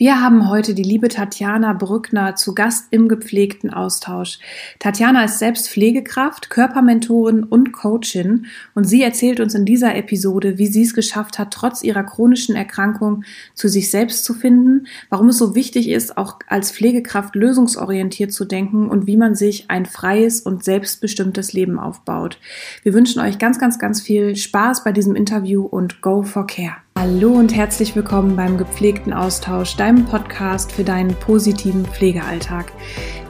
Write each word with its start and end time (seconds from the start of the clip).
Wir 0.00 0.22
haben 0.22 0.48
heute 0.48 0.74
die 0.74 0.84
liebe 0.84 1.08
Tatjana 1.08 1.72
Brückner 1.72 2.36
zu 2.36 2.54
Gast 2.54 2.86
im 2.92 3.08
gepflegten 3.08 3.74
Austausch. 3.74 4.38
Tatjana 4.78 5.24
ist 5.24 5.40
selbst 5.40 5.68
Pflegekraft, 5.68 6.50
Körpermentorin 6.50 7.42
und 7.42 7.72
Coachin 7.72 8.46
und 8.76 8.84
sie 8.84 9.02
erzählt 9.02 9.40
uns 9.40 9.56
in 9.56 9.64
dieser 9.64 9.96
Episode, 9.96 10.56
wie 10.56 10.68
sie 10.68 10.82
es 10.82 10.94
geschafft 10.94 11.40
hat, 11.40 11.52
trotz 11.52 11.82
ihrer 11.82 12.04
chronischen 12.04 12.54
Erkrankung 12.54 13.24
zu 13.54 13.66
sich 13.66 13.90
selbst 13.90 14.22
zu 14.22 14.34
finden, 14.34 14.86
warum 15.10 15.30
es 15.30 15.38
so 15.38 15.56
wichtig 15.56 15.88
ist, 15.88 16.16
auch 16.16 16.38
als 16.46 16.70
Pflegekraft 16.70 17.34
lösungsorientiert 17.34 18.32
zu 18.32 18.44
denken 18.44 18.88
und 18.88 19.08
wie 19.08 19.16
man 19.16 19.34
sich 19.34 19.68
ein 19.68 19.84
freies 19.84 20.40
und 20.40 20.62
selbstbestimmtes 20.62 21.54
Leben 21.54 21.80
aufbaut. 21.80 22.38
Wir 22.84 22.94
wünschen 22.94 23.20
euch 23.20 23.40
ganz, 23.40 23.58
ganz, 23.58 23.80
ganz 23.80 24.00
viel 24.00 24.36
Spaß 24.36 24.84
bei 24.84 24.92
diesem 24.92 25.16
Interview 25.16 25.64
und 25.64 26.02
go 26.02 26.22
for 26.22 26.46
care. 26.46 26.76
Hallo 27.00 27.30
und 27.30 27.54
herzlich 27.54 27.94
willkommen 27.94 28.34
beim 28.34 28.58
gepflegten 28.58 29.12
Austausch, 29.12 29.76
deinem 29.76 30.04
Podcast 30.04 30.72
für 30.72 30.82
deinen 30.82 31.14
positiven 31.14 31.86
Pflegealltag. 31.86 32.72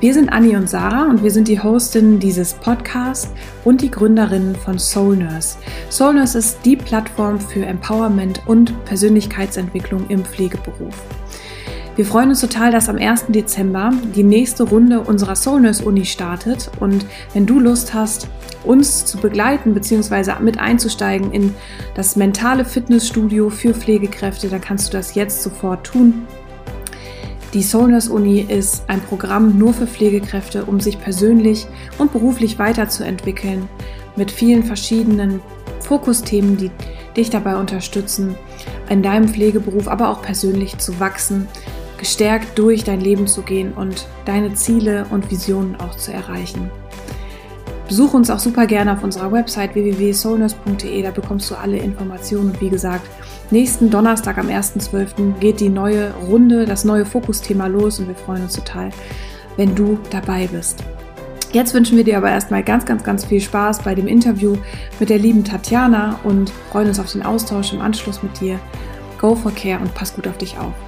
Wir 0.01 0.15
sind 0.15 0.31
Anni 0.31 0.57
und 0.57 0.71
Sarah 0.71 1.11
und 1.11 1.23
wir 1.23 1.31
sind 1.31 1.49
die 1.49 1.61
Hostinnen 1.63 2.19
dieses 2.19 2.55
Podcasts 2.55 3.31
und 3.67 3.83
die 3.83 3.91
Gründerinnen 3.91 4.57
von 4.57 4.79
Soul 4.79 5.19
Nurse. 5.19 5.59
Soul 5.91 6.15
Nurse 6.15 6.39
ist 6.39 6.61
die 6.65 6.77
Plattform 6.77 7.39
für 7.39 7.67
Empowerment 7.67 8.41
und 8.47 8.73
Persönlichkeitsentwicklung 8.87 10.09
im 10.09 10.25
Pflegeberuf. 10.25 10.95
Wir 11.99 12.07
freuen 12.07 12.29
uns 12.29 12.41
total, 12.41 12.71
dass 12.71 12.89
am 12.89 12.97
1. 12.97 13.25
Dezember 13.31 13.91
die 14.15 14.23
nächste 14.23 14.63
Runde 14.63 15.01
unserer 15.01 15.35
Soul 15.35 15.63
Nurse 15.63 15.85
Uni 15.85 16.05
startet. 16.05 16.71
Und 16.79 17.05
wenn 17.35 17.45
du 17.45 17.59
Lust 17.59 17.93
hast, 17.93 18.29
uns 18.63 19.05
zu 19.05 19.19
begleiten 19.19 19.75
bzw. 19.75 20.35
mit 20.41 20.61
einzusteigen 20.61 21.33
in 21.33 21.53
das 21.97 22.15
mentale 22.15 22.65
Fitnessstudio 22.65 23.51
für 23.51 23.75
Pflegekräfte, 23.75 24.47
dann 24.47 24.61
kannst 24.61 24.87
du 24.87 24.97
das 24.97 25.17
jetzt 25.17 25.43
sofort 25.43 25.85
tun. 25.89 26.23
Die 27.53 27.65
Soul 27.65 27.91
Nurse 27.91 28.13
Uni 28.13 28.47
ist 28.49 28.85
ein 28.87 29.01
Programm 29.01 29.59
nur 29.59 29.73
für 29.73 29.89
Pflegekräfte, 29.89 30.67
um 30.67 30.79
sich 30.79 31.01
persönlich 31.01 31.67
und 31.99 32.13
beruflich 32.13 32.61
weiterzuentwickeln, 32.61 33.69
mit 34.15 34.31
vielen 34.31 34.63
verschiedenen 34.63 35.41
Fokusthemen, 35.81 36.59
die 36.59 36.71
dich 37.17 37.31
dabei 37.31 37.57
unterstützen, 37.57 38.37
in 38.89 39.03
deinem 39.03 39.27
Pflegeberuf, 39.27 39.89
aber 39.89 40.11
auch 40.11 40.23
persönlich 40.23 40.79
zu 40.79 41.01
wachsen 41.01 41.49
gestärkt 41.99 42.59
durch 42.59 42.85
dein 42.85 43.01
Leben 43.01 43.27
zu 43.27 43.43
gehen 43.43 43.73
und 43.73 44.07
deine 44.25 44.55
Ziele 44.55 45.07
und 45.11 45.31
Visionen 45.31 45.77
auch 45.77 45.97
zu 45.97 46.13
erreichen. 46.13 46.71
Besuch 47.89 48.13
uns 48.13 48.29
auch 48.29 48.39
super 48.39 48.67
gerne 48.67 48.93
auf 48.93 49.03
unserer 49.03 49.33
Website 49.33 49.75
www.soulnurse.de, 49.75 51.03
da 51.03 51.11
bekommst 51.11 51.51
du 51.51 51.55
alle 51.55 51.79
Informationen. 51.79 52.51
Und 52.51 52.61
wie 52.61 52.69
gesagt, 52.69 53.09
nächsten 53.51 53.89
Donnerstag 53.89 54.37
am 54.37 54.49
1.12. 54.49 55.39
geht 55.41 55.61
die 55.61 55.71
neue 55.71 56.13
Runde, 56.29 56.67
das 56.67 56.85
neue 56.85 57.07
Fokusthema 57.07 57.67
los 57.67 57.99
und 57.99 58.09
wir 58.09 58.15
freuen 58.15 58.43
uns 58.43 58.55
total, 58.55 58.91
wenn 59.57 59.75
du 59.75 59.99
dabei 60.11 60.47
bist. 60.49 60.85
Jetzt 61.53 61.73
wünschen 61.73 61.97
wir 61.97 62.05
dir 62.05 62.19
aber 62.19 62.31
erstmal 62.31 62.63
ganz, 62.63 62.85
ganz, 62.85 63.03
ganz 63.05 63.25
viel 63.25 63.41
Spaß 63.41 63.83
bei 63.83 63.95
dem 63.95 64.07
Interview 64.07 64.57
mit 65.01 65.09
der 65.09 65.19
lieben 65.19 65.45
Tatjana 65.45 66.21
und 66.25 66.51
freuen 66.71 66.89
uns 66.89 67.01
auf 67.01 67.11
den 67.11 67.23
Austausch 67.23 67.73
im 67.73 67.81
Anschluss 67.81 68.23
mit 68.23 68.39
dir. 68.39 68.61
Go 69.19 69.35
for 69.35 69.53
Care 69.53 69.81
und 69.81 69.95
pass 69.95 70.15
gut 70.15 70.29
auf 70.29 70.37
dich 70.37 70.59
auf. 70.59 70.88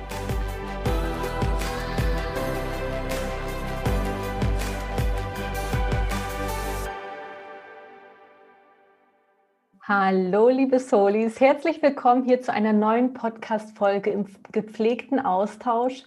Hallo, 9.93 10.49
liebe 10.51 10.79
Solis, 10.79 11.41
herzlich 11.41 11.83
willkommen 11.83 12.23
hier 12.23 12.41
zu 12.41 12.53
einer 12.53 12.73
neuen 12.73 13.13
Podcast-Folge 13.13 14.11
im 14.11 14.27
gepflegten 14.53 15.19
Austausch. 15.19 16.05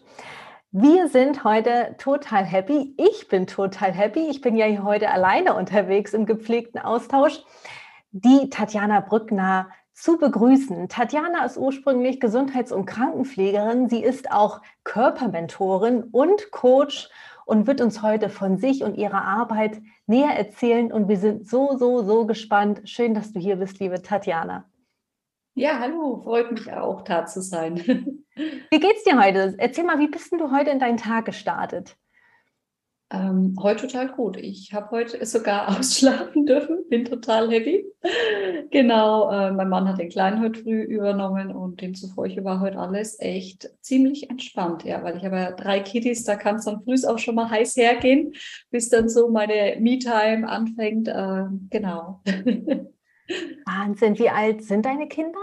Wir 0.72 1.09
sind 1.09 1.44
heute 1.44 1.94
total 1.98 2.45
happy. 2.45 2.95
Ich 2.95 3.28
bin 3.28 3.45
total 3.45 3.92
happy. 3.92 4.22
Ich 4.30 4.40
bin 4.40 4.56
ja 4.56 4.67
hier 4.67 4.86
heute 4.86 5.12
alleine 5.12 5.53
unterwegs 5.56 6.14
im 6.14 6.25
gepflegten 6.25 6.80
Austausch. 6.80 7.41
Die 8.13 8.50
Tatjana 8.50 9.02
Brückner 9.02 9.68
zu 9.91 10.18
begrüßen. 10.18 10.88
Tatjana 10.88 11.44
ist 11.44 11.58
ursprünglich 11.58 12.22
Gesundheits- 12.22 12.72
und 12.72 12.85
Krankenpflegerin. 12.85 13.90
Sie 13.90 14.02
ist 14.02 14.31
auch 14.31 14.62
Körpermentorin 14.85 16.03
und 16.03 16.52
Coach 16.52 17.09
und 17.46 17.68
wird 17.68 17.81
uns 17.81 18.02
heute 18.02 18.29
von 18.29 18.56
sich 18.58 18.81
und 18.81 18.96
ihrer 18.96 19.25
Arbeit 19.25 19.81
näher 20.08 20.38
erzählen. 20.38 20.91
Und 20.91 21.08
wir 21.08 21.18
sind 21.18 21.47
so, 21.47 21.78
so, 21.78 22.03
so 22.03 22.25
gespannt. 22.25 22.81
Schön, 22.86 23.14
dass 23.14 23.34
du 23.34 23.40
hier 23.40 23.58
bist, 23.58 23.80
liebe 23.80 24.02
Tatjana. 24.02 24.69
Ja, 25.56 25.80
hallo, 25.80 26.22
freut 26.24 26.52
mich 26.52 26.72
auch, 26.74 27.03
da 27.03 27.25
zu 27.25 27.41
sein. 27.41 27.78
Wie 28.36 28.80
geht's 28.80 29.03
dir 29.03 29.22
heute? 29.22 29.53
Erzähl 29.59 29.84
mal, 29.84 30.00
wie 30.00 30.08
bist 30.08 30.31
denn 30.31 30.40
du 30.40 30.50
heute 30.52 30.72
in 30.72 30.80
deinen 30.80 30.97
Tag 30.97 31.25
gestartet? 31.25 31.96
Ähm, 33.13 33.56
heute 33.62 33.85
total 33.85 34.09
gut. 34.09 34.38
Ich 34.38 34.74
habe 34.74 34.90
heute 34.90 35.24
sogar 35.25 35.69
ausschlafen 35.79 36.47
dürfen, 36.47 36.84
bin 36.90 37.06
total 37.06 37.51
happy. 37.51 37.85
genau, 38.72 39.29
äh, 39.31 39.51
mein 39.51 39.69
Mann 39.69 39.88
hat 39.88 40.00
den 40.00 40.09
Kleinen 40.09 40.41
heute 40.41 40.63
früh 40.63 40.81
übernommen 40.81 41.56
und 41.56 41.79
demzufolge 41.79 42.44
war 42.44 42.59
heute 42.59 42.79
alles 42.79 43.19
echt 43.19 43.69
ziemlich 43.81 44.31
entspannt, 44.31 44.84
ja, 44.84 45.03
weil 45.03 45.18
ich 45.18 45.23
habe 45.23 45.35
ja 45.35 45.52
drei 45.52 45.79
Kitties, 45.79 46.23
da 46.23 46.35
kann 46.35 46.56
es 46.56 46.66
dann 46.66 46.81
früh 46.81 46.96
auch 47.07 47.19
schon 47.19 47.35
mal 47.35 47.50
heiß 47.50 47.78
hergehen, 47.78 48.34
bis 48.72 48.90
dann 48.90 49.07
so 49.09 49.29
meine 49.29 49.78
Me-Time 49.79 50.47
anfängt. 50.47 51.07
Äh, 51.07 51.46
genau. 51.69 52.22
Wahnsinn, 53.66 54.18
wie 54.18 54.29
alt 54.29 54.63
sind 54.63 54.85
deine 54.85 55.07
Kinder? 55.07 55.40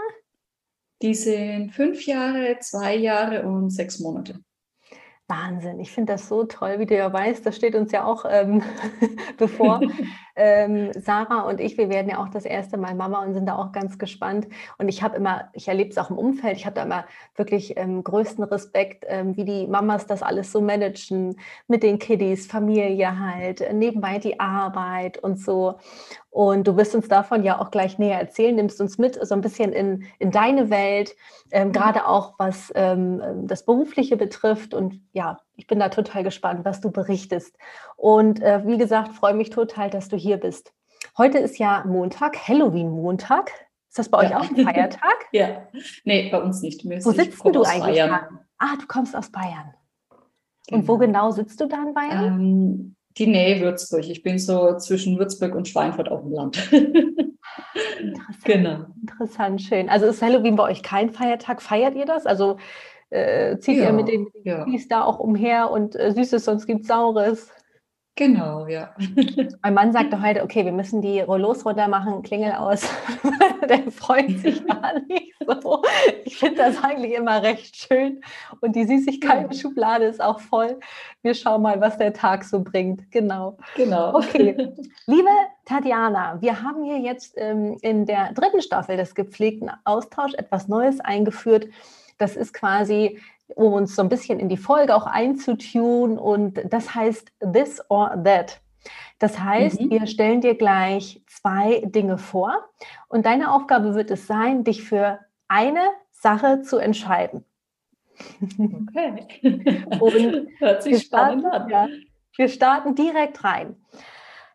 Die 1.01 1.15
sind 1.15 1.71
fünf 1.71 2.05
Jahre, 2.05 2.57
zwei 2.59 2.95
Jahre 2.95 3.43
und 3.43 3.71
sechs 3.71 3.99
Monate. 3.99 4.35
Wahnsinn, 5.31 5.79
ich 5.79 5.91
finde 5.91 6.13
das 6.13 6.27
so 6.27 6.43
toll, 6.43 6.79
wie 6.79 6.85
du 6.85 6.95
ja 6.95 7.11
weißt, 7.11 7.45
das 7.45 7.55
steht 7.55 7.73
uns 7.73 7.93
ja 7.93 8.03
auch 8.03 8.25
ähm, 8.29 8.61
bevor. 9.37 9.79
ähm, 10.35 10.91
Sarah 10.93 11.43
und 11.43 11.61
ich, 11.61 11.77
wir 11.77 11.89
werden 11.89 12.09
ja 12.09 12.21
auch 12.21 12.27
das 12.27 12.43
erste 12.43 12.77
Mal 12.77 12.95
Mama 12.95 13.23
und 13.23 13.33
sind 13.33 13.45
da 13.45 13.55
auch 13.55 13.71
ganz 13.71 13.97
gespannt. 13.97 14.47
Und 14.77 14.89
ich 14.89 15.01
habe 15.01 15.15
immer, 15.15 15.49
ich 15.53 15.69
erlebe 15.69 15.89
es 15.89 15.97
auch 15.97 16.09
im 16.09 16.17
Umfeld, 16.17 16.57
ich 16.57 16.65
habe 16.65 16.75
da 16.75 16.83
immer 16.83 17.05
wirklich 17.35 17.77
ähm, 17.77 18.03
größten 18.03 18.43
Respekt, 18.43 19.05
ähm, 19.07 19.37
wie 19.37 19.45
die 19.45 19.67
Mamas 19.67 20.05
das 20.05 20.21
alles 20.21 20.51
so 20.51 20.59
managen 20.59 21.37
mit 21.67 21.81
den 21.81 21.97
Kiddies, 21.97 22.47
Familie 22.47 23.17
halt, 23.17 23.63
nebenbei 23.73 24.19
die 24.19 24.39
Arbeit 24.39 25.17
und 25.17 25.39
so. 25.39 25.75
Und 26.31 26.65
du 26.65 26.77
wirst 26.77 26.95
uns 26.95 27.09
davon 27.09 27.43
ja 27.43 27.59
auch 27.59 27.71
gleich 27.71 27.99
näher 27.99 28.17
erzählen, 28.17 28.55
nimmst 28.55 28.79
uns 28.79 28.97
mit 28.97 29.19
so 29.21 29.35
ein 29.35 29.41
bisschen 29.41 29.73
in, 29.73 30.05
in 30.17 30.31
deine 30.31 30.69
Welt, 30.69 31.13
ähm, 31.51 31.67
mhm. 31.67 31.71
gerade 31.73 32.07
auch 32.07 32.35
was 32.39 32.71
ähm, 32.73 33.21
das 33.47 33.65
Berufliche 33.65 34.15
betrifft. 34.15 34.73
Und 34.73 35.01
ja, 35.11 35.39
ich 35.57 35.67
bin 35.67 35.77
da 35.77 35.89
total 35.89 36.23
gespannt, 36.23 36.63
was 36.63 36.79
du 36.79 36.89
berichtest. 36.89 37.57
Und 37.97 38.41
äh, 38.41 38.65
wie 38.65 38.77
gesagt, 38.77 39.13
freue 39.13 39.33
mich 39.33 39.49
total, 39.49 39.89
dass 39.89 40.07
du 40.07 40.15
hier 40.15 40.37
bist. 40.37 40.73
Heute 41.17 41.37
ist 41.37 41.59
ja 41.59 41.83
Montag, 41.85 42.47
Halloween-Montag. 42.47 43.51
Ist 43.89 43.99
das 43.99 44.07
bei 44.07 44.23
ja. 44.23 44.29
euch 44.29 44.35
auch 44.37 44.49
ein 44.49 44.63
Feiertag? 44.63 45.15
ja, 45.33 45.67
nee, 46.05 46.29
bei 46.31 46.41
uns 46.41 46.61
nicht. 46.61 46.85
Mir 46.85 47.03
wo 47.03 47.11
sitzt 47.11 47.43
du 47.43 47.63
eigentlich? 47.63 47.97
Bayern. 47.97 48.39
Ah, 48.57 48.77
du 48.79 48.87
kommst 48.87 49.17
aus 49.17 49.29
Bayern. 49.29 49.73
Und 50.69 50.81
genau. 50.81 50.87
wo 50.87 50.97
genau 50.97 51.31
sitzt 51.31 51.59
du 51.59 51.67
da 51.67 51.83
in 51.83 51.93
Bayern? 51.93 52.25
Ähm, 52.25 52.95
die 53.17 53.27
Nähe 53.27 53.61
Würzburg. 53.61 54.07
Ich 54.07 54.23
bin 54.23 54.39
so 54.39 54.77
zwischen 54.77 55.17
Würzburg 55.17 55.55
und 55.55 55.67
Schweinfurt 55.67 56.09
auf 56.09 56.21
dem 56.21 56.33
Land. 56.33 56.71
Interessant. 56.71 57.27
Genau. 58.43 58.85
Interessant, 59.01 59.61
schön. 59.61 59.89
Also 59.89 60.07
ist 60.07 60.21
Halloween 60.21 60.55
bei 60.55 60.63
euch 60.63 60.81
kein 60.81 61.11
Feiertag? 61.11 61.61
Feiert 61.61 61.95
ihr 61.95 62.05
das? 62.05 62.25
Also 62.25 62.57
äh, 63.11 63.57
zieht 63.59 63.77
ja, 63.77 63.85
ihr 63.85 63.93
mit 63.93 64.07
den 64.07 64.27
ja. 64.43 64.65
da 64.89 65.03
auch 65.03 65.19
umher 65.19 65.69
und 65.69 65.95
äh, 65.95 66.11
Süßes, 66.11 66.45
sonst 66.45 66.65
gibt 66.65 66.81
es 66.81 66.87
Saures? 66.87 67.51
Genau, 68.21 68.67
ja. 68.67 68.93
Mein 69.63 69.73
Mann 69.73 69.91
sagte 69.93 70.21
heute, 70.21 70.43
okay, 70.43 70.63
wir 70.63 70.71
müssen 70.71 71.01
die 71.01 71.21
Rollos 71.21 71.65
runter 71.65 71.87
machen, 71.87 72.21
Klingel 72.21 72.51
aus. 72.51 72.87
Der 73.67 73.91
freut 73.91 74.29
sich 74.37 74.63
gar 74.67 74.99
nicht 75.07 75.33
so. 75.39 75.81
Ich 76.23 76.37
finde 76.37 76.57
das 76.57 76.83
eigentlich 76.83 77.13
immer 77.13 77.41
recht 77.41 77.75
schön. 77.75 78.21
Und 78.59 78.75
die 78.75 78.85
Süßigkeiten-Schublade 78.85 80.05
ist 80.05 80.21
auch 80.21 80.39
voll. 80.39 80.79
Wir 81.23 81.33
schauen 81.33 81.63
mal, 81.63 81.81
was 81.81 81.97
der 81.97 82.13
Tag 82.13 82.43
so 82.43 82.59
bringt. 82.59 83.11
Genau. 83.11 83.57
Genau. 83.75 84.13
Okay. 84.13 84.71
Liebe 85.07 85.29
Tatjana, 85.65 86.39
wir 86.41 86.61
haben 86.61 86.83
hier 86.83 86.99
jetzt 86.99 87.33
ähm, 87.37 87.75
in 87.81 88.05
der 88.05 88.33
dritten 88.33 88.61
Staffel 88.61 88.97
des 88.97 89.15
gepflegten 89.15 89.71
Austausch 89.83 90.35
etwas 90.35 90.67
Neues 90.67 90.99
eingeführt. 90.99 91.65
Das 92.19 92.35
ist 92.35 92.53
quasi 92.53 93.19
um 93.55 93.73
uns 93.73 93.95
so 93.95 94.01
ein 94.01 94.09
bisschen 94.09 94.39
in 94.39 94.49
die 94.49 94.57
Folge 94.57 94.95
auch 94.95 95.05
einzutun. 95.05 96.17
Und 96.17 96.61
das 96.69 96.95
heißt 96.95 97.31
This 97.53 97.81
or 97.89 98.21
That. 98.23 98.61
Das 99.19 99.39
heißt, 99.39 99.81
mhm. 99.81 99.91
wir 99.91 100.07
stellen 100.07 100.41
dir 100.41 100.55
gleich 100.55 101.21
zwei 101.27 101.81
Dinge 101.85 102.17
vor 102.17 102.69
und 103.07 103.25
deine 103.25 103.53
Aufgabe 103.53 103.93
wird 103.93 104.09
es 104.09 104.25
sein, 104.25 104.63
dich 104.63 104.83
für 104.83 105.19
eine 105.47 105.83
Sache 106.11 106.61
zu 106.61 106.77
entscheiden. 106.77 107.45
Okay. 108.49 109.85
und 109.99 110.49
Hört 110.59 110.83
sich 110.83 111.03
spannend 111.03 111.41
starten, 111.41 111.45
an. 111.45 111.69
Ja, 111.69 111.87
wir 112.37 112.47
starten 112.49 112.95
direkt 112.95 113.43
rein. 113.43 113.75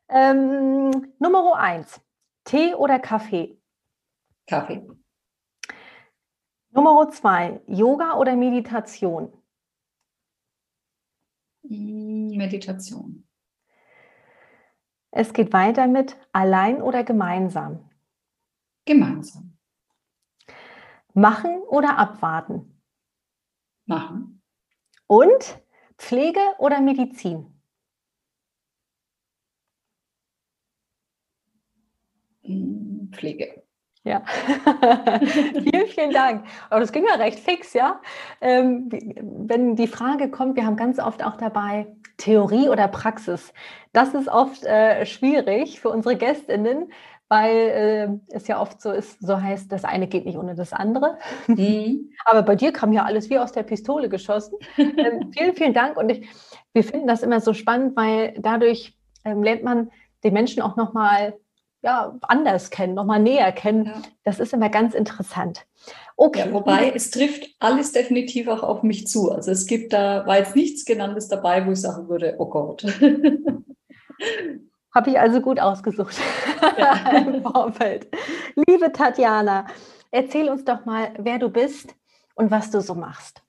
Ähm, 0.09 1.13
Nummer 1.19 1.57
eins: 1.57 2.01
Tee 2.45 2.75
oder 2.75 2.99
Kaffee? 2.99 3.59
Kaffee. 4.47 4.87
Nummer 6.77 7.09
zwei, 7.09 7.63
Yoga 7.67 8.19
oder 8.19 8.37
Meditation? 8.37 9.33
Meditation. 11.63 13.27
Es 15.11 15.33
geht 15.33 15.55
weiter 15.55 15.87
mit 15.87 16.19
allein 16.33 16.83
oder 16.83 17.03
gemeinsam. 17.03 17.89
Gemeinsam. 18.85 19.57
Machen 21.15 21.63
oder 21.63 21.97
abwarten. 21.97 22.83
Machen. 23.87 24.43
Und 25.07 25.63
Pflege 25.97 26.41
oder 26.59 26.83
Medizin. 26.83 27.59
Mm, 32.43 33.09
Pflege. 33.13 33.66
Ja, 34.07 34.23
vielen, 35.21 35.87
vielen 35.89 36.13
Dank. 36.13 36.47
Aber 36.71 36.79
das 36.79 36.93
ging 36.93 37.05
ja 37.09 37.17
recht 37.17 37.41
fix, 37.41 37.73
ja. 37.73 38.01
Ähm, 38.41 38.89
wenn 39.49 39.75
die 39.75 39.89
Frage 39.89 40.31
kommt, 40.31 40.55
wir 40.55 40.65
haben 40.65 40.77
ganz 40.77 41.01
oft 41.01 41.25
auch 41.25 41.37
dabei 41.37 41.89
Theorie 42.17 42.69
oder 42.69 42.87
Praxis. 42.87 43.53
Das 43.93 44.15
ist 44.15 44.29
oft 44.29 44.63
äh, 44.65 45.05
schwierig 45.07 45.81
für 45.81 45.89
unsere 45.89 46.17
Gästinnen, 46.17 46.93
weil 47.29 47.51
äh, 47.51 48.09
es 48.29 48.47
ja 48.47 48.61
oft 48.61 48.81
so 48.81 48.93
ist, 48.93 49.21
so 49.21 49.43
heißt, 49.43 49.73
das 49.73 49.83
eine 49.83 50.07
geht 50.07 50.25
nicht 50.25 50.39
ohne 50.39 50.55
das 50.55 50.73
andere. 50.73 51.19
Mhm. 51.49 52.13
Aber 52.27 52.45
bei 52.45 52.55
dir 52.55 52.73
kam 52.73 52.93
ja 52.93 53.03
alles 53.03 53.29
wie 53.29 53.41
aus 53.41 53.51
der 53.51 53.65
Pistole 53.65 54.09
geschossen. 54.09 54.57
Ähm, 54.79 55.33
vielen, 55.37 55.57
vielen 55.57 55.75
Dank. 55.75 55.97
Und 55.97 56.11
ich, 56.11 56.29
wir 56.73 56.85
finden 56.85 57.09
das 57.09 57.25
immer 57.25 57.41
so 57.41 57.55
spannend, 57.55 57.97
weil 57.97 58.35
dadurch 58.39 58.97
ähm, 59.25 59.43
lernt 59.43 59.65
man 59.65 59.91
den 60.23 60.33
Menschen 60.33 60.63
auch 60.63 60.77
nochmal 60.77 61.35
ja, 61.83 62.17
anders 62.23 62.71
kennen, 62.71 62.95
nochmal 62.95 63.21
näher 63.21 63.53
kennen. 63.53 63.87
Ja. 63.87 64.03
Das 64.25 64.41
ist 64.41 64.53
immer 64.53 64.69
ganz 64.69 64.95
interessant. 64.95 65.67
Okay. 66.17 66.47
Ja, 66.47 66.53
wobei 66.53 66.91
es 66.95 67.11
trifft 67.11 67.47
alles 67.59 67.93
definitiv 67.93 68.49
auch 68.49 68.63
auf 68.63 68.83
mich 68.83 69.07
zu. 69.07 69.31
Also 69.31 69.51
es 69.51 69.67
gibt 69.67 69.93
da, 69.93 70.27
war 70.27 70.39
jetzt 70.39 70.57
nichts 70.57 70.85
genanntes 70.85 71.29
dabei, 71.29 71.67
wo 71.67 71.73
ich 71.73 71.81
sagen 71.81 72.09
würde, 72.09 72.37
oh 72.39 72.47
Gott. 72.47 72.83
Habe 74.95 75.11
ich 75.11 75.21
also 75.21 75.43
gut 75.43 75.61
ausgesucht 75.61 76.17
ja. 76.79 77.19
im 77.19 77.43
Vorfeld. 77.43 78.09
Liebe 78.67 78.91
Tatjana, 78.93 79.67
erzähl 80.11 80.49
uns 80.49 80.65
doch 80.65 80.87
mal, 80.87 81.13
wer 81.19 81.39
du 81.39 81.51
bist 81.51 81.95
und 82.35 82.51
was 82.51 82.71
du 82.71 82.81
so 82.81 82.95
machst. 82.95 83.43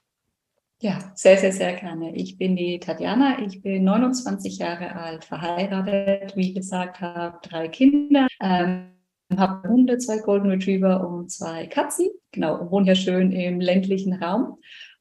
Ja, 0.80 1.00
sehr, 1.16 1.38
sehr, 1.38 1.52
sehr 1.52 1.74
gerne. 1.74 2.16
Ich 2.16 2.38
bin 2.38 2.56
die 2.56 2.80
Tatjana, 2.80 3.42
ich 3.44 3.64
bin 3.64 3.84
29 3.84 4.60
Jahre 4.60 4.96
alt, 4.96 5.26
verheiratet, 5.26 6.36
wie 6.36 6.54
gesagt, 6.54 7.02
habe 7.02 7.40
drei 7.42 7.68
Kinder, 7.68 8.28
ähm, 8.40 8.92
habe 9.36 9.68
Hunde, 9.68 9.98
zwei 9.98 10.20
Golden 10.20 10.52
Retriever 10.52 11.08
und 11.08 11.32
zwei 11.32 11.66
Katzen, 11.66 12.10
genau, 12.32 12.70
wohne 12.70 12.86
hier 12.86 12.96
schön 12.96 13.32
im 13.32 13.60
ländlichen 13.60 14.14
Raum. 14.14 14.60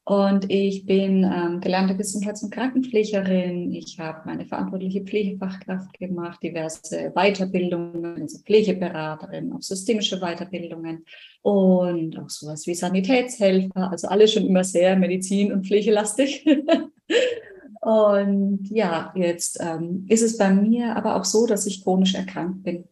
Und 0.09 0.53
ich 0.53 0.87
bin 0.87 1.25
ähm, 1.25 1.61
gelernte 1.61 1.97
Gesundheits- 1.97 2.45
und 2.45 2.53
Krankenpflegerin. 2.53 3.73
Ich 3.73 3.99
habe 3.99 4.21
meine 4.25 4.47
verantwortliche 4.47 5.03
Pflegefachkraft 5.03 5.99
gemacht, 5.99 6.41
diverse 6.45 7.11
Weiterbildungen, 7.17 8.23
also 8.23 8.39
Pflegeberaterin, 8.39 9.53
auch 9.53 9.63
systemische 9.63 10.21
Weiterbildungen 10.21 11.05
und 11.43 12.17
auch 12.21 12.31
sowas 12.31 12.69
wie 12.69 12.77
Sanitätshelfer. 12.77 13.91
Also 13.91 14.07
alles 14.07 14.33
schon 14.33 14.47
immer 14.47 14.63
sehr 14.63 14.95
medizin- 14.95 15.53
und 15.53 15.67
pflegelastig. 15.67 16.47
und 17.81 18.61
ja, 18.71 19.13
jetzt 19.17 19.59
ähm, 19.61 20.07
ist 20.09 20.23
es 20.23 20.39
bei 20.39 20.53
mir 20.55 20.95
aber 20.95 21.17
auch 21.17 21.25
so, 21.25 21.49
dass 21.49 21.67
ich 21.67 21.83
chronisch 21.83 22.15
erkrankt 22.15 22.63
bin. 22.63 22.85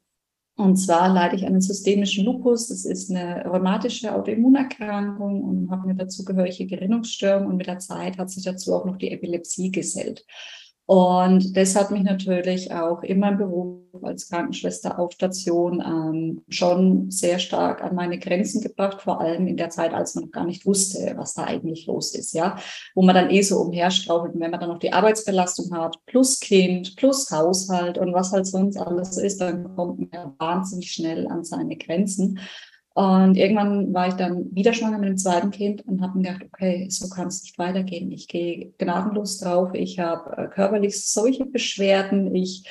Und 0.56 0.76
zwar 0.76 1.12
leide 1.12 1.34
ich 1.34 1.44
einen 1.44 1.60
systemischen 1.60 2.24
Lupus. 2.24 2.68
Das 2.68 2.84
ist 2.84 3.10
eine 3.10 3.44
rheumatische 3.44 4.14
Autoimmunerkrankung 4.14 5.42
und 5.42 5.70
habe 5.70 5.84
eine 5.84 5.96
dazugehörige 5.96 6.66
Gerinnungsstörung. 6.66 7.48
Und 7.48 7.56
mit 7.56 7.66
der 7.66 7.80
Zeit 7.80 8.18
hat 8.18 8.30
sich 8.30 8.44
dazu 8.44 8.72
auch 8.74 8.84
noch 8.84 8.96
die 8.96 9.10
Epilepsie 9.10 9.72
gesellt. 9.72 10.24
Und 10.86 11.56
das 11.56 11.76
hat 11.76 11.90
mich 11.90 12.02
natürlich 12.02 12.72
auch 12.72 13.02
in 13.02 13.18
meinem 13.18 13.38
Beruf 13.38 13.78
als 14.02 14.28
Krankenschwester 14.28 14.98
auf 14.98 15.12
Station 15.12 15.80
ähm, 15.80 16.42
schon 16.48 17.10
sehr 17.10 17.38
stark 17.38 17.82
an 17.82 17.94
meine 17.94 18.18
Grenzen 18.18 18.60
gebracht, 18.60 19.00
vor 19.00 19.20
allem 19.20 19.46
in 19.46 19.56
der 19.56 19.70
Zeit, 19.70 19.94
als 19.94 20.14
man 20.14 20.24
noch 20.24 20.30
gar 20.30 20.44
nicht 20.44 20.66
wusste, 20.66 21.14
was 21.16 21.32
da 21.32 21.44
eigentlich 21.44 21.86
los 21.86 22.14
ist, 22.14 22.34
ja, 22.34 22.56
wo 22.94 23.02
man 23.02 23.14
dann 23.14 23.30
eh 23.30 23.40
so 23.40 23.60
umherstrauchelt 23.60 24.34
und 24.34 24.40
wenn 24.40 24.50
man 24.50 24.60
dann 24.60 24.68
noch 24.68 24.78
die 24.78 24.92
Arbeitsbelastung 24.92 25.74
hat, 25.74 25.96
plus 26.04 26.38
Kind, 26.40 26.96
plus 26.96 27.30
Haushalt 27.30 27.96
und 27.96 28.12
was 28.12 28.32
halt 28.32 28.46
sonst 28.46 28.76
alles 28.76 29.16
ist, 29.16 29.40
dann 29.40 29.74
kommt 29.74 30.12
man 30.12 30.34
wahnsinnig 30.38 30.92
schnell 30.92 31.26
an 31.28 31.44
seine 31.44 31.76
Grenzen. 31.76 32.40
Und 32.94 33.36
irgendwann 33.36 33.92
war 33.92 34.06
ich 34.06 34.14
dann 34.14 34.54
wieder 34.54 34.72
schwanger 34.72 34.98
mit 34.98 35.08
dem 35.08 35.16
zweiten 35.16 35.50
Kind 35.50 35.84
und 35.84 36.00
habe 36.00 36.16
mir 36.16 36.24
gedacht, 36.24 36.44
okay, 36.52 36.86
so 36.90 37.08
kann 37.08 37.26
es 37.26 37.42
nicht 37.42 37.58
weitergehen. 37.58 38.12
Ich 38.12 38.28
gehe 38.28 38.72
gnadenlos 38.78 39.38
drauf. 39.38 39.70
Ich 39.74 39.98
habe 39.98 40.36
äh, 40.36 40.46
körperlich 40.46 41.04
solche 41.04 41.44
Beschwerden. 41.44 42.32
Ich 42.36 42.68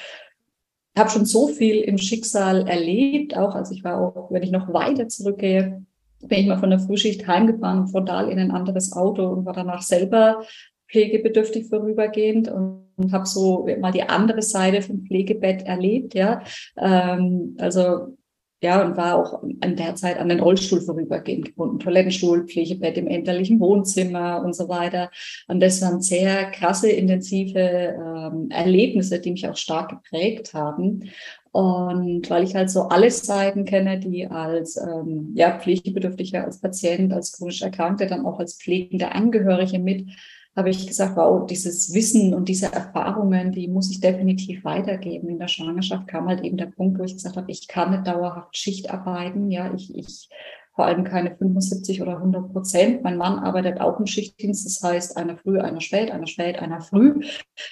habe 0.98 1.10
schon 1.10 1.25
so 1.25 1.48
viel 1.48 1.81
im 1.81 1.98
Schicksal 1.98 2.68
erlebt, 2.68 3.36
auch 3.36 3.54
als 3.54 3.72
ich 3.72 3.84
war 3.84 4.00
auch, 4.00 4.31
wenn 4.31 4.44
ich 4.44 4.52
noch 4.52 4.72
weiter 4.74 5.10
zurückgehe, 5.10 5.84
bin 6.22 6.40
ich 6.40 6.48
mal 6.48 6.60
von 6.60 6.69
der 6.69 6.80
Frühschicht 6.80 7.28
heimgefahren, 7.28 7.88
frontal 7.88 8.30
in 8.30 8.40
ein 8.40 8.52
anderes 8.52 8.94
Auto 8.94 9.28
und 9.28 9.46
war 9.46 9.54
danach 9.54 9.81
selber 9.81 10.44
pflegebedürftig 10.90 11.68
vorübergehend 11.68 12.48
und, 12.48 12.88
und 12.96 13.12
habe 13.12 13.26
so 13.26 13.68
mal 13.80 13.92
die 13.92 14.04
andere 14.04 14.42
Seite 14.42 14.81
vom 14.81 15.02
Pflegebett 15.02 15.64
erlebt, 15.64 16.14
ja. 16.14 16.44
Ähm, 16.78 17.58
also 17.60 18.16
ja, 18.63 18.81
und 18.81 18.95
war 18.95 19.15
auch 19.18 19.44
an 19.60 19.75
der 19.75 19.95
Zeit 19.95 20.18
an 20.18 20.30
den 20.30 20.39
Rollstuhl 20.39 20.80
vorübergehend 20.80 21.45
gebunden. 21.45 21.80
Toilettenstuhl, 21.80 22.48
Pflegebett 22.48 22.98
im 22.98 23.07
elterlichen 23.07 23.60
Wohnzimmer 23.60 24.42
und 24.44 24.56
so 24.56 24.69
weiter. 24.69 25.12
Und 25.50 25.60
das 25.60 25.81
waren 25.81 26.01
sehr 26.01 26.50
krasse, 26.51 26.89
intensive 26.89 27.60
ähm, 27.60 28.50
Erlebnisse, 28.50 29.19
die 29.19 29.31
mich 29.31 29.48
auch 29.50 29.57
stark 29.57 29.89
geprägt 29.89 30.54
haben. 30.54 31.12
Und 31.51 32.30
weil 32.30 32.45
ich 32.45 32.56
halt 32.56 32.69
so 32.69 32.83
alle 32.83 33.12
Seiten 33.12 33.65
kenne, 33.65 34.00
die 34.00 34.27
als 34.27 34.77
ähm, 34.77 35.33
ja, 35.36 35.59
Pflegebedürftiger, 35.59 36.45
als 36.45 36.62
Patient, 36.62 37.12
als 37.12 37.33
chronisch 37.33 37.62
Erkrankte, 37.62 38.07
dann 38.07 38.25
auch 38.25 38.39
als 38.39 38.56
pflegende 38.56 39.12
Angehörige 39.12 39.77
mit 39.77 40.07
habe 40.56 40.70
ich 40.70 40.86
gesagt, 40.88 41.16
wow, 41.16 41.46
dieses 41.48 41.94
Wissen 41.94 42.34
und 42.34 42.48
diese 42.48 42.72
Erfahrungen, 42.72 43.52
die 43.52 43.68
muss 43.68 43.90
ich 43.90 44.00
definitiv 44.00 44.64
weitergeben. 44.64 45.30
In 45.30 45.40
der 45.40 45.48
Schwangerschaft 45.48 46.08
kam 46.08 46.28
halt 46.28 46.44
eben 46.44 46.58
der 46.58 46.68
Punkt, 46.68 47.00
wo 47.00 47.04
ich 47.04 47.14
gesagt 47.14 47.38
habe, 47.38 47.52
ich 47.52 47.68
kann 47.68 47.92
nicht 47.92 48.08
dauerhaft 48.08 48.56
Schicht 48.56 48.92
arbeiten. 48.92 49.50
Ja, 49.50 49.74
ich, 49.74 49.96
ich 49.96 50.30
vor 50.76 50.86
allem 50.86 51.04
keine 51.04 51.36
75 51.36 52.02
oder 52.02 52.18
100 52.18 52.52
Prozent. 52.52 53.04
Mein 53.04 53.18
Mann 53.18 53.38
arbeitet 53.38 53.80
auch 53.80 54.00
im 54.00 54.08
Schichtdienst, 54.08 54.66
das 54.66 54.82
heißt 54.82 55.18
einer 55.18 55.38
früh, 55.38 55.60
einer 55.60 55.82
spät, 55.82 56.10
einer 56.10 56.26
spät, 56.26 56.57
einer 56.57 56.81
früh. 56.81 57.22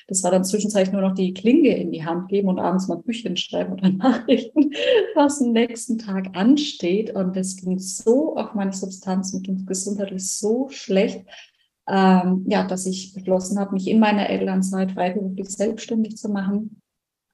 Das 0.08 0.24
war 0.24 0.30
dann 0.30 0.44
zwischenzeitlich 0.44 0.94
nur 0.94 1.02
noch 1.02 1.16
die 1.16 1.34
Klinge 1.34 1.76
in 1.76 1.92
die 1.92 2.06
Hand 2.06 2.30
geben 2.30 2.48
und 2.48 2.60
abends 2.60 2.88
mal 2.88 2.98
Büchchen 2.98 3.38
schreiben 3.38 3.74
oder 3.74 3.90
Nachrichten, 3.92 4.72
was 5.16 5.42
am 5.42 5.52
nächsten 5.52 5.98
Tag 5.98 6.36
ansteht. 6.38 7.16
Und 7.16 7.36
das 7.36 7.58
ging 7.58 7.80
so 7.80 8.36
auf 8.36 8.54
meine 8.54 8.74
Substanz 8.74 9.34
und 9.34 9.66
gesundheitlich 9.66 10.32
so 10.32 10.70
schlecht, 10.70 11.26
ähm, 11.92 12.46
ja, 12.48 12.66
dass 12.66 12.86
ich 12.86 13.14
beschlossen 13.14 13.60
habe, 13.60 13.74
mich 13.74 13.88
in 13.88 14.00
meiner 14.00 14.30
Elternzeit 14.30 14.94
freiberuflich 14.94 15.50
selbstständig 15.50 16.16
zu 16.16 16.30
machen 16.30 16.82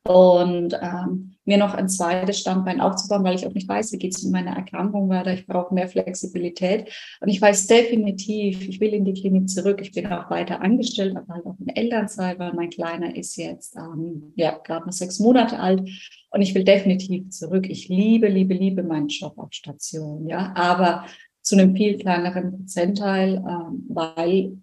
und 0.07 0.73
ähm, 0.81 1.35
mir 1.45 1.57
noch 1.57 1.73
ein 1.73 1.89
zweites 1.89 2.39
Standbein 2.39 2.81
aufzubauen, 2.81 3.23
weil 3.23 3.35
ich 3.35 3.45
auch 3.45 3.53
nicht 3.53 3.69
weiß, 3.69 3.91
wie 3.91 3.97
geht 3.97 4.15
es 4.15 4.23
mit 4.23 4.33
meiner 4.33 4.55
Erkrankung 4.55 5.09
weiter. 5.09 5.33
Ich 5.33 5.45
brauche 5.45 5.73
mehr 5.73 5.87
Flexibilität. 5.87 6.91
Und 7.21 7.29
ich 7.29 7.41
weiß 7.41 7.67
definitiv, 7.67 8.67
ich 8.67 8.79
will 8.81 8.93
in 8.93 9.05
die 9.05 9.13
Klinik 9.13 9.49
zurück. 9.49 9.79
Ich 9.81 9.93
bin 9.93 10.07
auch 10.07 10.29
weiter 10.29 10.61
angestellt, 10.61 11.15
aber 11.15 11.35
halt 11.35 11.45
auch 11.45 11.55
in 11.59 11.69
Elternzeit, 11.69 12.39
weil 12.39 12.53
mein 12.53 12.69
Kleiner 12.69 13.15
ist 13.15 13.37
jetzt 13.37 13.75
ähm, 13.77 14.33
ja 14.35 14.57
gerade 14.57 14.85
mal 14.85 14.91
sechs 14.91 15.19
Monate 15.19 15.59
alt. 15.59 15.87
Und 16.31 16.41
ich 16.41 16.53
will 16.53 16.63
definitiv 16.63 17.29
zurück. 17.29 17.69
Ich 17.69 17.87
liebe, 17.87 18.27
liebe, 18.27 18.53
liebe 18.53 18.83
meinen 18.83 19.07
Job 19.07 19.37
auf 19.37 19.51
Station. 19.51 20.27
Ja, 20.27 20.53
aber 20.55 21.05
zu 21.47 21.55
einem 21.55 21.75
viel 21.75 21.97
kleineren 21.97 22.51
Prozentteil, 22.51 23.35
ähm, 23.37 23.85
weil 23.87 24.57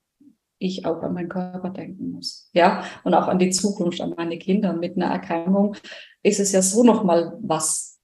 ich 0.58 0.84
auch 0.84 1.02
an 1.02 1.14
meinen 1.14 1.30
Körper 1.30 1.70
denken 1.70 2.12
muss. 2.12 2.50
Ja, 2.52 2.84
und 3.04 3.14
auch 3.14 3.26
an 3.26 3.38
die 3.38 3.50
Zukunft, 3.50 4.00
an 4.02 4.14
meine 4.16 4.38
Kinder. 4.38 4.74
Mit 4.74 4.96
einer 4.96 5.06
Erkrankung 5.06 5.76
ist 6.22 6.40
es 6.40 6.52
ja 6.52 6.60
so 6.60 6.84
nochmal 6.84 7.38
was 7.40 7.98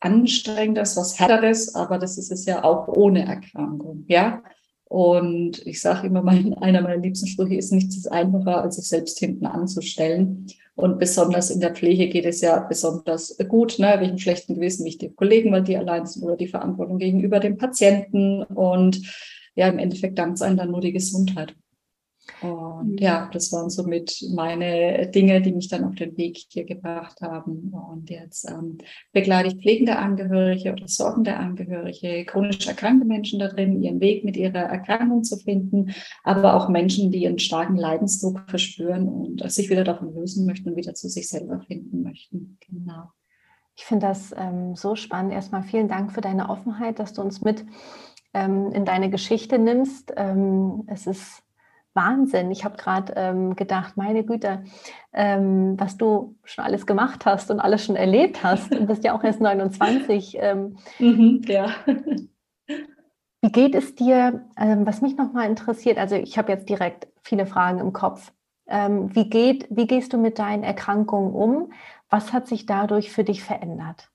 Anstrengendes, 0.00 0.96
was 0.96 1.18
Härteres, 1.18 1.74
aber 1.74 1.98
das 1.98 2.16
ist 2.16 2.32
es 2.32 2.46
ja 2.46 2.64
auch 2.64 2.88
ohne 2.88 3.26
Erkrankung. 3.26 4.04
Ja, 4.08 4.42
und 4.84 5.66
ich 5.66 5.80
sage 5.82 6.06
immer, 6.06 6.22
mein, 6.22 6.54
einer 6.54 6.80
meiner 6.80 6.96
liebsten 6.96 7.26
Sprüche 7.26 7.56
ist 7.56 7.72
nichts 7.72 8.06
einfacher, 8.06 8.62
als 8.62 8.76
sich 8.76 8.88
selbst 8.88 9.18
hinten 9.18 9.46
anzustellen. 9.46 10.46
Und 10.76 10.98
besonders 10.98 11.50
in 11.50 11.60
der 11.60 11.74
Pflege 11.74 12.08
geht 12.08 12.24
es 12.24 12.40
ja 12.40 12.58
besonders 12.58 13.36
gut, 13.48 13.78
ne, 13.78 13.94
welchen 13.98 14.18
schlechten 14.18 14.54
Gewissen 14.56 14.82
nicht 14.82 15.02
die 15.02 15.12
Kollegen, 15.12 15.52
weil 15.52 15.62
die 15.62 15.76
allein 15.76 16.06
sind 16.06 16.24
oder 16.24 16.36
die 16.36 16.48
Verantwortung 16.48 16.98
gegenüber 16.98 17.38
dem 17.38 17.56
Patienten. 17.56 18.42
Und 18.42 19.00
ja, 19.54 19.68
im 19.68 19.78
Endeffekt 19.78 20.18
dankt 20.18 20.36
es 20.36 20.42
einem 20.42 20.56
dann 20.56 20.72
nur 20.72 20.80
die 20.80 20.92
Gesundheit. 20.92 21.54
Und 22.40 22.92
mhm. 22.92 22.98
ja, 22.98 23.30
das 23.32 23.52
waren 23.52 23.70
somit 23.70 24.24
meine 24.34 25.08
Dinge, 25.10 25.40
die 25.40 25.52
mich 25.52 25.68
dann 25.68 25.84
auf 25.84 25.94
den 25.94 26.16
Weg 26.16 26.38
hier 26.48 26.64
gebracht 26.64 27.20
haben. 27.20 27.72
Und 27.72 28.10
jetzt 28.10 28.48
ähm, 28.50 28.78
begleite 29.12 29.48
ich 29.48 29.62
pflegende 29.62 29.96
Angehörige 29.96 30.72
oder 30.72 30.88
sorgende 30.88 31.36
Angehörige, 31.36 32.24
chronisch 32.24 32.66
erkrankte 32.66 33.06
Menschen 33.06 33.38
darin, 33.38 33.82
ihren 33.82 34.00
Weg 34.00 34.24
mit 34.24 34.36
ihrer 34.36 34.60
Erkrankung 34.60 35.24
zu 35.24 35.36
finden, 35.36 35.94
aber 36.22 36.54
auch 36.54 36.68
Menschen, 36.68 37.10
die 37.10 37.26
einen 37.26 37.38
starken 37.38 37.76
Leidensdruck 37.76 38.40
verspüren 38.48 39.08
und 39.08 39.50
sich 39.50 39.70
wieder 39.70 39.84
davon 39.84 40.14
lösen 40.14 40.46
möchten 40.46 40.70
und 40.70 40.76
wieder 40.76 40.94
zu 40.94 41.08
sich 41.08 41.28
selber 41.28 41.60
finden 41.60 42.02
möchten. 42.02 42.58
Genau. 42.68 43.10
Ich 43.76 43.84
finde 43.84 44.06
das 44.06 44.32
ähm, 44.36 44.76
so 44.76 44.94
spannend. 44.94 45.32
Erstmal 45.32 45.62
vielen 45.62 45.88
Dank 45.88 46.12
für 46.12 46.20
deine 46.20 46.48
Offenheit, 46.48 46.98
dass 46.98 47.12
du 47.12 47.22
uns 47.22 47.40
mit 47.40 47.64
ähm, 48.32 48.70
in 48.72 48.84
deine 48.84 49.10
Geschichte 49.10 49.58
nimmst. 49.58 50.12
Ähm, 50.16 50.84
es 50.86 51.06
ist 51.06 51.43
Wahnsinn. 51.94 52.50
Ich 52.50 52.64
habe 52.64 52.76
gerade 52.76 53.14
ähm, 53.16 53.56
gedacht, 53.56 53.96
meine 53.96 54.24
Güte, 54.24 54.64
ähm, 55.12 55.78
was 55.78 55.96
du 55.96 56.36
schon 56.44 56.64
alles 56.64 56.86
gemacht 56.86 57.24
hast 57.24 57.50
und 57.50 57.60
alles 57.60 57.84
schon 57.84 57.96
erlebt 57.96 58.42
hast. 58.42 58.72
Du 58.74 58.86
bist 58.86 59.04
ja 59.04 59.16
auch 59.16 59.24
erst 59.24 59.40
29. 59.40 60.36
Ähm, 60.40 60.76
mhm, 60.98 61.42
ja. 61.46 61.74
Wie 63.44 63.52
geht 63.52 63.74
es 63.74 63.94
dir, 63.94 64.44
ähm, 64.56 64.86
was 64.86 65.02
mich 65.02 65.16
nochmal 65.16 65.48
interessiert, 65.48 65.98
also 65.98 66.16
ich 66.16 66.38
habe 66.38 66.50
jetzt 66.50 66.68
direkt 66.68 67.08
viele 67.22 67.46
Fragen 67.46 67.78
im 67.78 67.92
Kopf. 67.92 68.32
Ähm, 68.66 69.14
wie, 69.14 69.28
geht, 69.28 69.66
wie 69.70 69.86
gehst 69.86 70.12
du 70.12 70.18
mit 70.18 70.38
deinen 70.38 70.62
Erkrankungen 70.62 71.34
um? 71.34 71.72
Was 72.08 72.32
hat 72.32 72.46
sich 72.46 72.64
dadurch 72.64 73.12
für 73.12 73.24
dich 73.24 73.42
verändert? 73.42 74.10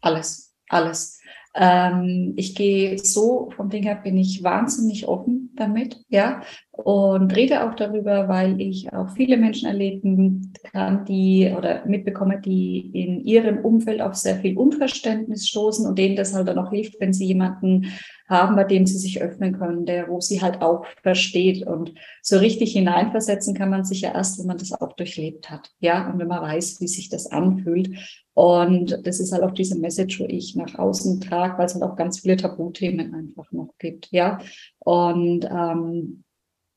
Alles, 0.00 0.54
alles. 0.68 1.20
Ähm, 1.54 2.32
ich 2.36 2.54
gehe 2.54 2.98
so, 2.98 3.50
vom 3.54 3.68
Ding 3.68 3.82
her 3.82 4.00
bin 4.02 4.16
ich 4.16 4.42
wahnsinnig 4.42 5.06
offen 5.06 5.50
damit, 5.54 6.00
ja, 6.08 6.42
und 6.70 7.36
rede 7.36 7.64
auch 7.64 7.74
darüber, 7.74 8.28
weil 8.28 8.58
ich 8.60 8.92
auch 8.92 9.10
viele 9.10 9.36
Menschen 9.36 9.68
erleben 9.68 10.54
kann, 10.72 11.04
die 11.04 11.52
oder 11.56 11.84
mitbekomme, 11.84 12.40
die 12.40 12.90
in 12.94 13.20
ihrem 13.20 13.58
Umfeld 13.58 14.00
auf 14.00 14.14
sehr 14.14 14.36
viel 14.36 14.56
Unverständnis 14.56 15.46
stoßen 15.46 15.86
und 15.86 15.98
denen 15.98 16.16
das 16.16 16.34
halt 16.34 16.48
dann 16.48 16.58
auch 16.58 16.70
hilft, 16.70 16.98
wenn 17.00 17.12
sie 17.12 17.26
jemanden 17.26 17.92
haben, 18.28 18.56
bei 18.56 18.64
dem 18.64 18.86
sie 18.86 18.98
sich 18.98 19.20
öffnen 19.20 19.58
können, 19.58 19.84
der, 19.84 20.08
wo 20.08 20.20
sie 20.20 20.40
halt 20.40 20.62
auch 20.62 20.86
versteht. 21.02 21.66
Und 21.66 21.92
so 22.22 22.38
richtig 22.38 22.72
hineinversetzen 22.72 23.54
kann 23.54 23.68
man 23.68 23.84
sich 23.84 24.00
ja 24.00 24.14
erst, 24.14 24.38
wenn 24.38 24.46
man 24.46 24.58
das 24.58 24.72
auch 24.72 24.94
durchlebt 24.94 25.50
hat. 25.50 25.70
Ja, 25.80 26.10
und 26.10 26.18
wenn 26.18 26.28
man 26.28 26.42
weiß, 26.42 26.80
wie 26.80 26.88
sich 26.88 27.10
das 27.10 27.26
anfühlt. 27.26 27.90
Und 28.34 28.98
das 29.06 29.20
ist 29.20 29.32
halt 29.32 29.42
auch 29.42 29.50
diese 29.50 29.78
Message, 29.78 30.20
wo 30.20 30.24
ich 30.24 30.56
nach 30.56 30.78
außen 30.78 31.20
trage, 31.20 31.58
weil 31.58 31.66
es 31.66 31.74
halt 31.74 31.84
auch 31.84 31.96
ganz 31.96 32.20
viele 32.20 32.36
Tabuthemen 32.36 33.14
einfach 33.14 33.52
noch 33.52 33.74
gibt. 33.78 34.08
Ja, 34.10 34.38
und, 34.78 35.44
ähm, 35.44 36.24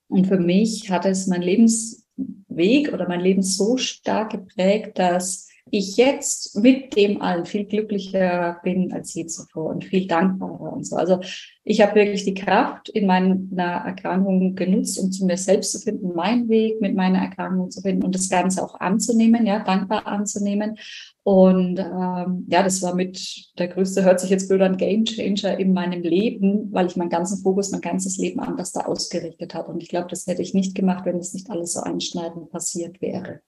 und 0.08 0.28
für 0.28 0.40
mich 0.40 0.92
hat 0.92 1.06
es 1.06 1.28
mein 1.28 1.42
Lebensweg 1.42 2.94
oder 2.94 3.08
mein 3.08 3.22
Leben 3.22 3.42
so 3.42 3.78
stark 3.78 4.32
geprägt, 4.32 5.00
dass 5.00 5.48
ich 5.72 5.98
jetzt 5.98 6.55
mit 6.57 6.95
dem 6.95 7.22
allen 7.22 7.45
viel 7.45 7.65
glücklicher 7.65 8.60
bin 8.63 8.93
als 8.93 9.13
je 9.15 9.25
zuvor 9.25 9.72
und 9.72 9.84
viel 9.84 10.07
dankbarer 10.07 10.72
und 10.72 10.86
so. 10.86 10.95
Also 10.95 11.19
ich 11.63 11.81
habe 11.81 11.95
wirklich 11.95 12.24
die 12.24 12.36
Kraft 12.36 12.89
in 12.89 13.07
meiner 13.07 13.84
Erkrankung 13.84 14.53
genutzt, 14.53 15.00
um 15.00 15.12
zu 15.12 15.25
mir 15.25 15.38
selbst 15.38 15.72
zu 15.72 15.79
finden, 15.79 16.13
meinen 16.13 16.48
Weg 16.50 16.79
mit 16.81 16.95
meiner 16.95 17.17
Erkrankung 17.17 17.72
zu 17.72 17.81
finden 17.81 18.03
und 18.03 18.13
das 18.13 18.29
Ganze 18.29 18.63
auch 18.63 18.79
anzunehmen, 18.79 19.48
ja, 19.48 19.63
dankbar 19.63 20.05
anzunehmen. 20.05 20.77
Und 21.24 21.79
ähm, 21.79 22.45
ja, 22.48 22.62
das 22.62 22.84
war 22.84 22.93
mit 22.93 23.51
der 23.57 23.67
größte, 23.67 24.03
hört 24.03 24.19
sich 24.19 24.29
jetzt 24.29 24.48
blöd 24.48 24.62
an, 24.62 24.77
Game 24.77 25.05
Changer 25.05 25.57
in 25.57 25.74
meinem 25.74 26.03
Leben, 26.03 26.72
weil 26.72 26.86
ich 26.86 26.95
meinen 26.95 27.10
ganzen 27.10 27.41
Fokus, 27.41 27.72
mein 27.72 27.81
ganzes 27.81 28.17
Leben 28.17 28.39
anders 28.39 28.72
da 28.72 28.81
ausgerichtet 28.81 29.55
habe. 29.55 29.72
Und 29.72 29.81
ich 29.81 29.89
glaube, 29.89 30.07
das 30.10 30.27
hätte 30.27 30.43
ich 30.43 30.53
nicht 30.53 30.75
gemacht, 30.75 31.05
wenn 31.05 31.17
das 31.17 31.34
nicht 31.34 31.50
alles 31.50 31.74
so 31.74 31.81
einschneidend 31.81 32.51
passiert 32.51 33.01
wäre. 33.01 33.41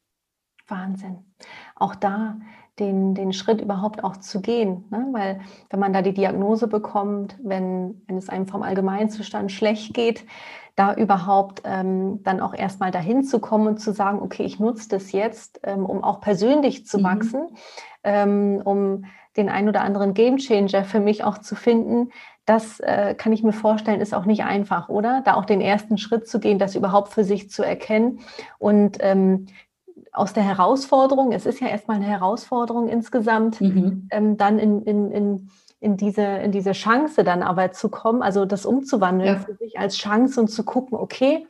Wahnsinn. 0.67 1.19
Auch 1.79 1.95
da 1.95 2.37
den, 2.79 3.15
den 3.15 3.33
Schritt 3.33 3.61
überhaupt 3.61 4.03
auch 4.03 4.17
zu 4.17 4.41
gehen. 4.41 4.85
Ne? 4.89 5.07
Weil 5.11 5.39
wenn 5.69 5.79
man 5.79 5.93
da 5.93 6.01
die 6.01 6.13
Diagnose 6.13 6.67
bekommt, 6.67 7.37
wenn, 7.43 8.01
wenn 8.07 8.17
es 8.17 8.29
einem 8.29 8.47
vom 8.47 8.61
Allgemeinzustand 8.61 9.51
schlecht 9.51 9.93
geht, 9.93 10.25
da 10.75 10.93
überhaupt 10.93 11.63
ähm, 11.65 12.21
dann 12.23 12.39
auch 12.39 12.53
erstmal 12.53 12.91
dahin 12.91 13.23
zu 13.23 13.39
kommen 13.39 13.67
und 13.67 13.79
zu 13.79 13.93
sagen, 13.93 14.21
okay, 14.21 14.43
ich 14.43 14.59
nutze 14.59 14.89
das 14.89 15.11
jetzt, 15.11 15.59
ähm, 15.63 15.85
um 15.85 16.03
auch 16.03 16.21
persönlich 16.21 16.85
zu 16.85 16.99
mhm. 16.99 17.03
wachsen, 17.03 17.47
ähm, 18.03 18.61
um 18.63 19.05
den 19.37 19.49
ein 19.49 19.67
oder 19.67 19.81
anderen 19.81 20.13
Gamechanger 20.13 20.83
für 20.83 20.99
mich 20.99 21.23
auch 21.23 21.39
zu 21.39 21.55
finden, 21.55 22.11
das 22.45 22.79
äh, 22.79 23.13
kann 23.15 23.33
ich 23.33 23.43
mir 23.43 23.53
vorstellen, 23.53 24.01
ist 24.01 24.13
auch 24.13 24.25
nicht 24.25 24.43
einfach, 24.43 24.87
oder? 24.87 25.21
Da 25.25 25.33
auch 25.33 25.45
den 25.45 25.61
ersten 25.61 25.97
Schritt 25.97 26.27
zu 26.27 26.39
gehen, 26.39 26.59
das 26.59 26.75
überhaupt 26.75 27.09
für 27.09 27.23
sich 27.23 27.49
zu 27.49 27.61
erkennen 27.61 28.19
und 28.57 28.97
ähm, 29.01 29.47
aus 30.11 30.33
der 30.33 30.43
Herausforderung, 30.43 31.31
es 31.31 31.45
ist 31.45 31.59
ja 31.59 31.67
erstmal 31.67 31.97
eine 31.97 32.05
Herausforderung 32.05 32.87
insgesamt, 32.87 33.61
mhm. 33.61 34.07
ähm, 34.11 34.37
dann 34.37 34.59
in, 34.59 34.81
in, 34.83 35.11
in, 35.11 35.49
in, 35.79 35.97
diese, 35.97 36.23
in 36.23 36.51
diese 36.51 36.71
Chance 36.71 37.23
dann 37.23 37.43
aber 37.43 37.71
zu 37.71 37.89
kommen, 37.89 38.21
also 38.21 38.45
das 38.45 38.65
umzuwandeln 38.65 39.35
ja. 39.35 39.39
für 39.39 39.55
sich 39.55 39.79
als 39.79 39.97
Chance 39.97 40.39
und 40.39 40.47
zu 40.47 40.63
gucken, 40.63 40.97
okay, 40.97 41.47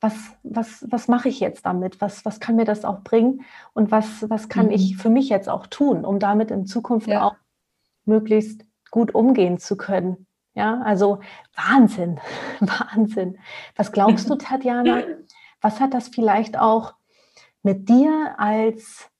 was, 0.00 0.14
was, 0.42 0.84
was 0.90 1.08
mache 1.08 1.28
ich 1.28 1.40
jetzt 1.40 1.64
damit? 1.64 2.00
Was, 2.00 2.24
was 2.24 2.38
kann 2.38 2.56
mir 2.56 2.66
das 2.66 2.84
auch 2.84 3.00
bringen? 3.00 3.42
Und 3.72 3.90
was, 3.90 4.28
was 4.28 4.48
kann 4.48 4.66
mhm. 4.66 4.72
ich 4.72 4.96
für 4.96 5.08
mich 5.08 5.28
jetzt 5.28 5.48
auch 5.48 5.66
tun, 5.66 6.04
um 6.04 6.18
damit 6.18 6.50
in 6.50 6.66
Zukunft 6.66 7.06
ja. 7.06 7.22
auch 7.22 7.36
möglichst 8.04 8.66
gut 8.90 9.14
umgehen 9.14 9.58
zu 9.58 9.76
können? 9.76 10.26
Ja, 10.54 10.82
also 10.82 11.20
Wahnsinn, 11.56 12.20
Wahnsinn. 12.60 13.38
Was 13.76 13.92
glaubst 13.92 14.28
du, 14.28 14.34
Tatjana? 14.36 15.02
Was 15.60 15.80
hat 15.80 15.94
das 15.94 16.08
vielleicht 16.08 16.58
auch 16.58 16.94
mit 17.64 17.88
dir 17.88 18.36
als 18.38 19.10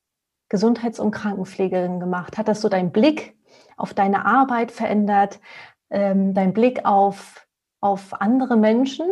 Gesundheits- 0.48 1.00
und 1.00 1.10
Krankenpflegerin 1.10 1.98
gemacht? 1.98 2.38
Hat 2.38 2.46
das 2.46 2.60
so 2.60 2.68
deinen 2.68 2.92
Blick 2.92 3.36
auf 3.76 3.94
deine 3.94 4.24
Arbeit 4.24 4.70
verändert, 4.70 5.40
ähm, 5.90 6.34
dein 6.34 6.52
Blick 6.52 6.84
auf, 6.84 7.46
auf 7.80 8.20
andere 8.20 8.56
Menschen? 8.56 9.06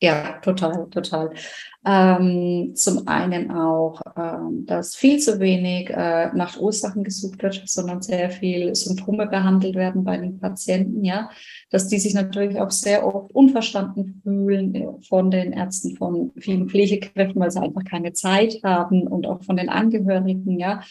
Ja, 0.00 0.38
total, 0.40 0.88
total. 0.90 1.34
Ähm, 1.82 2.72
zum 2.74 3.08
einen 3.08 3.50
auch, 3.50 4.02
ähm, 4.14 4.66
dass 4.66 4.94
viel 4.94 5.18
zu 5.18 5.40
wenig 5.40 5.88
äh, 5.88 6.30
nach 6.34 6.60
Ursachen 6.60 7.04
gesucht 7.04 7.42
wird, 7.42 7.62
sondern 7.64 8.02
sehr 8.02 8.28
viel 8.28 8.74
Symptome 8.74 9.26
behandelt 9.26 9.76
werden 9.76 10.04
bei 10.04 10.18
den 10.18 10.38
Patienten, 10.38 11.02
ja, 11.04 11.30
dass 11.70 11.88
die 11.88 11.98
sich 11.98 12.12
natürlich 12.12 12.60
auch 12.60 12.70
sehr 12.70 13.06
oft 13.06 13.34
unverstanden 13.34 14.20
fühlen 14.22 14.74
äh, 14.74 14.88
von 15.08 15.30
den 15.30 15.52
Ärzten, 15.52 15.96
von 15.96 16.32
vielen 16.36 16.68
Pflegekräften, 16.68 17.40
weil 17.40 17.50
sie 17.50 17.62
einfach 17.62 17.84
keine 17.84 18.12
Zeit 18.12 18.60
haben 18.62 19.06
und 19.06 19.26
auch 19.26 19.42
von 19.42 19.56
den 19.56 19.70
Angehörigen, 19.70 20.58
ja, 20.58 20.82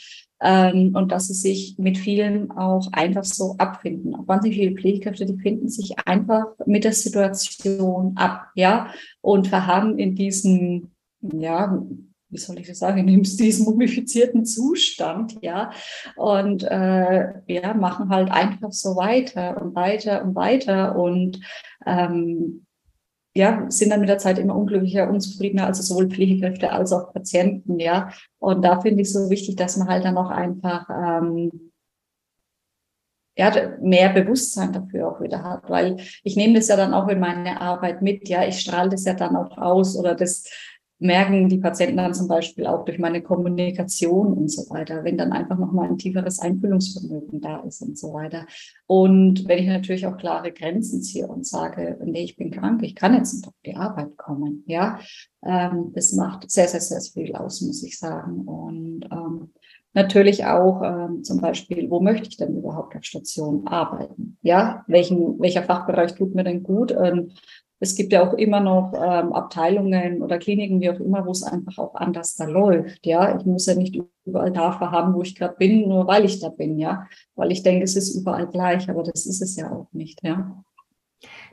ähm, 0.42 0.96
und 0.96 1.12
dass 1.12 1.28
sie 1.28 1.34
sich 1.34 1.76
mit 1.78 1.98
vielen 1.98 2.52
auch 2.52 2.88
einfach 2.94 3.26
so 3.26 3.56
abfinden. 3.58 4.16
Auch 4.16 4.28
wahnsinnig 4.28 4.58
viele 4.58 4.76
Pflegekräfte, 4.76 5.26
die 5.26 5.38
finden 5.38 5.68
sich 5.68 6.00
einfach 6.06 6.46
mit 6.66 6.84
der 6.84 6.94
Situation 6.94 8.14
ab, 8.16 8.48
ja, 8.56 8.88
und 9.22 9.48
verharren 9.48 9.98
in 9.98 10.16
diesem, 10.16 10.92
ja, 11.22 11.82
wie 12.30 12.38
soll 12.38 12.60
ich 12.60 12.68
das 12.68 12.80
sagen, 12.80 13.08
in 13.08 13.24
diesem 13.24 13.66
mumifizierten 13.66 14.46
Zustand, 14.46 15.38
ja, 15.42 15.72
und 16.16 16.64
äh, 16.64 17.34
ja, 17.48 17.74
machen 17.74 18.10
halt 18.10 18.32
einfach 18.32 18.72
so 18.72 18.96
weiter 18.96 19.62
und 19.62 19.76
weiter 19.76 20.24
und 20.24 20.36
weiter 20.36 20.96
und 20.96 21.40
ähm, 21.86 22.66
ja, 23.36 23.66
sind 23.70 23.92
dann 23.92 24.00
mit 24.00 24.10
der 24.10 24.18
Zeit 24.18 24.40
immer 24.40 24.56
unglücklicher, 24.56 25.10
unzufriedener, 25.10 25.68
also 25.68 25.82
sowohl 25.84 26.10
Pflegekräfte 26.10 26.72
als 26.72 26.92
auch 26.92 27.14
Patienten, 27.14 27.80
ja. 27.80 28.10
Und 28.40 28.64
da 28.64 28.82
finde 28.82 29.02
ich 29.02 29.14
so 29.14 29.30
wichtig, 29.30 29.56
dass 29.56 29.78
man 29.78 29.88
halt 29.88 30.04
dann 30.04 30.18
auch 30.18 30.30
einfach 30.30 30.90
ähm, 30.90 31.69
ja, 33.40 33.54
mehr 33.80 34.10
Bewusstsein 34.10 34.74
dafür 34.74 35.08
auch 35.08 35.22
wieder 35.22 35.42
hat, 35.44 35.70
weil 35.70 35.96
ich 36.26 36.36
nehme 36.36 36.56
das 36.56 36.68
ja 36.68 36.76
dann 36.76 36.94
auch 36.94 37.08
in 37.08 37.22
meine 37.22 37.62
Arbeit 37.62 38.02
mit, 38.02 38.28
ja, 38.28 38.46
ich 38.46 38.60
strahle 38.60 38.90
das 38.90 39.06
ja 39.06 39.14
dann 39.14 39.38
auch 39.38 39.58
aus 39.58 39.96
oder 39.96 40.14
das 40.14 40.44
merken 41.00 41.48
die 41.48 41.58
Patienten 41.58 41.98
dann 41.98 42.14
zum 42.14 42.28
Beispiel 42.28 42.68
auch 42.68 42.84
durch 42.84 43.00
meine 43.00 43.22
Kommunikation 43.22 44.34
und 44.34 44.50
so 44.50 44.70
weiter, 44.70 45.04
wenn 45.04 45.18
dann 45.18 45.32
einfach 45.32 45.58
nochmal 45.58 45.88
ein 45.88 45.98
tieferes 45.98 46.40
Einfühlungsvermögen 46.40 47.40
da 47.40 47.62
ist 47.62 47.82
und 47.82 47.98
so 47.98 48.14
weiter. 48.14 48.46
Und 48.86 49.48
wenn 49.48 49.60
ich 49.60 49.68
natürlich 49.68 50.06
auch 50.06 50.18
klare 50.18 50.52
Grenzen 50.52 51.02
ziehe 51.02 51.28
und 51.28 51.48
sage, 51.48 51.98
nee, 52.04 52.24
ich 52.24 52.36
bin 52.36 52.52
krank, 52.52 52.84
ich 52.84 52.96
kann 52.96 53.14
jetzt 53.14 53.34
nicht 53.34 53.48
auf 53.48 53.54
die 53.66 53.76
Arbeit 53.76 54.18
kommen, 54.18 54.64
ja, 54.68 55.00
ähm, 55.44 55.92
das 55.94 56.12
macht 56.14 56.52
sehr, 56.52 56.68
sehr, 56.68 56.82
sehr 56.82 57.02
viel 57.02 57.34
aus, 57.34 57.62
muss 57.62 57.82
ich 57.84 57.98
sagen. 57.98 58.42
Und 58.42 59.08
ähm, 59.10 59.54
natürlich 59.94 60.46
auch 60.46 60.82
ähm, 60.84 61.24
zum 61.24 61.40
Beispiel, 61.40 61.90
wo 61.90 62.02
möchte 62.02 62.28
ich 62.28 62.36
denn 62.36 62.58
überhaupt 62.58 62.96
auf 62.98 63.04
Station 63.04 63.66
arbeiten? 63.68 64.38
Ja, 64.42 64.84
welchen, 64.88 65.40
welcher 65.40 65.64
Fachbereich 65.64 66.16
tut 66.16 66.36
mir 66.36 66.44
denn 66.44 66.64
gut? 66.64 66.92
Ähm, 66.92 67.32
es 67.80 67.96
gibt 67.96 68.12
ja 68.12 68.28
auch 68.28 68.34
immer 68.34 68.60
noch 68.60 68.94
ähm, 68.94 69.32
Abteilungen 69.34 70.22
oder 70.22 70.38
Kliniken, 70.38 70.82
wie 70.82 70.90
auch 70.90 71.00
immer, 71.00 71.26
wo 71.26 71.32
es 71.32 71.44
einfach 71.44 71.78
auch 71.78 71.96
anders 71.96 72.36
da 72.36 72.46
läuft. 72.46 73.06
Ja, 73.06 73.38
ich 73.38 73.46
muss 73.46 73.68
ja 73.68 73.76
nicht 73.76 74.00
überall 74.26 74.52
da 74.52 74.80
haben, 74.80 75.14
wo 75.14 75.22
ich 75.22 75.36
gerade 75.36 75.56
bin, 75.56 75.88
nur 75.88 76.06
weil 76.08 76.26
ich 76.26 76.40
da 76.40 76.50
bin. 76.50 76.78
Ja, 76.78 77.08
weil 77.36 77.52
ich 77.52 77.64
denke, 77.64 77.86
es 77.86 77.96
ist 77.96 78.16
überall 78.16 78.48
gleich, 78.48 78.90
aber 78.90 79.04
das 79.04 79.26
ist 79.26 79.42
es 79.42 79.56
ja 79.56 79.72
auch 79.72 79.88
nicht. 79.94 80.22
Ja. 80.24 80.64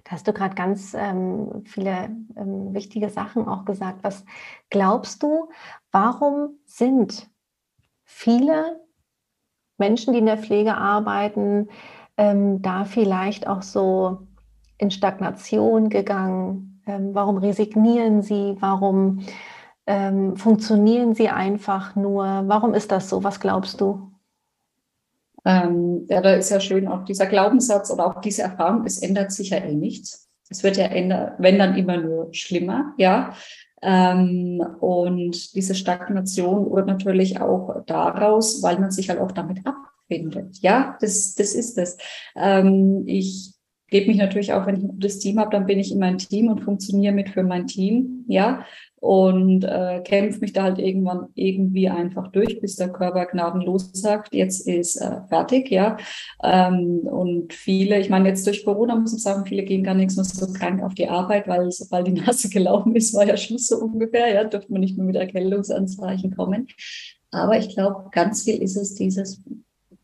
Da 0.04 0.12
hast 0.12 0.26
du 0.26 0.32
gerade 0.32 0.54
ganz 0.54 0.94
ähm, 0.94 1.62
viele 1.64 2.10
ähm, 2.36 2.74
wichtige 2.74 3.08
Sachen 3.08 3.46
auch 3.46 3.64
gesagt. 3.64 4.02
Was 4.02 4.24
glaubst 4.70 5.22
du, 5.22 5.48
warum 5.92 6.58
sind 6.64 7.28
viele 8.04 8.80
Menschen, 9.78 10.12
die 10.12 10.20
in 10.20 10.26
der 10.26 10.38
Pflege 10.38 10.76
arbeiten, 10.76 11.68
ähm, 12.16 12.62
da 12.62 12.84
vielleicht 12.84 13.46
auch 13.46 13.62
so 13.62 14.25
in 14.78 14.90
Stagnation 14.90 15.88
gegangen? 15.88 16.82
Ähm, 16.86 17.10
warum 17.14 17.38
resignieren 17.38 18.22
sie? 18.22 18.56
Warum 18.60 19.20
ähm, 19.86 20.36
funktionieren 20.36 21.14
sie 21.14 21.28
einfach 21.28 21.96
nur? 21.96 22.44
Warum 22.46 22.74
ist 22.74 22.92
das 22.92 23.08
so? 23.08 23.24
Was 23.24 23.40
glaubst 23.40 23.80
du? 23.80 24.12
Ähm, 25.44 26.06
ja, 26.08 26.20
da 26.20 26.34
ist 26.34 26.50
ja 26.50 26.58
schön 26.58 26.88
auch 26.88 27.04
dieser 27.04 27.26
Glaubenssatz 27.26 27.90
oder 27.92 28.06
auch 28.06 28.20
diese 28.20 28.42
Erfahrung, 28.42 28.84
es 28.84 28.98
ändert 28.98 29.30
sich 29.30 29.50
ja 29.50 29.58
eh 29.58 29.74
nichts. 29.74 30.28
Es 30.50 30.64
wird 30.64 30.76
ja 30.76 30.90
wenn 30.90 31.58
dann 31.58 31.76
immer 31.76 31.96
nur 31.96 32.32
schlimmer, 32.32 32.94
ja. 32.98 33.32
Ähm, 33.82 34.60
und 34.80 35.54
diese 35.54 35.74
Stagnation 35.74 36.70
wird 36.72 36.86
natürlich 36.86 37.40
auch 37.40 37.84
daraus, 37.86 38.62
weil 38.62 38.78
man 38.78 38.90
sich 38.90 39.08
halt 39.08 39.20
auch 39.20 39.32
damit 39.32 39.60
abfindet. 39.64 40.58
Ja, 40.62 40.96
das, 41.00 41.34
das 41.34 41.54
ist 41.54 41.78
es. 41.78 41.96
Ähm, 42.34 43.04
ich 43.06 43.55
gebe 43.88 44.08
mich 44.08 44.16
natürlich 44.16 44.52
auch, 44.52 44.66
wenn 44.66 44.76
ich 44.76 44.82
ein 44.82 44.88
gutes 44.88 45.18
Team 45.18 45.38
habe, 45.38 45.50
dann 45.50 45.66
bin 45.66 45.78
ich 45.78 45.92
in 45.92 45.98
meinem 45.98 46.18
Team 46.18 46.48
und 46.48 46.60
funktioniere 46.60 47.14
mit 47.14 47.28
für 47.28 47.42
mein 47.42 47.66
Team. 47.66 48.24
Ja, 48.28 48.64
und 49.06 49.62
äh, 49.64 50.00
kämpfe 50.04 50.40
mich 50.40 50.52
da 50.52 50.64
halt 50.64 50.78
irgendwann 50.78 51.28
irgendwie 51.34 51.88
einfach 51.88 52.28
durch, 52.28 52.60
bis 52.60 52.76
der 52.76 52.88
Körper 52.92 53.26
gnadenlos 53.26 53.90
sagt, 53.92 54.34
jetzt 54.34 54.66
ist 54.66 54.96
äh, 54.96 55.20
fertig, 55.28 55.70
ja. 55.70 55.96
Ähm, 56.42 57.00
und 57.00 57.52
viele, 57.52 58.00
ich 58.00 58.10
meine, 58.10 58.28
jetzt 58.28 58.46
durch 58.46 58.64
Corona 58.64 58.96
muss 58.96 59.12
man 59.12 59.20
sagen, 59.20 59.46
viele 59.46 59.64
gehen 59.64 59.84
gar 59.84 59.94
nichts 59.94 60.16
mehr 60.16 60.24
so 60.24 60.52
krank 60.52 60.82
auf 60.82 60.94
die 60.94 61.08
Arbeit, 61.08 61.46
weil 61.46 61.70
sobald 61.70 62.06
die 62.06 62.12
Nase 62.12 62.48
gelaufen 62.50 62.96
ist, 62.96 63.14
war 63.14 63.26
ja 63.26 63.36
Schluss 63.36 63.68
so 63.68 63.76
ungefähr, 63.78 64.32
ja, 64.32 64.44
dürfte 64.44 64.72
man 64.72 64.80
nicht 64.80 64.96
mehr 64.96 65.06
mit 65.06 65.16
Erkältungsanzeichen 65.16 66.34
kommen. 66.34 66.66
Aber 67.30 67.58
ich 67.58 67.68
glaube, 67.68 68.08
ganz 68.12 68.44
viel 68.44 68.62
ist 68.62 68.76
es 68.76 68.94
dieses, 68.94 69.42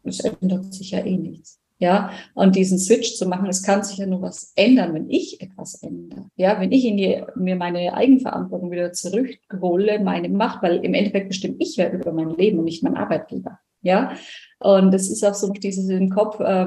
es 0.04 0.20
ändert 0.20 0.72
sich 0.74 0.90
ja 0.90 1.04
eh 1.04 1.16
nichts. 1.16 1.61
Ja, 1.82 2.12
und 2.34 2.54
diesen 2.54 2.78
Switch 2.78 3.16
zu 3.16 3.26
machen, 3.26 3.48
es 3.48 3.64
kann 3.64 3.82
sich 3.82 3.98
ja 3.98 4.06
nur 4.06 4.22
was 4.22 4.52
ändern, 4.54 4.94
wenn 4.94 5.10
ich 5.10 5.40
etwas 5.40 5.82
ändere. 5.82 6.26
Ja, 6.36 6.60
wenn 6.60 6.70
ich 6.70 6.84
in 6.84 6.96
die, 6.96 7.24
mir 7.34 7.56
meine 7.56 7.94
Eigenverantwortung 7.94 8.70
wieder 8.70 8.92
zurückhole, 8.92 9.98
meine 9.98 10.28
Macht, 10.28 10.62
weil 10.62 10.76
im 10.76 10.94
Endeffekt 10.94 11.26
bestimme 11.26 11.56
ich 11.58 11.74
ja 11.74 11.90
über 11.90 12.12
mein 12.12 12.30
Leben 12.36 12.60
und 12.60 12.66
nicht 12.66 12.84
mein 12.84 12.96
Arbeitgeber. 12.96 13.58
Ja, 13.80 14.12
und 14.60 14.94
es 14.94 15.10
ist 15.10 15.24
auch 15.24 15.34
so 15.34 15.50
dieses 15.50 15.88
im 15.88 16.10
Kopf, 16.10 16.38
äh, 16.38 16.66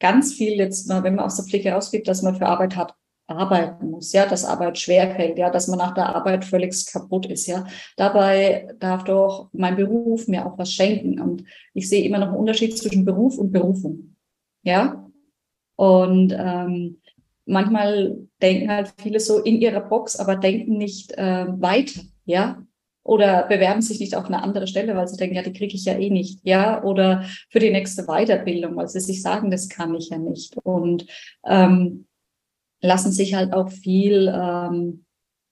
ganz 0.00 0.32
viel 0.32 0.54
jetzt, 0.54 0.88
wenn 0.88 1.14
man 1.14 1.26
aus 1.26 1.36
der 1.36 1.44
Pflege 1.44 1.70
rausgeht, 1.70 2.08
dass 2.08 2.22
man 2.22 2.34
für 2.34 2.46
Arbeit 2.46 2.74
hat, 2.74 2.96
arbeiten 3.28 3.92
muss, 3.92 4.12
ja, 4.12 4.26
dass 4.26 4.44
Arbeit 4.44 4.76
schwerfällt, 4.76 5.38
ja, 5.38 5.50
dass 5.50 5.68
man 5.68 5.78
nach 5.78 5.94
der 5.94 6.16
Arbeit 6.16 6.44
völlig 6.44 6.84
kaputt 6.86 7.26
ist, 7.26 7.46
ja. 7.46 7.64
Dabei 7.96 8.74
darf 8.80 9.04
doch 9.04 9.50
mein 9.52 9.76
Beruf 9.76 10.26
mir 10.26 10.46
auch 10.46 10.58
was 10.58 10.72
schenken. 10.72 11.20
Und 11.20 11.44
ich 11.74 11.88
sehe 11.88 12.04
immer 12.04 12.18
noch 12.18 12.28
einen 12.28 12.38
Unterschied 12.38 12.76
zwischen 12.76 13.04
Beruf 13.04 13.38
und 13.38 13.52
Berufung. 13.52 14.07
Ja. 14.68 15.10
Und 15.76 16.36
ähm, 16.38 17.00
manchmal 17.46 18.18
denken 18.42 18.70
halt 18.70 18.92
viele 19.00 19.18
so 19.18 19.38
in 19.38 19.62
ihrer 19.62 19.80
Box, 19.80 20.16
aber 20.16 20.36
denken 20.36 20.76
nicht 20.76 21.12
äh, 21.12 21.46
weiter, 21.48 22.02
ja. 22.26 22.62
Oder 23.02 23.46
bewerben 23.48 23.80
sich 23.80 23.98
nicht 23.98 24.14
auf 24.14 24.26
eine 24.26 24.42
andere 24.42 24.66
Stelle, 24.66 24.94
weil 24.94 25.08
sie 25.08 25.16
denken, 25.16 25.36
ja, 25.36 25.42
die 25.42 25.54
kriege 25.54 25.74
ich 25.74 25.86
ja 25.86 25.96
eh 25.96 26.10
nicht, 26.10 26.40
ja. 26.42 26.82
Oder 26.84 27.24
für 27.48 27.60
die 27.60 27.70
nächste 27.70 28.04
Weiterbildung, 28.04 28.76
weil 28.76 28.88
sie 28.88 29.00
sich 29.00 29.22
sagen, 29.22 29.50
das 29.50 29.70
kann 29.70 29.94
ich 29.94 30.10
ja 30.10 30.18
nicht. 30.18 30.58
Und 30.58 31.06
ähm, 31.46 32.06
lassen 32.82 33.10
sich 33.10 33.32
halt 33.34 33.54
auch 33.54 33.70
viel 33.70 34.30
ähm, 34.30 35.06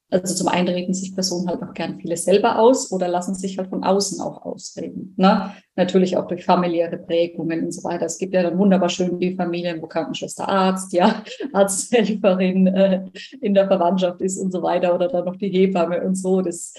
also 0.09 0.35
zum 0.35 0.49
einen 0.49 0.69
reden 0.69 0.95
sich 0.95 1.15
Personen 1.15 1.49
halt 1.49 1.63
auch 1.63 1.75
gern 1.75 1.99
vieles 1.99 2.25
selber 2.25 2.61
aus 2.61 2.93
oder 2.93 3.09
lassen 3.09 3.35
sich 3.35 3.59
halt 3.59 3.71
von 3.71 3.83
außen 3.83 4.21
auch 4.21 4.43
ausreden. 4.43 5.15
Ne? 5.17 5.53
Natürlich 5.75 6.17
auch 6.17 6.29
durch 6.29 6.45
familiäre 6.45 6.97
Prägungen 6.97 7.65
und 7.65 7.73
so 7.73 7.83
weiter. 7.83 8.07
Es 8.07 8.19
gibt 8.19 8.33
ja 8.33 8.45
dann 8.45 8.57
wunderbar 8.57 8.89
schön 8.89 9.19
die 9.19 9.35
Familien, 9.35 9.83
wo 9.83 9.89
Krankenschwester 9.89 10.49
Arzt, 10.49 10.93
ja, 10.93 11.25
Arzthelferin 11.53 12.69
äh, 12.69 13.05
in 13.41 13.55
der 13.55 13.67
Verwandtschaft 13.67 14.21
ist 14.21 14.39
und 14.39 14.53
so 14.53 14.63
weiter 14.63 14.95
oder 14.95 15.09
dann 15.09 15.25
noch 15.25 15.37
die 15.37 15.51
Hebamme 15.51 16.01
und 16.03 16.15
so. 16.15 16.41
Das 16.41 16.75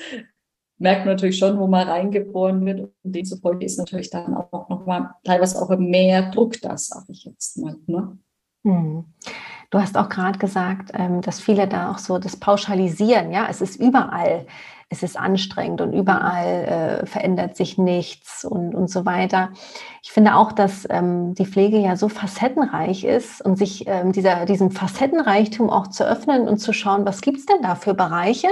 merkt 0.77 1.05
man 1.05 1.15
natürlich 1.15 1.37
schon, 1.37 1.59
wo 1.59 1.67
man 1.67 1.87
reingeboren 1.87 2.65
wird. 2.65 2.79
Und 2.79 2.93
demzufolge 3.03 3.65
ist 3.65 3.77
natürlich 3.77 4.09
dann 4.09 4.35
auch 4.35 4.69
nochmal 4.69 5.09
teilweise 5.25 5.61
auch 5.61 5.77
mehr 5.77 6.31
Druck 6.31 6.61
da, 6.61 6.77
sage 6.77 7.07
ich 7.09 7.25
jetzt 7.25 7.57
mal. 7.57 7.75
Ne? 7.87 8.17
Hm. 8.63 9.05
Du 9.69 9.79
hast 9.79 9.97
auch 9.97 10.07
gerade 10.07 10.39
gesagt, 10.39 10.91
ähm, 10.93 11.21
dass 11.21 11.41
viele 11.41 11.67
da 11.67 11.91
auch 11.91 11.97
so 11.97 12.19
das 12.19 12.37
Pauschalisieren, 12.37 13.31
ja, 13.31 13.47
es 13.49 13.59
ist 13.59 13.75
überall, 13.75 14.45
es 14.89 15.03
ist 15.03 15.19
anstrengend 15.19 15.81
und 15.81 15.91
überall 15.91 17.01
äh, 17.03 17.05
verändert 17.05 17.57
sich 17.57 17.77
nichts 17.77 18.45
und, 18.45 18.73
und 18.73 18.89
so 18.89 19.05
weiter. 19.05 19.49
Ich 20.01 20.11
finde 20.11 20.35
auch, 20.35 20.53
dass 20.53 20.87
ähm, 20.89 21.33
die 21.33 21.45
Pflege 21.45 21.77
ja 21.79 21.97
so 21.97 22.07
facettenreich 22.07 23.03
ist 23.03 23.41
und 23.41 23.57
sich 23.57 23.85
ähm, 23.87 24.13
dieser, 24.13 24.45
diesem 24.45 24.71
Facettenreichtum 24.71 25.69
auch 25.69 25.87
zu 25.87 26.07
öffnen 26.07 26.47
und 26.47 26.59
zu 26.59 26.71
schauen, 26.71 27.05
was 27.05 27.19
gibt 27.19 27.39
es 27.39 27.45
denn 27.45 27.61
da 27.61 27.75
für 27.75 27.93
Bereiche? 27.93 28.47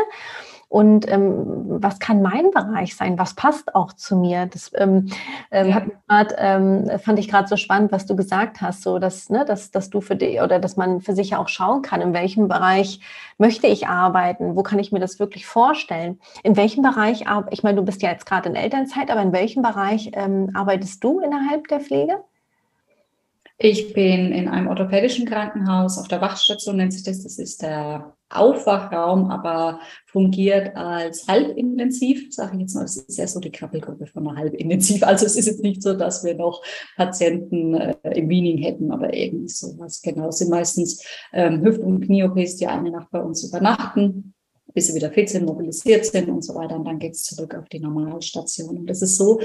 Und 0.67 1.09
ähm, 1.11 1.65
was 1.67 1.99
kann 1.99 2.21
mein 2.21 2.51
Bereich 2.51 2.95
sein, 2.95 3.17
was 3.19 3.33
passt 3.33 3.75
auch 3.75 3.93
zu 3.93 4.17
mir. 4.17 4.47
Das 4.47 4.71
ähm, 4.75 5.09
ähm, 5.51 5.69
ja. 5.69 5.85
grad, 6.07 6.35
ähm, 6.37 6.89
fand 6.99 7.19
ich 7.19 7.29
gerade 7.29 7.47
so 7.47 7.55
spannend, 7.55 7.91
was 7.91 8.05
du 8.05 8.15
gesagt 8.15 8.61
hast, 8.61 8.81
so 8.81 8.99
dass, 8.99 9.29
ne, 9.29 9.45
dass, 9.45 9.71
dass 9.71 9.89
du 9.89 10.01
für 10.01 10.15
dich 10.15 10.41
oder 10.41 10.59
dass 10.59 10.75
man 10.75 11.01
für 11.01 11.13
sich 11.13 11.35
auch 11.35 11.47
schauen 11.47 11.81
kann, 11.81 12.01
in 12.01 12.13
welchem 12.13 12.47
Bereich 12.47 12.99
möchte 13.37 13.67
ich 13.67 13.87
arbeiten, 13.87 14.55
wo 14.55 14.63
kann 14.63 14.79
ich 14.79 14.91
mir 14.91 14.99
das 14.99 15.19
wirklich 15.19 15.45
vorstellen, 15.45 16.19
in 16.43 16.57
welchem 16.57 16.83
Bereich, 16.83 17.25
ich 17.51 17.63
meine, 17.63 17.77
du 17.77 17.83
bist 17.83 18.01
ja 18.01 18.09
jetzt 18.09 18.25
gerade 18.25 18.49
in 18.49 18.55
Elternzeit, 18.55 19.11
aber 19.11 19.21
in 19.21 19.33
welchem 19.33 19.61
Bereich 19.61 20.11
ähm, 20.13 20.51
arbeitest 20.53 21.03
du 21.03 21.19
innerhalb 21.19 21.67
der 21.67 21.79
Pflege? 21.79 22.23
Ich 23.57 23.93
bin 23.93 24.33
in 24.33 24.49
einem 24.49 24.67
orthopädischen 24.67 25.25
Krankenhaus 25.25 25.97
auf 25.97 26.09
der 26.09 26.19
Wachstation, 26.19 26.75
nennt 26.75 26.91
sich 26.91 27.03
das. 27.03 27.23
Das 27.23 27.39
ist 27.39 27.61
der 27.61 28.13
Aufwachraum, 28.29 29.29
aber 29.29 29.79
fungiert 30.07 30.75
als 30.75 31.25
halbintensiv, 31.27 32.33
sage 32.33 32.55
ich 32.55 32.61
jetzt 32.63 32.75
mal. 32.75 32.81
Das 32.81 32.97
ist 32.97 33.17
ja 33.17 33.25
so 33.27 33.39
die 33.39 33.51
Krabbelgruppe 33.51 34.07
von 34.07 34.27
einer 34.27 34.37
halbintensiv. 34.37 35.03
Also 35.03 35.25
es 35.25 35.37
ist 35.37 35.45
jetzt 35.45 35.63
nicht 35.63 35.81
so, 35.81 35.93
dass 35.93 36.25
wir 36.25 36.35
noch 36.35 36.61
Patienten 36.97 37.75
äh, 37.75 37.95
im 38.13 38.27
Wiening 38.27 38.57
hätten 38.57 38.91
oder 38.91 39.13
irgendwie 39.13 39.47
sowas. 39.47 40.01
Genau, 40.01 40.27
es 40.27 40.39
sind 40.39 40.49
meistens 40.49 41.01
ähm, 41.31 41.63
Hüft- 41.63 41.81
und 41.81 42.01
Knie-OPs, 42.01 42.57
die 42.57 42.67
eine 42.67 42.91
Nacht 42.91 43.09
bei 43.11 43.21
uns 43.21 43.43
übernachten 43.43 44.33
bis 44.73 44.87
sie 44.87 44.95
wieder 44.95 45.09
fit 45.09 45.29
sind, 45.29 45.45
mobilisiert 45.45 46.05
sind 46.05 46.27
und 46.27 46.43
so 46.43 46.53
weiter. 46.53 46.75
Und 46.75 46.83
dann 46.83 46.99
geht 46.99 47.13
es 47.13 47.23
zurück 47.23 47.55
auf 47.55 47.69
die 47.69 47.79
Normalstation. 47.79 48.79
Und 48.79 48.89
das 48.89 49.01
ist 49.01 49.15
so, 49.15 49.39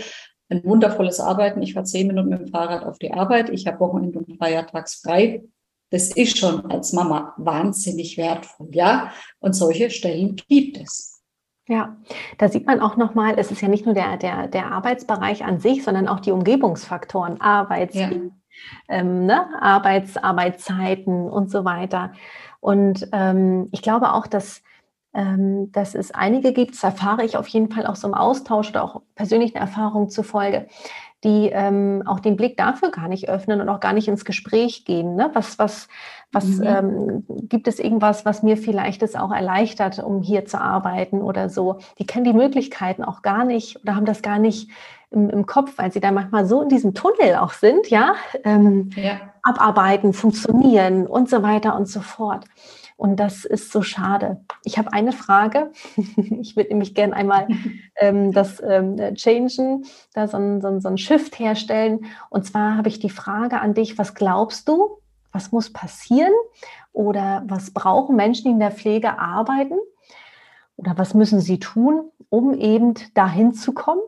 ein 0.51 0.65
wundervolles 0.65 1.21
Arbeiten. 1.21 1.63
Ich 1.63 1.75
fahre 1.75 1.87
zehn 1.87 2.09
Minuten 2.09 2.29
mit 2.29 2.41
dem 2.41 2.49
Fahrrad 2.49 2.85
auf 2.85 2.99
die 2.99 3.13
Arbeit. 3.13 3.51
Ich 3.51 3.67
habe 3.67 3.81
Wochenende 3.81 4.19
und 4.19 4.37
Feiertags 4.37 4.97
frei. 4.97 5.45
Das 5.91 6.13
ist 6.13 6.39
schon 6.39 6.71
als 6.71 6.93
Mama 6.93 7.35
wahnsinnig 7.37 8.17
wertvoll, 8.17 8.69
ja. 8.73 9.13
Und 9.41 9.55
solche 9.55 9.91
Stellen 9.91 10.37
gibt 10.49 10.79
es. 10.79 11.21
Ja, 11.67 11.97
da 12.39 12.49
sieht 12.49 12.67
man 12.67 12.81
auch 12.81 12.97
nochmal, 12.97 13.35
es 13.39 13.53
ist 13.53 13.61
ja 13.61 13.69
nicht 13.69 13.87
nur 13.87 13.95
der, 13.95 14.17
der, 14.17 14.49
der 14.49 14.73
Arbeitsbereich 14.73 15.45
an 15.45 15.61
sich, 15.61 15.85
sondern 15.85 16.09
auch 16.09 16.19
die 16.19 16.33
Umgebungsfaktoren, 16.33 17.41
Arbeits, 17.41 17.95
ja. 17.95 18.11
ähm, 18.89 19.27
ne? 19.27 19.47
Arbeits, 19.61 20.17
Arbeitszeiten 20.17 21.29
und 21.29 21.51
so 21.51 21.65
weiter. 21.65 22.13
Und 22.59 23.09
ähm, 23.13 23.69
ich 23.71 23.83
glaube 23.83 24.13
auch, 24.15 24.27
dass 24.27 24.63
ähm, 25.13 25.73
dass 25.73 25.95
es 25.95 26.13
einige 26.13 26.53
gibt, 26.53 26.75
das 26.75 26.85
erfahre 26.85 27.25
ich 27.25 27.37
auf 27.37 27.49
jeden 27.49 27.71
Fall 27.71 27.87
auch 27.87 27.97
so 27.97 28.07
im 28.07 28.15
Austausch 28.15 28.71
oder 28.71 28.85
auch 28.85 29.03
persönlichen 29.15 29.57
Erfahrungen 29.57 30.09
zufolge, 30.09 30.67
die 31.25 31.51
ähm, 31.53 32.03
auch 32.07 32.21
den 32.21 32.37
Blick 32.37 32.57
dafür 32.57 32.91
gar 32.91 33.09
nicht 33.09 33.29
öffnen 33.29 33.61
und 33.61 33.69
auch 33.69 33.81
gar 33.81 33.93
nicht 33.93 34.09
ins 34.09 34.25
Gespräch 34.25 34.85
gehen. 34.85 35.17
Ne? 35.17 35.31
Was, 35.35 35.59
was, 35.59 35.89
was 36.33 36.47
mhm. 36.47 36.65
ähm, 36.65 37.25
gibt 37.49 37.67
es 37.69 37.81
irgendwas, 37.81 38.25
was 38.25 38.43
mir 38.43 38.57
vielleicht 38.57 39.03
es 39.03 39.17
auch 39.17 39.33
erleichtert, 39.33 39.99
um 39.99 40.23
hier 40.23 40.47
zu 40.47 40.61
arbeiten 40.61 41.23
oder 41.23 41.49
so? 41.49 41.79
Die 41.99 42.07
kennen 42.07 42.25
die 42.25 42.33
Möglichkeiten 42.33 43.05
auch 43.05 43.23
gar 43.23 43.45
nicht 43.45 43.83
oder 43.83 43.97
haben 43.97 44.07
das 44.07 44.23
gar 44.23 44.39
nicht 44.39 44.71
im, 45.11 45.29
im 45.29 45.45
Kopf, 45.45 45.77
weil 45.77 45.93
sie 45.93 46.01
da 46.01 46.13
manchmal 46.13 46.47
so 46.47 46.63
in 46.63 46.69
diesem 46.69 46.95
Tunnel 46.95 47.35
auch 47.41 47.53
sind, 47.53 47.89
ja, 47.91 48.15
ähm, 48.45 48.91
ja. 48.95 49.21
abarbeiten, 49.43 50.13
funktionieren 50.13 51.07
und 51.07 51.29
so 51.29 51.43
weiter 51.43 51.77
und 51.77 51.89
so 51.89 52.01
fort. 52.01 52.45
Und 53.01 53.17
das 53.17 53.47
ist 53.47 53.73
so 53.73 53.81
schade. 53.81 54.45
Ich 54.63 54.77
habe 54.77 54.93
eine 54.93 55.13
Frage. 55.13 55.73
ich 56.17 56.55
würde 56.55 56.69
nämlich 56.69 56.95
gerne 56.95 57.15
einmal 57.15 57.49
ähm, 57.97 58.31
das 58.31 58.63
ähm, 58.63 58.99
changen, 59.15 59.87
da 60.13 60.29
so 60.29 60.37
ein, 60.37 60.61
so, 60.61 60.69
ein, 60.69 60.83
so 60.83 60.89
ein 60.89 60.99
Shift 60.99 61.39
herstellen. 61.39 62.05
Und 62.29 62.45
zwar 62.45 62.77
habe 62.77 62.91
ich 62.91 62.99
die 62.99 63.09
Frage 63.09 63.59
an 63.59 63.73
dich, 63.73 63.97
was 63.97 64.15
glaubst 64.15 64.69
du, 64.69 64.99
was 65.33 65.51
muss 65.51 65.73
passieren 65.73 66.35
oder 66.93 67.43
was 67.47 67.71
brauchen 67.71 68.17
Menschen, 68.17 68.45
die 68.45 68.51
in 68.51 68.61
der 68.61 68.71
Pflege 68.71 69.19
arbeiten? 69.19 69.79
Oder 70.77 70.99
was 70.99 71.15
müssen 71.15 71.41
sie 71.41 71.59
tun, 71.59 72.03
um 72.29 72.53
eben 72.53 72.93
dahin 73.15 73.55
zu 73.55 73.73
kommen, 73.73 74.03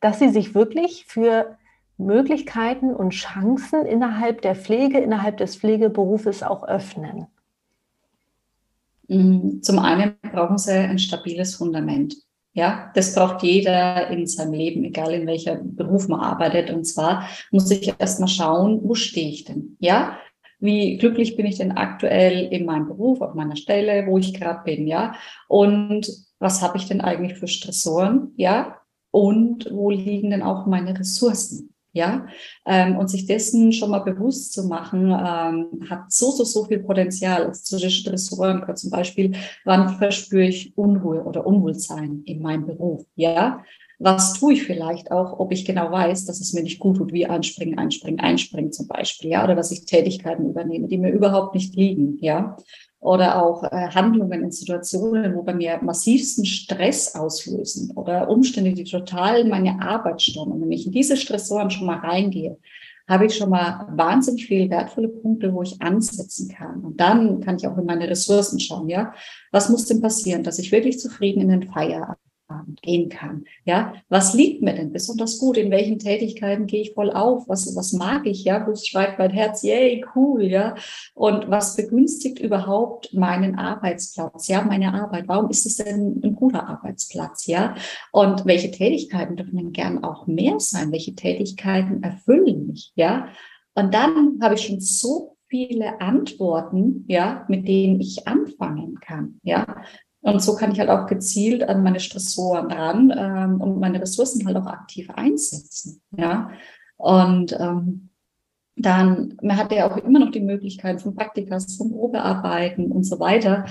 dass 0.00 0.18
sie 0.18 0.30
sich 0.30 0.52
wirklich 0.52 1.04
für 1.06 1.58
Möglichkeiten 1.96 2.92
und 2.92 3.10
Chancen 3.10 3.86
innerhalb 3.86 4.42
der 4.42 4.56
Pflege, 4.56 4.98
innerhalb 4.98 5.36
des 5.36 5.54
Pflegeberufes 5.54 6.42
auch 6.42 6.64
öffnen? 6.64 7.28
Mm, 9.12 9.60
zum 9.62 9.78
einen 9.78 10.14
brauchen 10.32 10.58
sie 10.58 10.72
ein 10.72 10.98
stabiles 10.98 11.56
Fundament. 11.56 12.16
Ja, 12.54 12.90
das 12.94 13.14
braucht 13.14 13.42
jeder 13.42 14.08
in 14.08 14.26
seinem 14.26 14.52
Leben, 14.52 14.84
egal 14.84 15.14
in 15.14 15.26
welcher 15.26 15.56
Beruf 15.56 16.08
man 16.08 16.20
arbeitet. 16.20 16.70
Und 16.70 16.84
zwar 16.84 17.26
muss 17.50 17.70
ich 17.70 17.94
erstmal 17.98 18.28
schauen, 18.28 18.80
wo 18.82 18.94
stehe 18.94 19.30
ich 19.30 19.44
denn? 19.44 19.76
Ja, 19.80 20.18
wie 20.58 20.96
glücklich 20.98 21.36
bin 21.36 21.46
ich 21.46 21.56
denn 21.56 21.72
aktuell 21.72 22.52
in 22.52 22.66
meinem 22.66 22.86
Beruf, 22.86 23.20
auf 23.20 23.34
meiner 23.34 23.56
Stelle, 23.56 24.06
wo 24.06 24.18
ich 24.18 24.34
gerade 24.34 24.62
bin? 24.64 24.86
Ja, 24.86 25.14
und 25.48 26.08
was 26.38 26.62
habe 26.62 26.76
ich 26.76 26.86
denn 26.86 27.00
eigentlich 27.00 27.38
für 27.38 27.48
Stressoren? 27.48 28.32
Ja, 28.36 28.80
und 29.10 29.68
wo 29.70 29.90
liegen 29.90 30.30
denn 30.30 30.42
auch 30.42 30.66
meine 30.66 30.98
Ressourcen? 30.98 31.71
Ja, 31.94 32.26
ähm, 32.64 32.96
und 32.96 33.08
sich 33.08 33.26
dessen 33.26 33.72
schon 33.72 33.90
mal 33.90 33.98
bewusst 33.98 34.54
zu 34.54 34.66
machen, 34.66 35.10
ähm, 35.10 35.90
hat 35.90 36.10
so, 36.10 36.30
so, 36.30 36.44
so 36.44 36.64
viel 36.64 36.78
Potenzial. 36.78 37.46
Also 37.46 37.78
den 37.78 37.90
Stressoren 37.90 38.64
zum 38.76 38.90
Beispiel, 38.90 39.32
wann 39.64 39.98
verspüre 39.98 40.46
ich 40.46 40.76
Unruhe 40.76 41.22
oder 41.22 41.46
Unwohlsein 41.46 42.22
in 42.24 42.40
meinem 42.40 42.66
Beruf? 42.66 43.04
Ja, 43.14 43.62
was 43.98 44.32
tue 44.32 44.54
ich 44.54 44.64
vielleicht 44.64 45.12
auch, 45.12 45.38
ob 45.38 45.52
ich 45.52 45.64
genau 45.64 45.92
weiß, 45.92 46.24
dass 46.24 46.40
es 46.40 46.52
mir 46.52 46.62
nicht 46.62 46.80
gut 46.80 46.96
tut, 46.96 47.12
wie 47.12 47.26
einspringen, 47.26 47.78
einspringen, 47.78 48.18
einspringen 48.18 48.72
zum 48.72 48.88
Beispiel, 48.88 49.30
ja, 49.30 49.44
oder 49.44 49.54
dass 49.54 49.70
ich 49.70 49.84
Tätigkeiten 49.84 50.48
übernehme, 50.48 50.88
die 50.88 50.98
mir 50.98 51.12
überhaupt 51.12 51.54
nicht 51.54 51.76
liegen, 51.76 52.18
ja 52.20 52.56
oder 53.02 53.42
auch 53.42 53.64
äh, 53.64 53.88
Handlungen 53.88 54.44
in 54.44 54.52
Situationen, 54.52 55.34
wo 55.34 55.42
bei 55.42 55.52
mir 55.52 55.80
massivsten 55.82 56.44
Stress 56.44 57.16
auslösen 57.16 57.90
oder 57.96 58.30
Umstände, 58.30 58.72
die 58.72 58.84
total 58.84 59.44
meine 59.44 59.82
Arbeit 59.82 60.22
stören. 60.22 60.52
Und 60.52 60.62
wenn 60.62 60.70
ich 60.70 60.86
in 60.86 60.92
diese 60.92 61.16
Stressoren 61.16 61.70
schon 61.70 61.88
mal 61.88 61.98
reingehe, 61.98 62.58
habe 63.08 63.26
ich 63.26 63.34
schon 63.34 63.50
mal 63.50 63.88
wahnsinnig 63.90 64.46
viele 64.46 64.70
wertvolle 64.70 65.08
Punkte, 65.08 65.52
wo 65.52 65.62
ich 65.62 65.82
ansetzen 65.82 66.48
kann. 66.48 66.84
Und 66.84 67.00
dann 67.00 67.40
kann 67.40 67.56
ich 67.56 67.66
auch 67.66 67.76
in 67.76 67.86
meine 67.86 68.08
Ressourcen 68.08 68.60
schauen, 68.60 68.88
ja. 68.88 69.12
Was 69.50 69.68
muss 69.68 69.86
denn 69.86 70.00
passieren, 70.00 70.44
dass 70.44 70.60
ich 70.60 70.70
wirklich 70.70 71.00
zufrieden 71.00 71.40
in 71.40 71.48
den 71.48 71.62
Feierabend 71.64 72.21
gehen 72.82 73.08
kann. 73.08 73.44
Ja, 73.64 73.94
was 74.08 74.34
liegt 74.34 74.62
mir 74.62 74.74
denn 74.74 74.92
besonders 74.92 75.38
gut? 75.38 75.56
In 75.56 75.70
welchen 75.70 75.98
Tätigkeiten 75.98 76.66
gehe 76.66 76.82
ich 76.82 76.92
voll 76.92 77.10
auf? 77.10 77.48
Was, 77.48 77.74
was 77.76 77.92
mag 77.92 78.26
ich? 78.26 78.44
Ja, 78.44 78.66
wo 78.66 78.74
schreibt 78.74 79.18
mein 79.18 79.30
Herz? 79.30 79.62
Yay, 79.62 80.04
cool. 80.14 80.42
Ja, 80.44 80.74
und 81.14 81.50
was 81.50 81.76
begünstigt 81.76 82.38
überhaupt 82.38 83.12
meinen 83.14 83.56
Arbeitsplatz? 83.56 84.48
Ja, 84.48 84.62
meine 84.62 84.94
Arbeit. 84.94 85.28
Warum 85.28 85.50
ist 85.50 85.66
es 85.66 85.76
denn 85.76 86.20
ein 86.22 86.34
guter 86.34 86.68
Arbeitsplatz? 86.68 87.46
Ja, 87.46 87.74
und 88.12 88.46
welche 88.46 88.70
Tätigkeiten 88.70 89.36
dürfen 89.36 89.56
denn 89.56 89.72
gern 89.72 90.04
auch 90.04 90.26
mehr 90.26 90.58
sein? 90.58 90.92
Welche 90.92 91.14
Tätigkeiten 91.14 92.02
erfüllen 92.02 92.66
mich? 92.66 92.92
Ja, 92.94 93.28
und 93.74 93.94
dann 93.94 94.38
habe 94.42 94.54
ich 94.54 94.66
schon 94.66 94.80
so 94.80 95.36
viele 95.52 96.00
Antworten, 96.00 97.04
ja, 97.08 97.44
mit 97.48 97.68
denen 97.68 98.00
ich 98.00 98.26
anfangen 98.26 98.98
kann, 99.00 99.38
ja. 99.42 99.82
Und 100.22 100.40
so 100.40 100.54
kann 100.54 100.70
ich 100.70 100.78
halt 100.78 100.88
auch 100.88 101.06
gezielt 101.06 101.64
an 101.68 101.82
meine 101.82 101.98
Stressoren 101.98 102.70
ran 102.70 103.12
ähm, 103.16 103.60
und 103.60 103.80
meine 103.80 104.00
Ressourcen 104.00 104.46
halt 104.46 104.56
auch 104.56 104.66
aktiv 104.66 105.10
einsetzen. 105.10 106.00
Ja. 106.16 106.50
Und 106.96 107.52
ähm, 107.58 108.10
dann, 108.76 109.36
man 109.42 109.56
hat 109.56 109.72
ja 109.72 109.90
auch 109.90 109.96
immer 109.96 110.20
noch 110.20 110.30
die 110.30 110.40
Möglichkeit 110.40 111.02
von 111.02 111.14
Praktikas, 111.14 111.74
von 111.74 111.90
Probearbeiten 111.90 112.92
und 112.92 113.02
so 113.02 113.18
weiter. 113.18 113.64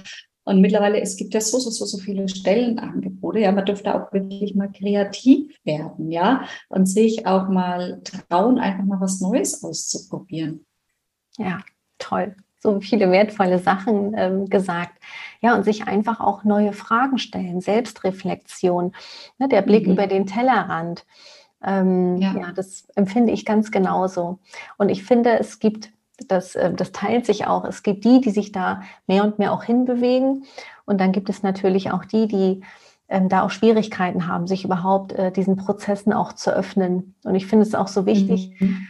Und 0.43 0.59
mittlerweile, 0.59 0.99
es 0.99 1.15
gibt 1.15 1.33
ja 1.33 1.39
so, 1.39 1.57
so, 1.57 1.69
so, 1.69 1.85
so 1.85 1.97
viele 1.97 2.27
Stellenangebote. 2.27 3.39
Ja, 3.39 3.53
man 3.53 3.65
dürfte 3.65 3.95
auch 3.95 4.11
wirklich 4.11 4.53
mal 4.53 4.71
kreativ 4.71 5.55
werden, 5.63 6.11
ja, 6.11 6.43
und 6.67 6.87
sich 6.87 7.25
auch 7.27 7.47
mal 7.47 8.01
trauen, 8.03 8.59
einfach 8.59 8.83
mal 8.83 8.99
was 8.99 9.21
Neues 9.21 9.63
auszuprobieren. 9.63 10.65
Ja, 11.37 11.59
toll 11.97 12.35
so 12.61 12.79
viele 12.79 13.11
wertvolle 13.11 13.59
Sachen 13.59 14.13
ähm, 14.15 14.49
gesagt. 14.49 14.93
Ja, 15.41 15.55
und 15.55 15.63
sich 15.63 15.87
einfach 15.87 16.19
auch 16.19 16.43
neue 16.43 16.73
Fragen 16.73 17.17
stellen, 17.17 17.61
Selbstreflexion, 17.61 18.93
ne, 19.39 19.47
der 19.49 19.63
Blick 19.63 19.87
mhm. 19.87 19.93
über 19.93 20.07
den 20.07 20.27
Tellerrand. 20.27 21.05
Ähm, 21.63 22.17
ja. 22.17 22.35
ja. 22.37 22.51
das 22.55 22.87
empfinde 22.95 23.33
ich 23.33 23.45
ganz 23.45 23.71
genauso. 23.71 24.39
Und 24.77 24.89
ich 24.89 25.03
finde, 25.03 25.39
es 25.39 25.57
gibt, 25.59 25.91
das, 26.27 26.55
äh, 26.55 26.71
das 26.71 26.91
teilt 26.91 27.25
sich 27.25 27.47
auch, 27.47 27.65
es 27.65 27.81
gibt 27.81 28.05
die, 28.05 28.21
die 28.21 28.29
sich 28.29 28.51
da 28.51 28.81
mehr 29.07 29.23
und 29.23 29.39
mehr 29.39 29.51
auch 29.53 29.63
hinbewegen. 29.63 30.45
Und 30.85 31.01
dann 31.01 31.11
gibt 31.11 31.29
es 31.29 31.41
natürlich 31.41 31.91
auch 31.91 32.05
die, 32.05 32.27
die 32.27 32.61
ähm, 33.09 33.27
da 33.27 33.41
auch 33.41 33.49
Schwierigkeiten 33.49 34.27
haben, 34.27 34.45
sich 34.45 34.63
überhaupt 34.63 35.13
äh, 35.13 35.31
diesen 35.31 35.55
Prozessen 35.55 36.13
auch 36.13 36.33
zu 36.33 36.53
öffnen. 36.53 37.15
Und 37.23 37.33
ich 37.33 37.47
finde 37.47 37.65
es 37.65 37.73
auch 37.73 37.87
so 37.87 38.05
wichtig, 38.05 38.55
mhm 38.59 38.87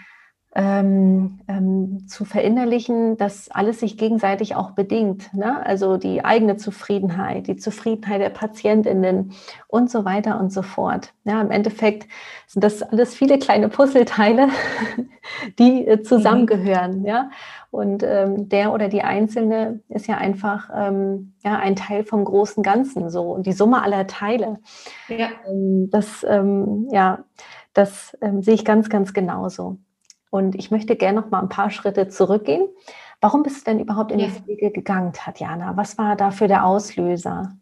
ähm, 0.54 1.40
ähm, 1.48 2.08
zu 2.08 2.26
verinnerlichen, 2.26 3.16
dass 3.16 3.50
alles 3.50 3.80
sich 3.80 3.98
gegenseitig 3.98 4.56
auch 4.56 4.72
bedingt. 4.72 5.34
Ne? 5.34 5.66
Also 5.66 5.96
die 5.96 6.26
eigene 6.26 6.58
Zufriedenheit, 6.58 7.48
die 7.48 7.56
Zufriedenheit 7.56 8.20
der 8.20 8.30
Patientinnen 8.30 9.32
und 9.68 9.90
so 9.90 10.04
weiter 10.04 10.40
und 10.42 10.52
so 10.52 10.62
fort. 10.62 11.14
Ja, 11.24 11.40
Im 11.42 11.52
Endeffekt 11.52 12.10
sind 12.48 12.66
das 12.66 12.84
alles 12.84 13.16
viele 13.16 13.40
kleine 13.40 13.70
Puzzleteile, 13.70 14.50
die 15.60 15.88
äh, 15.88 16.02
zusammengehören. 16.02 17.00
Mhm. 17.00 17.06
Ja? 17.06 17.30
Und 17.70 18.04
ähm, 18.04 18.50
der 18.50 18.74
oder 18.74 18.90
die 18.90 19.04
Einzelne 19.04 19.80
ist 19.88 20.08
ja 20.08 20.18
einfach 20.18 20.70
ähm, 20.76 21.34
ja, 21.46 21.58
ein 21.60 21.78
Teil 21.78 22.04
vom 22.04 22.26
großen 22.26 22.62
Ganzen 22.62 23.10
so 23.10 23.32
und 23.32 23.46
die 23.46 23.54
Summe 23.54 23.82
aller 23.82 24.06
Teile. 24.06 24.60
Ja. 25.08 25.30
Ähm, 25.48 25.90
das, 25.90 26.26
ähm, 26.28 26.90
ja, 26.92 27.24
das 27.74 28.18
ähm, 28.22 28.42
sehe 28.42 28.56
ich 28.56 28.66
ganz, 28.66 28.90
ganz 28.90 29.14
genauso. 29.14 29.78
Und 30.32 30.56
ich 30.56 30.72
möchte 30.72 30.96
gerne 30.96 31.22
noch 31.22 31.30
mal 31.30 31.42
ein 31.42 31.50
paar 31.50 31.70
Schritte 31.70 32.08
zurückgehen. 32.08 32.68
Warum 33.20 33.44
bist 33.44 33.60
du 33.60 33.72
denn 33.72 33.80
überhaupt 33.80 34.12
in 34.12 34.20
ja. 34.20 34.28
die 34.28 34.32
Pflege 34.32 34.72
gegangen, 34.72 35.14
Tatjana? 35.14 35.78
Was 35.78 36.00
war 36.00 36.16
da 36.16 36.32
für 36.32 36.48
der 36.48 36.66
Auslöser? 36.66 37.56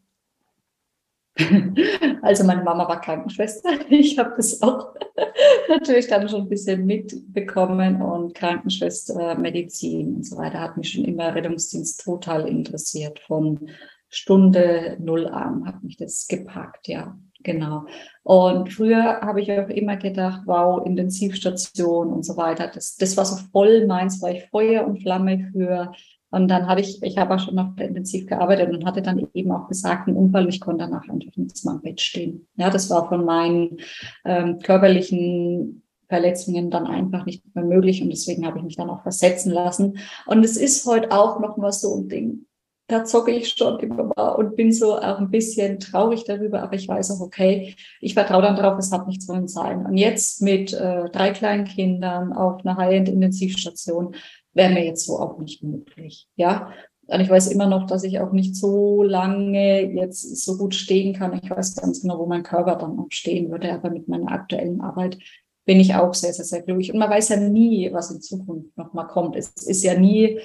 Also 2.21 2.43
meine 2.43 2.63
Mama 2.63 2.87
war 2.87 3.01
Krankenschwester. 3.01 3.69
Ich 3.89 4.19
habe 4.19 4.33
das 4.35 4.61
auch 4.61 4.93
natürlich 5.69 6.07
dann 6.07 6.27
schon 6.27 6.41
ein 6.41 6.49
bisschen 6.49 6.85
mitbekommen 6.85 8.01
und 8.01 8.35
Krankenschwester, 8.35 9.35
Medizin 9.35 10.15
und 10.17 10.25
so 10.25 10.37
weiter 10.37 10.59
hat 10.59 10.77
mich 10.77 10.91
schon 10.91 11.05
immer 11.05 11.33
Rettungsdienst 11.33 12.03
total 12.03 12.47
interessiert. 12.47 13.19
Von 13.19 13.69
Stunde 14.09 14.97
null 14.99 15.27
an 15.27 15.65
hat 15.65 15.81
mich 15.83 15.97
das 15.97 16.27
gepackt, 16.27 16.87
ja. 16.87 17.17
Genau. 17.41 17.85
Und 18.23 18.71
früher 18.73 19.21
habe 19.21 19.41
ich 19.41 19.51
auch 19.51 19.69
immer 19.69 19.95
gedacht, 19.95 20.41
wow, 20.45 20.85
Intensivstation 20.85 22.11
und 22.11 22.25
so 22.25 22.35
weiter. 22.35 22.69
Das, 22.73 22.95
das 22.95 23.15
war 23.15 23.25
so 23.25 23.37
voll 23.51 23.87
meins, 23.87 24.21
war 24.21 24.31
ich 24.31 24.49
Feuer 24.49 24.85
und 24.85 25.01
Flamme 25.01 25.49
für. 25.53 25.93
Und 26.31 26.49
dann 26.49 26.67
habe 26.67 26.81
ich, 26.81 27.01
ich 27.01 27.17
habe 27.17 27.35
auch 27.35 27.39
schon 27.39 27.55
noch 27.55 27.75
intensiv 27.77 28.27
gearbeitet 28.27 28.71
und 28.71 28.85
hatte 28.85 29.01
dann 29.01 29.25
eben 29.33 29.51
auch 29.51 29.67
gesagt, 29.67 30.07
ein 30.07 30.15
Unfall, 30.15 30.47
ich 30.49 30.59
konnte 30.59 30.85
danach 30.85 31.07
einfach 31.07 31.35
nicht 31.37 31.65
mehr 31.65 31.73
am 31.73 31.81
Bett 31.81 32.01
stehen. 32.01 32.47
Ja, 32.55 32.69
das 32.69 32.89
war 32.89 33.07
von 33.07 33.25
meinen 33.25 33.77
ähm, 34.25 34.59
körperlichen 34.59 35.83
Verletzungen 36.07 36.69
dann 36.69 36.87
einfach 36.87 37.25
nicht 37.25 37.43
mehr 37.55 37.63
möglich 37.63 38.01
und 38.01 38.09
deswegen 38.09 38.45
habe 38.45 38.57
ich 38.57 38.63
mich 38.63 38.75
dann 38.75 38.89
auch 38.89 39.01
versetzen 39.01 39.51
lassen. 39.51 39.97
Und 40.25 40.43
es 40.43 40.57
ist 40.57 40.85
heute 40.85 41.11
auch 41.11 41.39
noch 41.39 41.57
mal 41.57 41.71
so 41.71 41.95
ein 41.95 42.09
Ding 42.09 42.45
da 42.89 43.05
zocke 43.05 43.31
ich 43.31 43.49
schon 43.49 43.79
immer 43.79 44.11
mal 44.15 44.29
und 44.31 44.55
bin 44.55 44.73
so 44.73 44.97
auch 44.97 45.19
ein 45.19 45.29
bisschen 45.29 45.79
traurig 45.79 46.23
darüber, 46.25 46.63
aber 46.63 46.73
ich 46.73 46.87
weiß 46.87 47.11
auch, 47.11 47.21
okay, 47.21 47.75
ich 48.01 48.15
vertraue 48.15 48.41
dann 48.41 48.55
darauf, 48.55 48.79
es 48.79 48.91
hat 48.91 49.07
nichts 49.07 49.27
wollen 49.27 49.47
sein. 49.47 49.85
Und 49.85 49.95
jetzt 49.95 50.41
mit 50.41 50.73
äh, 50.73 51.07
drei 51.09 51.31
kleinen 51.31 51.65
Kindern 51.65 52.33
auf 52.33 52.65
einer 52.65 52.77
High-End-Intensivstation 52.77 54.15
wäre 54.53 54.73
mir 54.73 54.85
jetzt 54.85 55.05
so 55.05 55.19
auch 55.19 55.37
nicht 55.37 55.63
möglich. 55.63 56.27
Ja, 56.35 56.73
und 57.05 57.21
ich 57.21 57.29
weiß 57.29 57.47
immer 57.51 57.67
noch, 57.67 57.85
dass 57.85 58.03
ich 58.03 58.19
auch 58.19 58.31
nicht 58.31 58.55
so 58.55 59.03
lange 59.03 59.81
jetzt 59.93 60.43
so 60.43 60.57
gut 60.57 60.73
stehen 60.73 61.13
kann. 61.13 61.39
Ich 61.41 61.49
weiß 61.49 61.75
ganz 61.75 62.01
genau, 62.01 62.17
wo 62.17 62.25
mein 62.25 62.43
Körper 62.43 62.75
dann 62.75 62.97
auch 62.97 63.07
stehen 63.09 63.51
würde, 63.51 63.71
aber 63.71 63.91
mit 63.91 64.07
meiner 64.07 64.31
aktuellen 64.31 64.81
Arbeit 64.81 65.17
bin 65.65 65.79
ich 65.79 65.93
auch 65.93 66.15
sehr, 66.15 66.33
sehr, 66.33 66.45
sehr 66.45 66.63
glücklich. 66.63 66.91
Und 66.91 66.97
man 66.99 67.11
weiß 67.11 67.29
ja 67.29 67.37
nie, 67.37 67.93
was 67.93 68.09
in 68.09 68.21
Zukunft 68.21 68.75
nochmal 68.75 69.05
kommt. 69.07 69.35
Es 69.35 69.49
ist 69.49 69.83
ja 69.83 69.93
nie 69.93 70.39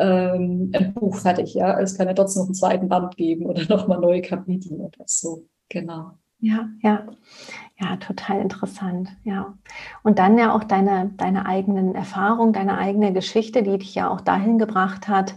ähm, 0.00 0.72
ein 0.74 0.94
Buch 0.94 1.16
fertig, 1.16 1.54
ja. 1.54 1.78
Es 1.78 1.96
kann 1.96 2.08
ja 2.08 2.14
trotzdem 2.14 2.42
noch 2.42 2.48
einen 2.48 2.54
zweiten 2.54 2.88
Band 2.88 3.16
geben 3.16 3.46
oder 3.46 3.62
nochmal 3.68 4.00
neue 4.00 4.22
Kapitel 4.22 4.80
oder 4.80 5.04
so. 5.06 5.46
Genau. 5.68 6.12
Ja, 6.42 6.70
ja, 6.82 7.06
ja, 7.78 7.96
total 7.96 8.40
interessant, 8.40 9.10
ja. 9.24 9.54
Und 10.02 10.18
dann 10.18 10.38
ja 10.38 10.54
auch 10.54 10.64
deine, 10.64 11.10
deine 11.18 11.44
eigenen 11.44 11.94
Erfahrungen, 11.94 12.54
deine 12.54 12.78
eigene 12.78 13.12
Geschichte, 13.12 13.62
die 13.62 13.76
dich 13.76 13.94
ja 13.94 14.08
auch 14.08 14.22
dahin 14.22 14.58
gebracht 14.58 15.06
hat, 15.06 15.34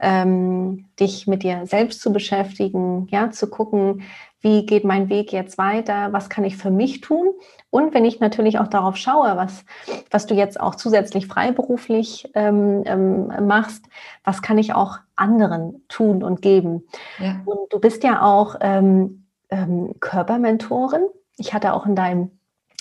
ähm, 0.00 0.86
dich 1.00 1.26
mit 1.26 1.42
dir 1.42 1.66
selbst 1.66 2.00
zu 2.00 2.12
beschäftigen, 2.12 3.06
ja, 3.10 3.30
zu 3.30 3.48
gucken, 3.48 4.02
wie 4.40 4.66
geht 4.66 4.84
mein 4.84 5.08
Weg 5.08 5.32
jetzt 5.32 5.58
weiter, 5.58 6.12
was 6.12 6.28
kann 6.28 6.44
ich 6.44 6.56
für 6.56 6.70
mich 6.70 7.00
tun 7.00 7.30
und 7.70 7.94
wenn 7.94 8.04
ich 8.04 8.20
natürlich 8.20 8.58
auch 8.58 8.68
darauf 8.68 8.96
schaue, 8.96 9.36
was, 9.36 9.64
was 10.10 10.26
du 10.26 10.34
jetzt 10.34 10.60
auch 10.60 10.74
zusätzlich 10.74 11.26
freiberuflich 11.26 12.30
ähm, 12.34 12.82
ähm, 12.86 13.46
machst, 13.46 13.86
was 14.22 14.42
kann 14.42 14.58
ich 14.58 14.74
auch 14.74 14.98
anderen 15.16 15.82
tun 15.88 16.22
und 16.22 16.42
geben. 16.42 16.86
Ja. 17.18 17.40
Und 17.44 17.72
du 17.72 17.80
bist 17.80 18.04
ja 18.04 18.22
auch 18.22 18.56
ähm, 18.60 19.26
ähm 19.48 19.94
Körpermentorin. 20.00 21.06
Ich 21.38 21.54
hatte 21.54 21.72
auch 21.72 21.86
in 21.86 21.96
deinem 21.96 22.30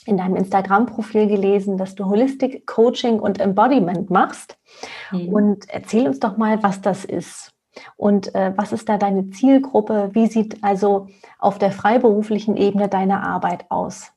in 0.06 0.18
deinem 0.18 0.36
Instagram-Profil 0.36 1.28
gelesen, 1.28 1.78
dass 1.78 1.96
du 1.96 2.06
Holistic 2.06 2.66
Coaching 2.66 3.20
und 3.20 3.40
Embodiment 3.40 4.10
machst. 4.10 4.58
Mhm. 5.12 5.30
Und 5.30 5.70
erzähl 5.70 6.08
uns 6.08 6.20
doch 6.20 6.38
mal, 6.38 6.62
was 6.64 6.82
das 6.82 7.06
ist. 7.06 7.52
Und 7.98 8.34
äh, 8.36 8.54
was 8.56 8.72
ist 8.72 8.88
da 8.88 8.98
deine 8.98 9.30
Zielgruppe? 9.32 10.12
Wie 10.14 10.28
sieht 10.28 10.64
also 10.64 11.08
auf 11.40 11.58
der 11.58 11.72
freiberuflichen 11.72 12.56
Ebene 12.56 12.88
deine 12.88 13.22
Arbeit 13.22 13.66
aus? 13.70 14.12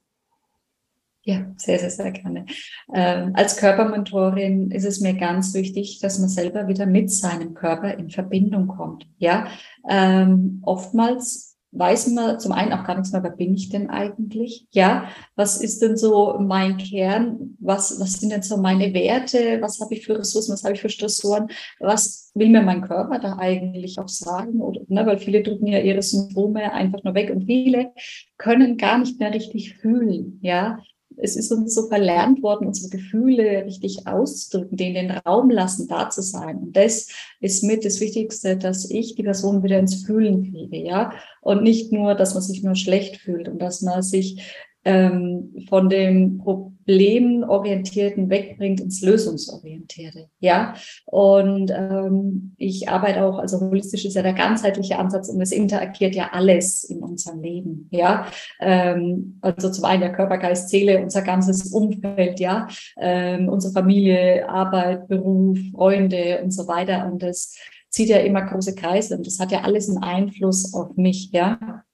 Ja, 1.23 1.45
sehr, 1.57 1.79
sehr, 1.79 1.91
sehr 1.91 2.11
gerne. 2.13 2.47
Ähm, 2.95 3.33
als 3.35 3.59
Körpermentorin 3.59 4.71
ist 4.71 4.87
es 4.87 5.01
mir 5.01 5.15
ganz 5.15 5.53
wichtig, 5.53 6.01
dass 6.01 6.19
man 6.19 6.31
selber 6.31 6.69
wieder 6.69 6.87
mit 6.87 7.11
seinem 7.11 7.53
Körper 7.53 7.99
in 7.99 8.09
Verbindung 8.09 8.69
kommt. 8.69 9.07
Ja, 9.19 9.49
ähm, 9.87 10.63
oftmals 10.65 11.48
weiß 11.73 12.09
man 12.09 12.41
zum 12.41 12.53
einen 12.53 12.73
auch 12.73 12.85
gar 12.85 12.95
nichts 12.95 13.13
mehr, 13.13 13.23
wer 13.23 13.31
bin 13.31 13.55
ich 13.55 13.69
denn 13.69 13.91
eigentlich? 13.91 14.67
Ja, 14.71 15.09
was 15.37 15.61
ist 15.61 15.83
denn 15.83 15.97
so 15.97 16.39
mein 16.39 16.79
Kern? 16.79 17.57
Was, 17.61 18.01
was 18.01 18.15
sind 18.15 18.31
denn 18.31 18.43
so 18.43 18.57
meine 18.57 18.95
Werte? 18.95 19.59
Was 19.61 19.81
habe 19.81 19.95
ich 19.95 20.07
für 20.07 20.19
Ressourcen? 20.19 20.53
Was 20.53 20.65
habe 20.65 20.75
ich 20.75 20.81
für 20.81 20.89
Stressoren? 20.89 21.49
Was 21.79 22.31
will 22.35 22.49
mir 22.49 22.63
mein 22.63 22.83
Körper 22.83 23.19
da 23.19 23.37
eigentlich 23.39 23.99
auch 23.99 24.09
sagen? 24.09 24.61
Oder, 24.61 24.81
ne, 24.89 25.05
weil 25.07 25.19
viele 25.19 25.43
drücken 25.43 25.67
ja 25.67 25.81
ihre 25.81 26.03
Symptome 26.03 26.73
einfach 26.73 27.03
nur 27.05 27.15
weg 27.15 27.31
und 27.31 27.45
viele 27.45 27.93
können 28.39 28.77
gar 28.77 28.99
nicht 28.99 29.19
mehr 29.21 29.33
richtig 29.33 29.77
fühlen. 29.77 30.39
Ja, 30.43 30.79
es 31.21 31.37
ist 31.37 31.51
uns 31.53 31.75
so 31.75 31.89
verlernt 31.89 32.43
worden, 32.43 32.67
unsere 32.67 32.91
Gefühle 32.91 33.65
richtig 33.65 34.07
auszudrücken, 34.07 34.77
denen 34.77 35.09
den 35.09 35.11
Raum 35.11 35.51
lassen, 35.51 35.89
da 35.89 36.11
zu 36.11 36.23
sein. 36.23 36.59
Und 36.59 36.77
das 36.77 37.09
ist 37.41 37.65
mit 37.65 37.85
das 37.85 38.01
Wichtigste, 38.01 38.57
dass 38.57 38.91
ich 38.91 39.15
die 39.15 39.23
Person 39.23 39.63
wieder 39.63 39.79
ins 39.79 40.05
Fühlen 40.05 40.51
kriege, 40.51 40.79
ja. 40.79 41.13
Und 41.41 41.63
nicht 41.63 41.93
nur, 41.93 42.15
dass 42.15 42.35
man 42.35 42.43
sich 42.43 42.63
nur 42.63 42.75
schlecht 42.75 43.17
fühlt 43.17 43.49
und 43.49 43.61
dass 43.61 43.83
man 43.83 44.03
sich 44.03 44.43
ähm, 44.89 45.67
von 45.69 45.91
dem 45.91 46.39
Problemorientierten 46.39 48.31
wegbringt 48.31 48.81
ins 48.81 49.03
Lösungsorientierte. 49.03 50.31
Ja, 50.41 50.73
und 51.05 51.71
ähm, 51.71 52.55
ich 52.57 52.89
arbeite 52.89 53.23
auch, 53.23 53.39
also 53.39 53.61
holistisch 53.61 54.07
ist 54.07 54.15
ja 54.15 54.23
der 54.23 54.33
ganzheitliche 54.33 54.99
Ansatz 54.99 55.29
und 55.29 55.43
es 55.43 55.53
interagiert 55.53 56.15
ja 56.15 56.31
alles 56.33 56.85
in 56.85 57.03
unserem 57.03 57.43
Leben. 57.43 57.89
Ja, 57.91 58.29
ähm, 58.61 59.39
also 59.43 59.71
zum 59.71 59.85
einen 59.85 60.01
der 60.01 60.13
Körper, 60.13 60.39
Geist, 60.39 60.71
Seele, 60.71 61.03
unser 61.03 61.21
ganzes 61.21 61.71
Umfeld, 61.71 62.41
ja, 62.41 62.67
ähm, 62.99 63.51
unsere 63.51 63.75
Familie, 63.75 64.49
Arbeit, 64.49 65.07
Beruf, 65.07 65.59
Freunde 65.73 66.41
und 66.43 66.51
so 66.51 66.67
weiter. 66.67 67.11
Und 67.13 67.23
das 67.23 67.55
zieht 67.91 68.09
ja 68.09 68.19
immer 68.19 68.43
große 68.43 68.75
Kreise 68.75 69.19
und 69.19 69.27
das 69.27 69.39
hat 69.39 69.53
ja 69.53 69.63
alles 69.63 69.91
einen 69.91 69.99
Einfluss 69.99 70.73
auf 70.73 70.97
mich, 70.97 71.31
ja. 71.33 71.85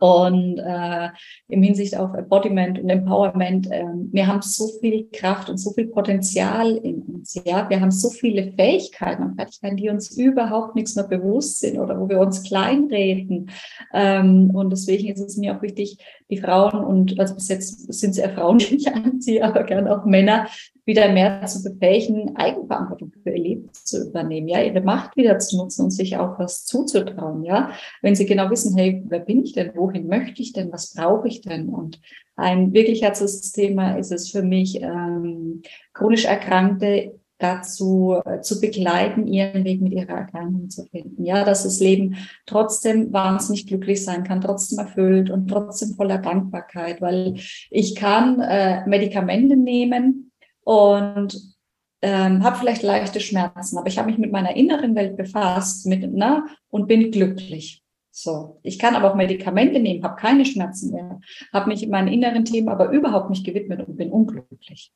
Und 0.00 0.58
äh, 0.58 1.08
im 1.48 1.62
Hinsicht 1.62 1.96
auf 1.96 2.12
Embodiment 2.14 2.78
und 2.78 2.90
Empowerment, 2.90 3.70
äh, 3.70 3.84
wir 4.12 4.26
haben 4.26 4.42
so 4.42 4.68
viel 4.80 5.08
Kraft 5.10 5.48
und 5.48 5.58
so 5.58 5.72
viel 5.72 5.86
Potenzial 5.86 6.76
in 6.76 7.02
uns. 7.02 7.34
Ja, 7.44 7.70
wir 7.70 7.80
haben 7.80 7.90
so 7.90 8.10
viele 8.10 8.52
Fähigkeiten 8.52 9.22
und 9.22 9.36
Fertigkeiten, 9.36 9.76
die 9.76 9.88
uns 9.88 10.16
überhaupt 10.16 10.74
nichts 10.74 10.96
mehr 10.96 11.06
bewusst 11.06 11.60
sind 11.60 11.78
oder 11.78 11.98
wo 11.98 12.08
wir 12.08 12.20
uns 12.20 12.42
kleinreden. 12.42 13.50
Ähm, 13.94 14.50
und 14.52 14.70
deswegen 14.70 15.08
ist 15.08 15.20
es 15.20 15.36
mir 15.36 15.56
auch 15.56 15.62
wichtig, 15.62 15.98
die 16.30 16.38
Frauen 16.38 16.84
und 16.84 17.18
also 17.18 17.34
bis 17.34 17.48
jetzt 17.48 17.92
sind 17.92 18.10
es 18.10 18.18
eher 18.18 18.34
Frauen, 18.34 18.58
die 18.58 18.76
ich 18.76 18.92
anziehe, 18.92 19.44
aber 19.44 19.64
gerne 19.64 19.96
auch 19.96 20.04
Männer, 20.04 20.46
wieder 20.86 21.12
mehr 21.12 21.44
zu 21.46 21.62
befähigen, 21.62 22.36
Eigenverantwortung 22.36 23.12
für 23.22 23.30
ihr 23.30 23.42
Leben 23.42 23.70
zu 23.72 24.08
übernehmen, 24.08 24.48
ja, 24.48 24.62
ihre 24.62 24.80
Macht 24.80 25.16
wieder 25.16 25.38
zu 25.38 25.58
nutzen 25.58 25.84
und 25.84 25.90
sich 25.90 26.16
auch 26.16 26.38
was 26.38 26.64
zuzutrauen, 26.64 27.42
ja. 27.42 27.72
Wenn 28.02 28.14
sie 28.14 28.24
genau 28.24 28.48
wissen, 28.50 28.76
hey, 28.76 29.02
wer 29.08 29.20
bin 29.20 29.42
ich 29.44 29.52
denn, 29.52 29.72
wohin 29.74 30.06
möchte 30.06 30.40
ich 30.40 30.52
denn, 30.52 30.72
was 30.72 30.94
brauche 30.94 31.26
ich 31.26 31.40
denn? 31.40 31.68
Und 31.68 32.00
ein 32.36 32.72
wirklich 32.72 33.02
Herzensthema 33.02 33.96
ist 33.96 34.12
es 34.12 34.30
für 34.30 34.42
mich, 34.42 34.80
ähm, 34.80 35.62
chronisch 35.92 36.24
Erkrankte 36.24 37.18
dazu 37.38 38.16
äh, 38.24 38.40
zu 38.40 38.60
begleiten, 38.60 39.26
ihren 39.26 39.64
Weg 39.64 39.82
mit 39.82 39.92
ihrer 39.92 40.14
Erkrankung 40.14 40.70
zu 40.70 40.84
finden. 40.86 41.24
Ja, 41.24 41.44
dass 41.44 41.64
das 41.64 41.80
Leben 41.80 42.16
trotzdem 42.46 43.12
wahnsinnig 43.12 43.66
glücklich 43.66 44.04
sein 44.04 44.24
kann, 44.24 44.40
trotzdem 44.40 44.78
erfüllt 44.78 45.30
und 45.30 45.48
trotzdem 45.48 45.94
voller 45.94 46.18
Dankbarkeit, 46.18 47.00
weil 47.00 47.34
ich 47.70 47.94
kann 47.94 48.40
äh, 48.40 48.86
Medikamente 48.86 49.56
nehmen, 49.56 50.25
und 50.66 51.54
ähm, 52.02 52.42
habe 52.42 52.58
vielleicht 52.58 52.82
leichte 52.82 53.20
Schmerzen, 53.20 53.78
aber 53.78 53.86
ich 53.86 53.98
habe 53.98 54.10
mich 54.10 54.18
mit 54.18 54.32
meiner 54.32 54.56
inneren 54.56 54.96
Welt 54.96 55.16
befasst 55.16 55.86
mit, 55.86 56.04
na, 56.12 56.44
und 56.68 56.88
bin 56.88 57.12
glücklich. 57.12 57.84
So, 58.10 58.58
ich 58.62 58.78
kann 58.78 58.96
aber 58.96 59.10
auch 59.10 59.14
Medikamente 59.14 59.78
nehmen, 59.78 60.02
habe 60.02 60.20
keine 60.20 60.44
Schmerzen 60.44 60.92
mehr, 60.92 61.20
habe 61.52 61.68
mich 61.68 61.84
in 61.84 61.90
meinen 61.90 62.08
inneren 62.08 62.44
Themen 62.44 62.68
aber 62.68 62.90
überhaupt 62.90 63.30
nicht 63.30 63.46
gewidmet 63.46 63.86
und 63.86 63.96
bin 63.96 64.10
unglücklich. 64.10 64.92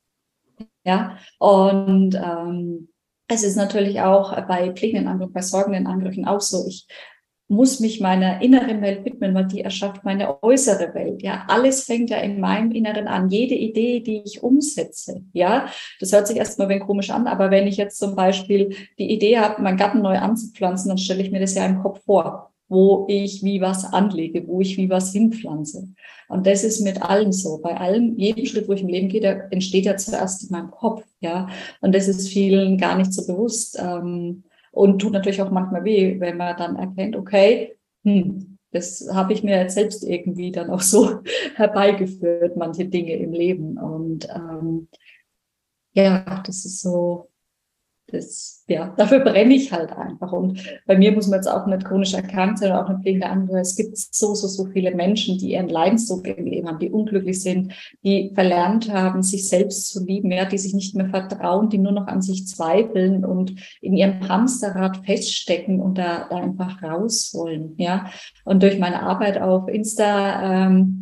Ja, 0.83 1.17
und 1.39 2.15
ähm, 2.15 2.89
es 3.27 3.43
ist 3.43 3.55
natürlich 3.55 4.01
auch 4.01 4.35
bei 4.47 4.73
pflegenden 4.73 5.07
Angriffen, 5.07 5.33
bei 5.33 5.41
sorgenden 5.41 5.87
Angriffen 5.87 6.25
auch 6.25 6.41
so. 6.41 6.67
Ich 6.67 6.85
muss 7.51 7.81
mich 7.81 7.99
meiner 7.99 8.41
inneren 8.41 8.81
Welt 8.81 9.03
widmen, 9.03 9.35
weil 9.35 9.45
die 9.45 9.59
erschafft 9.59 10.05
meine 10.05 10.41
äußere 10.41 10.93
Welt. 10.93 11.21
Ja, 11.21 11.43
alles 11.49 11.83
fängt 11.83 12.09
ja 12.09 12.17
in 12.17 12.39
meinem 12.39 12.71
Inneren 12.71 13.09
an. 13.09 13.29
Jede 13.29 13.55
Idee, 13.55 13.99
die 13.99 14.21
ich 14.25 14.41
umsetze. 14.41 15.21
Ja, 15.33 15.67
das 15.99 16.13
hört 16.13 16.27
sich 16.27 16.37
erstmal 16.37 16.71
ein 16.71 16.79
komisch 16.79 17.09
an, 17.09 17.27
aber 17.27 17.51
wenn 17.51 17.67
ich 17.67 17.75
jetzt 17.75 17.99
zum 17.99 18.15
Beispiel 18.15 18.73
die 18.97 19.11
Idee 19.11 19.37
habe, 19.37 19.61
meinen 19.61 19.75
Garten 19.75 20.01
neu 20.01 20.17
anzupflanzen, 20.17 20.87
dann 20.87 20.97
stelle 20.97 21.21
ich 21.21 21.31
mir 21.31 21.41
das 21.41 21.53
ja 21.53 21.65
im 21.65 21.81
Kopf 21.81 22.01
vor, 22.05 22.53
wo 22.69 23.05
ich 23.09 23.43
wie 23.43 23.59
was 23.59 23.83
anlege, 23.83 24.47
wo 24.47 24.61
ich 24.61 24.77
wie 24.77 24.89
was 24.89 25.11
hinpflanze. 25.11 25.89
Und 26.29 26.47
das 26.47 26.63
ist 26.63 26.79
mit 26.79 27.01
allem 27.01 27.33
so. 27.33 27.59
Bei 27.61 27.75
allem, 27.75 28.15
jedem 28.17 28.45
Schritt, 28.45 28.69
wo 28.69 28.73
ich 28.73 28.81
im 28.81 28.87
Leben 28.87 29.09
gehe, 29.09 29.19
der 29.19 29.51
entsteht 29.51 29.83
ja 29.83 29.97
zuerst 29.97 30.43
in 30.43 30.51
meinem 30.51 30.71
Kopf. 30.71 31.03
Ja, 31.19 31.49
und 31.81 31.93
das 31.93 32.07
ist 32.07 32.29
vielen 32.29 32.77
gar 32.77 32.97
nicht 32.97 33.11
so 33.11 33.27
bewusst. 33.27 33.77
Ähm, 33.77 34.43
und 34.71 34.99
tut 34.99 35.13
natürlich 35.13 35.41
auch 35.41 35.51
manchmal 35.51 35.83
weh, 35.83 36.19
wenn 36.19 36.37
man 36.37 36.57
dann 36.57 36.75
erkennt, 36.77 37.15
okay, 37.15 37.75
hm, 38.03 38.57
das 38.71 39.07
habe 39.13 39.33
ich 39.33 39.43
mir 39.43 39.57
jetzt 39.57 39.75
selbst 39.75 40.03
irgendwie 40.03 40.51
dann 40.51 40.69
auch 40.69 40.81
so 40.81 41.21
herbeigeführt, 41.55 42.55
manche 42.55 42.85
Dinge 42.85 43.15
im 43.15 43.33
Leben. 43.33 43.77
Und 43.77 44.27
ähm, 44.29 44.87
ja, 45.93 46.41
das 46.45 46.65
ist 46.65 46.81
so, 46.81 47.29
das, 48.11 48.63
ja, 48.67 48.93
dafür 48.97 49.19
brenne 49.19 49.53
ich 49.53 49.71
halt 49.71 49.91
einfach. 49.91 50.31
Und 50.31 50.61
bei 50.85 50.97
mir 50.97 51.11
muss 51.11 51.27
man 51.27 51.39
jetzt 51.39 51.47
auch 51.47 51.65
nicht 51.65 51.85
chronisch 51.85 52.13
erkrankt 52.13 52.59
sein 52.59 52.71
oder 52.71 52.83
auch 52.83 52.89
nicht 52.89 53.01
pflegende 53.01 53.27
andere. 53.27 53.59
Es 53.59 53.75
gibt 53.75 53.97
so, 53.97 54.33
so, 54.33 54.47
so 54.47 54.65
viele 54.65 54.93
Menschen, 54.93 55.37
die 55.37 55.51
ihren 55.51 55.69
Leidensdruck 55.69 56.27
im 56.27 56.45
Leben 56.45 56.67
haben, 56.67 56.79
die 56.79 56.89
unglücklich 56.89 57.41
sind, 57.41 57.73
die 58.03 58.31
verlernt 58.33 58.91
haben, 58.91 59.23
sich 59.23 59.47
selbst 59.47 59.89
zu 59.89 60.03
lieben, 60.03 60.31
ja, 60.31 60.45
die 60.45 60.57
sich 60.57 60.73
nicht 60.73 60.95
mehr 60.95 61.09
vertrauen, 61.09 61.69
die 61.69 61.77
nur 61.77 61.91
noch 61.91 62.07
an 62.07 62.21
sich 62.21 62.47
zweifeln 62.47 63.25
und 63.25 63.55
in 63.81 63.93
ihrem 63.93 64.27
Hamsterrad 64.27 65.05
feststecken 65.05 65.79
und 65.79 65.97
da, 65.97 66.27
da 66.29 66.37
einfach 66.37 66.81
raus 66.83 67.31
wollen, 67.33 67.75
ja. 67.77 68.05
Und 68.45 68.63
durch 68.63 68.79
meine 68.79 69.01
Arbeit 69.03 69.41
auf 69.41 69.67
Insta, 69.67 70.67
ähm, 70.67 71.00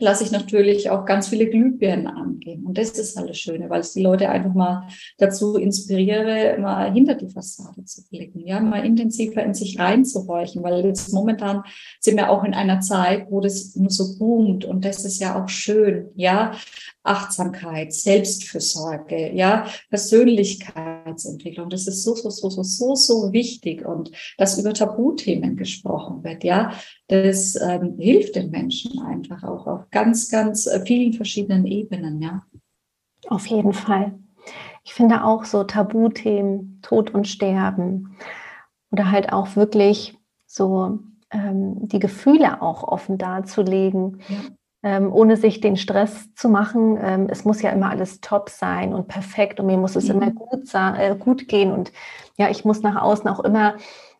lasse 0.00 0.24
ich 0.24 0.30
natürlich 0.30 0.90
auch 0.90 1.04
ganz 1.04 1.28
viele 1.28 1.48
Glühbirnen 1.48 2.06
angehen. 2.06 2.64
Und 2.64 2.78
das 2.78 2.90
ist 2.90 3.16
halt 3.16 3.28
das 3.28 3.38
Schöne, 3.38 3.68
weil 3.70 3.80
es 3.80 3.92
die 3.92 4.02
Leute 4.02 4.28
einfach 4.30 4.54
mal 4.54 4.88
dazu 5.18 5.56
inspiriere, 5.56 6.58
mal 6.58 6.92
hinter 6.92 7.14
die 7.14 7.28
Fassade 7.28 7.84
zu 7.84 8.08
blicken, 8.08 8.40
ja, 8.46 8.60
mal 8.60 8.84
intensiver 8.84 9.42
in 9.42 9.54
sich 9.54 9.78
reinzuhorchen, 9.78 10.62
weil 10.62 10.84
jetzt 10.84 11.12
momentan 11.12 11.62
sind 12.00 12.16
wir 12.16 12.30
auch 12.30 12.44
in 12.44 12.54
einer 12.54 12.80
Zeit, 12.80 13.26
wo 13.30 13.40
das 13.40 13.76
nur 13.76 13.90
so 13.90 14.18
boomt 14.18 14.64
und 14.64 14.84
das 14.84 15.04
ist 15.04 15.20
ja 15.20 15.42
auch 15.42 15.48
schön, 15.48 16.08
ja. 16.14 16.52
Achtsamkeit, 17.02 17.94
Selbstfürsorge, 17.94 19.32
ja, 19.32 19.66
Persönlichkeitsentwicklung. 21.10 21.70
Das 21.70 21.86
ist 21.86 22.02
so, 22.02 22.14
so, 22.14 22.30
so, 22.30 22.50
so, 22.50 22.62
so, 22.62 22.94
so 22.94 23.32
wichtig 23.32 23.84
und 23.84 24.10
dass 24.38 24.58
über 24.58 24.72
Tabuthemen 24.72 25.56
gesprochen 25.56 26.22
wird, 26.24 26.44
ja, 26.44 26.72
das 27.08 27.56
ähm, 27.56 27.96
hilft 27.98 28.36
den 28.36 28.50
Menschen 28.50 29.00
einfach 29.00 29.42
auch 29.42 29.66
auf 29.66 29.90
ganz, 29.90 30.30
ganz 30.30 30.66
äh, 30.66 30.84
vielen 30.84 31.12
verschiedenen 31.12 31.66
Ebenen, 31.66 32.20
ja. 32.20 32.42
Auf 33.28 33.46
jeden 33.46 33.72
Fall. 33.72 34.18
Ich 34.84 34.94
finde 34.94 35.24
auch 35.24 35.44
so 35.44 35.64
Tabuthemen, 35.64 36.80
Tod 36.82 37.12
und 37.12 37.28
Sterben 37.28 38.16
oder 38.90 39.10
halt 39.10 39.32
auch 39.32 39.54
wirklich 39.56 40.16
so 40.46 40.98
ähm, 41.30 41.88
die 41.88 41.98
Gefühle 41.98 42.62
auch 42.62 42.82
offen 42.82 43.18
darzulegen. 43.18 44.20
Ja 44.28 44.36
ähm, 44.82 45.12
ohne 45.12 45.36
sich 45.36 45.60
den 45.60 45.76
Stress 45.76 46.34
zu 46.34 46.48
machen. 46.48 46.98
Ähm, 47.02 47.26
es 47.30 47.44
muss 47.44 47.62
ja 47.62 47.70
immer 47.70 47.90
alles 47.90 48.20
top 48.20 48.48
sein 48.48 48.94
und 48.94 49.08
perfekt 49.08 49.60
und 49.60 49.66
mir 49.66 49.76
muss 49.76 49.96
es 49.96 50.08
mhm. 50.08 50.22
immer 50.22 50.30
gut, 50.30 50.74
äh, 50.74 51.14
gut 51.16 51.48
gehen 51.48 51.72
und 51.72 51.92
ja, 52.36 52.48
ich 52.48 52.64
muss 52.64 52.82
nach 52.82 53.00
außen 53.00 53.28
auch 53.28 53.40
immer 53.40 53.74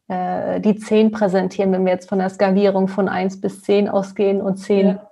äh, 0.08 0.60
die 0.60 0.76
10 0.76 1.10
präsentieren, 1.12 1.72
wenn 1.72 1.84
wir 1.84 1.92
jetzt 1.92 2.08
von 2.08 2.18
der 2.18 2.28
Skalierung 2.28 2.88
von 2.88 3.08
1 3.08 3.40
bis 3.40 3.62
10 3.62 3.88
ausgehen 3.88 4.42
und 4.42 4.56
10 4.56 4.86
ja. 4.86 5.10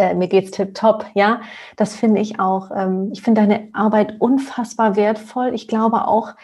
Äh, 0.00 0.14
mir 0.14 0.28
geht's 0.28 0.52
tipptopp, 0.52 1.04
ja. 1.12 1.42
Das 1.76 1.94
finde 1.94 2.22
ich 2.22 2.40
auch. 2.40 2.70
Ähm, 2.74 3.10
ich 3.12 3.20
finde 3.20 3.42
deine 3.42 3.68
Arbeit 3.74 4.18
unfassbar 4.18 4.96
wertvoll. 4.96 5.52
Ich 5.52 5.68
glaube 5.68 6.08
auch, 6.08 6.34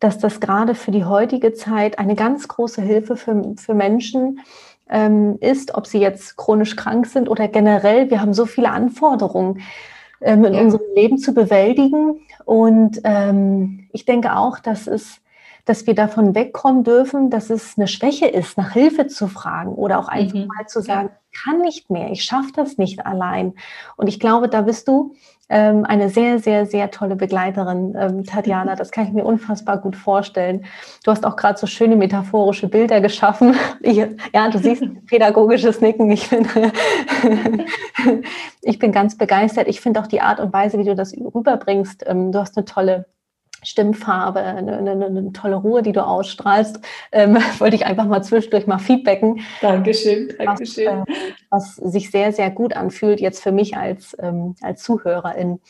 dass 0.00 0.18
das 0.18 0.38
gerade 0.38 0.74
für 0.74 0.90
die 0.90 1.06
heutige 1.06 1.54
Zeit 1.54 1.98
eine 1.98 2.14
ganz 2.14 2.46
große 2.46 2.82
Hilfe 2.82 3.16
für, 3.16 3.54
für 3.56 3.72
Menschen 3.72 4.40
ähm, 4.88 5.38
ist, 5.40 5.74
ob 5.74 5.86
sie 5.86 5.98
jetzt 5.98 6.36
chronisch 6.36 6.76
krank 6.76 7.06
sind 7.06 7.28
oder 7.28 7.48
generell. 7.48 8.10
Wir 8.10 8.20
haben 8.20 8.34
so 8.34 8.46
viele 8.46 8.70
Anforderungen 8.70 9.60
ähm, 10.20 10.44
in 10.44 10.54
ja. 10.54 10.60
unserem 10.60 10.86
Leben 10.94 11.18
zu 11.18 11.34
bewältigen. 11.34 12.20
Und 12.44 13.00
ähm, 13.04 13.88
ich 13.92 14.04
denke 14.04 14.36
auch, 14.36 14.58
dass 14.58 14.86
es 14.86 15.20
dass 15.66 15.84
wir 15.88 15.96
davon 15.96 16.36
wegkommen 16.36 16.84
dürfen, 16.84 17.28
dass 17.28 17.50
es 17.50 17.76
eine 17.76 17.88
Schwäche 17.88 18.26
ist, 18.26 18.56
nach 18.56 18.72
Hilfe 18.72 19.08
zu 19.08 19.26
fragen 19.26 19.74
oder 19.74 19.98
auch 19.98 20.06
einfach 20.06 20.38
mhm. 20.38 20.46
mal 20.46 20.66
zu 20.68 20.80
sagen, 20.80 21.10
ja. 21.10 21.42
kann 21.44 21.60
nicht 21.60 21.90
mehr, 21.90 22.12
ich 22.12 22.22
schaffe 22.22 22.52
das 22.54 22.78
nicht 22.78 23.04
allein. 23.04 23.52
Und 23.96 24.06
ich 24.06 24.20
glaube, 24.20 24.48
da 24.48 24.62
bist 24.62 24.86
du 24.86 25.16
ähm, 25.48 25.84
eine 25.84 26.08
sehr, 26.08 26.38
sehr, 26.38 26.66
sehr 26.66 26.90
tolle 26.90 27.16
Begleiterin, 27.16 27.94
ähm, 27.98 28.24
Tatjana. 28.24 28.76
Das 28.86 28.90
kann 28.90 29.06
ich 29.06 29.12
mir 29.12 29.24
unfassbar 29.24 29.78
gut 29.78 29.96
vorstellen. 29.96 30.64
Du 31.04 31.10
hast 31.10 31.24
auch 31.24 31.36
gerade 31.36 31.58
so 31.58 31.66
schöne 31.66 31.96
metaphorische 31.96 32.68
Bilder 32.68 33.00
geschaffen. 33.00 33.54
Ich, 33.80 33.96
ja, 33.96 34.50
du 34.50 34.58
siehst 34.58 34.82
pädagogisches 35.06 35.80
Nicken. 35.80 36.10
Ich 36.10 36.28
bin, 36.28 36.46
ich 38.62 38.78
bin 38.78 38.92
ganz 38.92 39.16
begeistert. 39.16 39.68
Ich 39.68 39.80
finde 39.80 40.00
auch 40.00 40.06
die 40.06 40.20
Art 40.20 40.40
und 40.40 40.52
Weise, 40.52 40.78
wie 40.78 40.84
du 40.84 40.94
das 40.94 41.14
rüberbringst. 41.14 42.04
Ähm, 42.06 42.32
du 42.32 42.40
hast 42.40 42.56
eine 42.56 42.64
tolle 42.64 43.06
Stimmfarbe, 43.62 44.40
eine, 44.40 44.78
eine, 44.78 45.06
eine, 45.06 45.32
tolle 45.32 45.56
Ruhe, 45.56 45.82
die 45.82 45.92
du 45.92 46.04
ausstrahlst. 46.04 46.80
Ähm, 47.12 47.36
wollte 47.58 47.76
ich 47.76 47.86
einfach 47.86 48.06
mal 48.06 48.22
zwischendurch 48.22 48.66
mal 48.66 48.78
feedbacken. 48.78 49.40
Dankeschön, 49.60 50.32
Dankeschön. 50.38 51.04
Was, 51.50 51.78
äh, 51.78 51.84
was 51.84 51.92
sich 51.92 52.10
sehr, 52.10 52.32
sehr 52.32 52.50
gut 52.50 52.74
anfühlt, 52.74 53.20
jetzt 53.20 53.42
für 53.42 53.52
mich 53.52 53.76
als, 53.76 54.16
ähm, 54.20 54.54
als 54.62 54.82
Zuhörerin. 54.82 55.60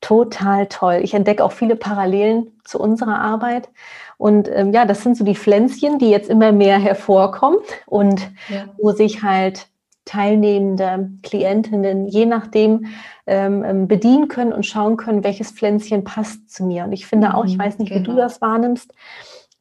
Total 0.00 0.66
toll. 0.66 1.00
Ich 1.02 1.14
entdecke 1.14 1.42
auch 1.42 1.52
viele 1.52 1.76
Parallelen 1.76 2.52
zu 2.64 2.78
unserer 2.78 3.20
Arbeit. 3.20 3.70
Und 4.18 4.48
ähm, 4.52 4.72
ja, 4.72 4.84
das 4.84 5.02
sind 5.02 5.16
so 5.16 5.24
die 5.24 5.34
Pflänzchen, 5.34 5.98
die 5.98 6.10
jetzt 6.10 6.30
immer 6.30 6.52
mehr 6.52 6.78
hervorkommen 6.78 7.58
und 7.86 8.20
ja. 8.48 8.66
wo 8.78 8.92
sich 8.92 9.22
halt 9.22 9.66
teilnehmende 10.04 11.10
Klientinnen 11.22 12.06
je 12.06 12.26
nachdem 12.26 12.86
ähm, 13.26 13.64
ähm, 13.64 13.88
bedienen 13.88 14.28
können 14.28 14.52
und 14.52 14.66
schauen 14.66 14.96
können, 14.96 15.24
welches 15.24 15.50
Pflänzchen 15.50 16.04
passt 16.04 16.50
zu 16.50 16.64
mir. 16.64 16.84
Und 16.84 16.92
ich 16.92 17.06
finde 17.06 17.34
auch, 17.34 17.44
ich 17.44 17.56
mhm, 17.56 17.62
weiß 17.62 17.78
nicht, 17.78 17.88
genau. 17.88 18.00
wie 18.00 18.04
du 18.04 18.10
genau. 18.12 18.22
das 18.22 18.40
wahrnimmst, 18.40 18.92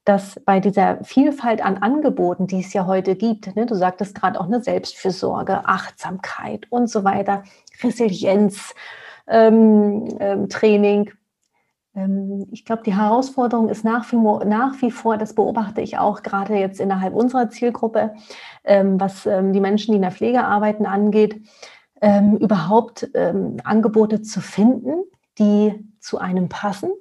dass 0.06 0.40
bei 0.46 0.60
dieser 0.60 1.02
Vielfalt 1.04 1.64
an 1.64 1.78
Angeboten, 1.78 2.48
die 2.48 2.60
es 2.60 2.74
ja 2.74 2.86
heute 2.86 3.16
gibt, 3.16 3.56
ne, 3.56 3.66
du 3.66 3.76
sagtest 3.76 4.16
gerade 4.16 4.40
auch 4.40 4.48
eine 4.48 4.62
Selbstfürsorge, 4.62 5.62
Achtsamkeit 5.66 6.66
und 6.70 6.90
so 6.90 7.06
weiter, 7.06 7.44
Resilienz, 7.82 8.74
ähm, 9.28 10.10
ähm, 10.20 10.50
Training, 10.50 11.12
ich 12.52 12.66
glaube, 12.66 12.82
die 12.84 12.96
Herausforderung 12.96 13.70
ist 13.70 13.84
nach 13.84 14.12
wie, 14.12 14.16
nach 14.16 14.82
wie, 14.82 14.90
vor, 14.90 15.18
das 15.18 15.36
beobachte 15.36 15.82
ich 15.82 16.00
auch 16.00 16.24
gerade 16.24 16.56
jetzt 16.56 16.80
innerhalb 16.80 17.14
unserer 17.14 17.50
Zielgruppe, 17.50 18.16
ähm, 18.64 19.00
was 19.00 19.28
ähm, 19.28 19.54
die 19.54 19.60
Menschen, 19.60 19.92
die 19.92 19.98
in 19.98 20.02
der 20.02 20.12
Pflege 20.12 20.44
arbeiten, 20.44 20.86
angeht, 20.86 21.42
überhaupt 22.40 23.10
Angebote 23.16 24.22
zu 24.22 24.42
finden, 24.42 25.06
die 25.40 25.74
zu 26.02 26.18
einem 26.18 26.50
passen 26.50 26.92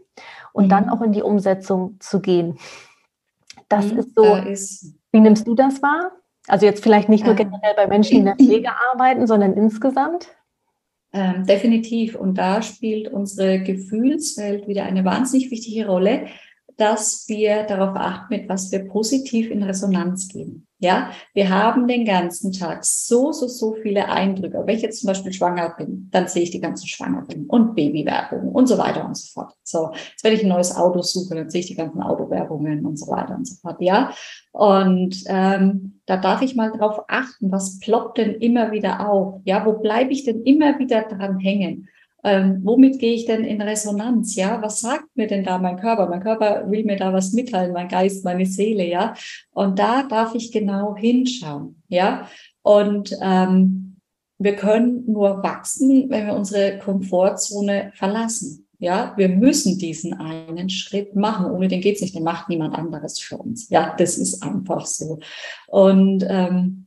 und 0.53 0.67
mhm. 0.67 0.69
dann 0.69 0.89
auch 0.89 1.03
in 1.03 1.11
die 1.11 1.23
Umsetzung 1.23 1.97
zu 1.99 2.21
gehen. 2.21 2.59
Das 3.69 3.93
mhm, 3.93 3.99
ist 3.99 4.15
so. 4.15 4.23
Da 4.23 4.39
ist, 4.41 4.95
wie 5.11 5.21
nimmst 5.21 5.47
du 5.47 5.55
das 5.55 5.83
wahr? 5.83 6.13
Also 6.49 6.67
jetzt 6.67 6.83
vielleicht 6.83 7.09
nicht 7.09 7.25
nur 7.25 7.35
generell 7.35 7.75
bei 7.75 7.87
Menschen, 7.87 8.11
die 8.11 8.19
in 8.19 8.25
der 8.27 8.35
Pflege 8.37 8.71
arbeiten, 8.93 9.27
sondern 9.27 9.55
insgesamt? 9.55 10.29
Ähm, 11.13 11.45
definitiv. 11.45 12.15
Und 12.15 12.39
da 12.39 12.63
spielt 12.63 13.09
unsere 13.09 13.61
Gefühlswelt 13.63 14.67
wieder 14.67 14.85
eine 14.85 15.05
wahnsinnig 15.05 15.51
wichtige 15.51 15.87
Rolle, 15.87 16.27
dass 16.77 17.27
wir 17.29 17.65
darauf 17.65 17.97
achten, 17.97 18.35
mit 18.35 18.49
was 18.49 18.73
wir 18.73 18.89
positiv 18.89 19.51
in 19.51 19.63
Resonanz 19.63 20.29
gehen. 20.29 20.67
Ja, 20.83 21.13
wir 21.33 21.49
haben 21.49 21.87
den 21.87 22.05
ganzen 22.05 22.51
Tag 22.51 22.85
so, 22.85 23.31
so, 23.31 23.47
so 23.47 23.75
viele 23.75 24.09
Eindrücke. 24.09 24.65
Wenn 24.67 24.75
ich 24.75 24.83
jetzt 24.83 24.99
zum 24.99 25.07
Beispiel 25.07 25.33
schwanger 25.33 25.77
bin, 25.79 26.09
dann 26.11 26.27
sehe 26.27 26.43
ich 26.43 26.51
die 26.51 26.61
ganzen 26.61 26.89
Schwangeren 26.89 27.47
und 27.47 27.77
Babywerbungen 27.77 28.49
und 28.49 28.67
so 28.67 28.79
weiter 28.79 29.05
und 29.05 29.17
so 29.17 29.33
fort. 29.33 29.55
So, 29.63 29.93
jetzt 29.93 30.25
wenn 30.25 30.33
ich 30.33 30.43
ein 30.43 30.49
neues 30.49 30.75
Auto 30.75 31.01
suche, 31.03 31.37
dann 31.37 31.51
sehe 31.51 31.61
ich 31.61 31.69
die 31.69 31.77
ganzen 31.77 32.03
Autowerbungen 32.03 32.85
und 32.85 32.99
so 32.99 33.07
weiter 33.13 33.37
und 33.37 33.47
so 33.47 33.55
fort. 33.61 33.81
Ja, 33.81 34.13
und 34.51 35.23
ähm, 35.27 36.01
da 36.07 36.17
darf 36.17 36.43
ich 36.43 36.57
mal 36.57 36.73
drauf 36.73 37.05
achten, 37.07 37.53
was 37.53 37.79
ploppt 37.79 38.19
denn 38.19 38.35
immer 38.35 38.73
wieder 38.73 39.09
auf? 39.09 39.41
Ja, 39.45 39.65
wo 39.65 39.75
bleibe 39.75 40.11
ich 40.11 40.25
denn 40.25 40.43
immer 40.43 40.81
wieder 40.81 41.03
dran 41.03 41.39
hängen? 41.39 41.89
Ähm, 42.25 42.61
womit 42.63 42.99
gehe 42.99 43.15
ich 43.15 43.27
denn 43.27 43.45
in 43.45 43.61
Resonanz? 43.61 44.37
Ja, 44.37 44.63
was 44.63 44.81
sagt 44.81 45.17
mir 45.17 45.27
denn 45.27 45.45
da 45.45 45.59
mein 45.59 45.79
Körper? 45.79 46.09
Mein 46.09 46.23
Körper 46.23 46.71
will 46.71 46.85
mir 46.85 46.97
da 46.97 47.13
was 47.13 47.33
mitteilen, 47.33 47.73
mein 47.73 47.89
Geist, 47.89 48.25
meine 48.25 48.47
Seele, 48.47 48.87
ja. 48.87 49.15
Und 49.51 49.79
da 49.79 50.05
darf 50.05 50.35
ich 50.35 50.53
genau 50.53 50.97
hinschauen, 50.97 51.83
ja. 51.89 52.29
Und 52.63 53.17
ähm, 53.21 53.97
wir 54.39 54.57
können 54.57 55.05
nur 55.11 55.43
wachsen, 55.43 56.11
wenn 56.11 56.27
wir 56.27 56.35
unsere 56.35 56.79
Komfortzone 56.79 57.93
verlassen. 57.95 58.67
Ja, 58.79 59.15
wir 59.17 59.29
müssen 59.29 59.79
diesen 59.79 60.15
einen 60.15 60.69
Schritt 60.69 61.15
machen. 61.15 61.53
Ohne 61.53 61.69
den 61.69 61.81
geht's 61.81 62.01
nicht. 62.01 62.17
Den 62.17 62.25
macht 62.25 62.49
niemand 62.49 62.75
anderes 62.75 63.21
für 63.21 63.39
uns. 63.39 63.69
Ja, 63.69 63.95
das 63.97 64.19
ist 64.19 64.43
einfach 64.43 64.87
so. 64.87 65.21
Und 65.69 66.27
ähm, 66.29 66.87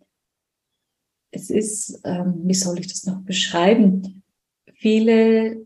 es 1.31 1.49
ist, 1.49 2.01
ähm, 2.03 2.41
wie 2.43 2.53
soll 2.53 2.79
ich 2.79 2.87
das 2.87 3.05
noch 3.05 3.21
beschreiben? 3.21 4.14
Viele 4.85 5.65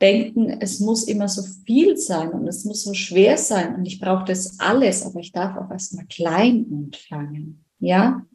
denken, 0.00 0.56
es 0.58 0.80
muss 0.80 1.04
immer 1.04 1.28
so 1.28 1.44
viel 1.64 1.96
sein 1.96 2.30
und 2.30 2.48
es 2.48 2.64
muss 2.64 2.82
so 2.82 2.92
schwer 2.92 3.38
sein 3.38 3.76
und 3.76 3.86
ich 3.86 4.00
brauche 4.00 4.24
das 4.24 4.58
alles, 4.58 5.06
aber 5.06 5.20
ich 5.20 5.30
darf 5.30 5.56
auch 5.56 5.70
erstmal 5.70 6.06
klein 6.06 6.66
anfangen. 6.72 7.64
Ja, 7.78 8.26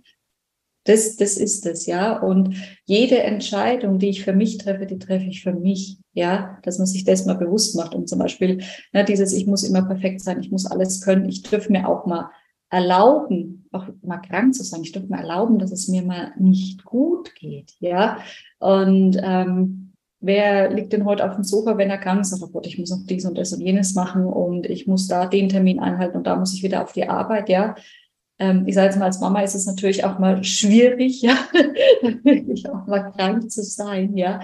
das, 0.85 1.17
das 1.17 1.35
ist 1.35 1.65
es, 1.65 1.87
ja. 1.87 2.19
Und 2.19 2.55
jede 2.85 3.19
Entscheidung, 3.19 3.99
die 3.99 4.07
ich 4.07 4.23
für 4.23 4.31
mich 4.31 4.57
treffe, 4.57 4.85
die 4.85 4.97
treffe 4.97 5.25
ich 5.25 5.43
für 5.43 5.51
mich, 5.51 5.97
ja, 6.13 6.57
dass 6.63 6.77
man 6.77 6.87
sich 6.87 7.03
das 7.03 7.25
mal 7.25 7.35
bewusst 7.35 7.75
macht. 7.75 7.93
Und 7.93 8.07
zum 8.07 8.19
Beispiel 8.19 8.63
ne, 8.93 9.03
dieses, 9.03 9.33
ich 9.33 9.45
muss 9.45 9.63
immer 9.63 9.81
perfekt 9.81 10.21
sein, 10.21 10.39
ich 10.39 10.51
muss 10.51 10.65
alles 10.65 11.01
können, 11.01 11.27
ich 11.27 11.41
dürfe 11.41 11.69
mir 11.69 11.89
auch 11.89 12.05
mal 12.05 12.29
erlauben, 12.69 13.67
auch 13.73 13.87
mal 14.03 14.19
krank 14.19 14.55
zu 14.55 14.63
sein. 14.63 14.83
Ich 14.83 14.93
dürfe 14.93 15.07
mir 15.07 15.17
erlauben, 15.17 15.59
dass 15.59 15.73
es 15.73 15.89
mir 15.89 16.03
mal 16.03 16.31
nicht 16.39 16.85
gut 16.85 17.35
geht, 17.35 17.73
ja. 17.81 18.19
Und 18.59 19.19
ähm, 19.21 19.86
wer 20.19 20.71
liegt 20.71 20.93
denn 20.93 21.05
heute 21.05 21.25
auf 21.25 21.35
dem 21.35 21.43
Sofa, 21.43 21.77
wenn 21.77 21.89
er 21.89 21.97
krank 21.97 22.21
ist? 22.21 22.41
Oh 22.41 22.47
Gott, 22.47 22.67
ich 22.67 22.77
muss 22.77 22.89
noch 22.89 23.05
dies 23.05 23.25
und 23.25 23.37
das 23.37 23.53
und 23.53 23.61
jenes 23.61 23.93
machen 23.95 24.25
und 24.25 24.65
ich 24.65 24.87
muss 24.87 25.07
da 25.07 25.25
den 25.25 25.49
Termin 25.49 25.79
einhalten 25.79 26.17
und 26.17 26.27
da 26.27 26.35
muss 26.35 26.53
ich 26.53 26.63
wieder 26.63 26.83
auf 26.83 26.93
die 26.93 27.07
Arbeit, 27.07 27.49
ja. 27.49 27.75
Ähm, 28.39 28.63
ich 28.67 28.75
sage 28.75 28.87
jetzt 28.87 28.99
mal, 28.99 29.05
als 29.05 29.19
Mama 29.19 29.41
ist 29.41 29.55
es 29.55 29.65
natürlich 29.65 30.03
auch 30.03 30.19
mal 30.19 30.43
schwierig, 30.43 31.21
ja, 31.23 31.37
wirklich 32.23 32.69
auch 32.69 32.87
mal 32.87 33.11
krank 33.11 33.49
zu 33.51 33.63
sein, 33.63 34.15
ja. 34.15 34.41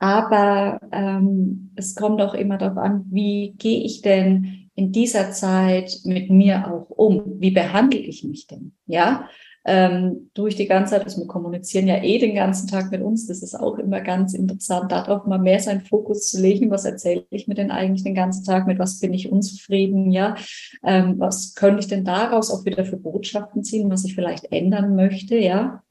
Aber 0.00 0.80
ähm, 0.92 1.72
es 1.74 1.96
kommt 1.96 2.20
auch 2.22 2.34
immer 2.34 2.56
darauf 2.56 2.78
an, 2.78 3.04
wie 3.10 3.54
gehe 3.58 3.82
ich 3.82 4.02
denn 4.02 4.70
in 4.76 4.92
dieser 4.92 5.32
Zeit 5.32 6.00
mit 6.04 6.30
mir 6.30 6.72
auch 6.72 6.88
um? 6.90 7.40
Wie 7.40 7.50
behandle 7.50 7.98
ich 7.98 8.22
mich 8.22 8.46
denn? 8.46 8.74
Ja, 8.86 9.28
ähm, 9.68 10.30
durch 10.32 10.56
die 10.56 10.66
ganze 10.66 10.94
Zeit, 10.94 11.04
also 11.04 11.20
wir 11.20 11.26
kommunizieren 11.26 11.86
ja 11.86 12.02
eh 12.02 12.18
den 12.18 12.34
ganzen 12.34 12.66
Tag 12.68 12.90
mit 12.90 13.02
uns, 13.02 13.26
das 13.26 13.42
ist 13.42 13.54
auch 13.54 13.78
immer 13.78 14.00
ganz 14.00 14.32
interessant, 14.32 14.90
darauf 14.90 15.26
mal 15.26 15.38
mehr 15.38 15.60
seinen 15.60 15.82
Fokus 15.82 16.30
zu 16.30 16.40
legen, 16.40 16.70
was 16.70 16.86
erzähle 16.86 17.26
ich 17.28 17.48
mir 17.48 17.54
denn 17.54 17.70
eigentlich 17.70 18.02
den 18.02 18.14
ganzen 18.14 18.44
Tag, 18.44 18.66
mit 18.66 18.78
was 18.78 18.98
bin 18.98 19.12
ich 19.12 19.30
unzufrieden, 19.30 20.10
ja, 20.10 20.36
ähm, 20.82 21.16
was 21.18 21.54
könnte 21.54 21.80
ich 21.80 21.86
denn 21.86 22.04
daraus 22.04 22.50
auch 22.50 22.64
wieder 22.64 22.86
für 22.86 22.96
Botschaften 22.96 23.62
ziehen, 23.62 23.90
was 23.90 24.04
ich 24.06 24.14
vielleicht 24.14 24.50
ändern 24.50 24.96
möchte, 24.96 25.36
ja, 25.36 25.82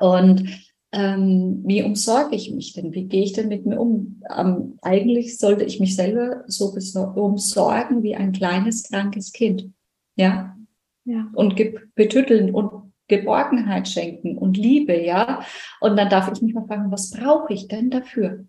und 0.00 0.44
ähm, 0.90 1.62
wie 1.64 1.82
umsorge 1.82 2.36
ich 2.36 2.52
mich 2.52 2.72
denn? 2.72 2.94
Wie 2.94 3.04
gehe 3.04 3.24
ich 3.24 3.32
denn 3.32 3.48
mit 3.48 3.66
mir 3.66 3.80
um? 3.80 4.22
Ähm, 4.34 4.78
eigentlich 4.82 5.38
sollte 5.38 5.64
ich 5.64 5.80
mich 5.80 5.96
selber 5.96 6.44
so 6.46 6.72
umsorgen 7.16 8.02
wie 8.02 8.14
ein 8.14 8.32
kleines, 8.32 8.84
krankes 8.84 9.32
Kind. 9.32 9.70
Ja. 10.14 10.56
ja. 11.04 11.28
Und 11.34 11.56
betütteln 11.96 12.54
und 12.54 12.83
Geborgenheit 13.08 13.88
schenken 13.88 14.38
und 14.38 14.56
Liebe, 14.56 14.98
ja. 14.98 15.44
Und 15.80 15.96
dann 15.96 16.08
darf 16.08 16.30
ich 16.32 16.42
mich 16.42 16.54
mal 16.54 16.66
fragen, 16.66 16.90
was 16.90 17.10
brauche 17.10 17.52
ich 17.52 17.68
denn 17.68 17.90
dafür? 17.90 18.46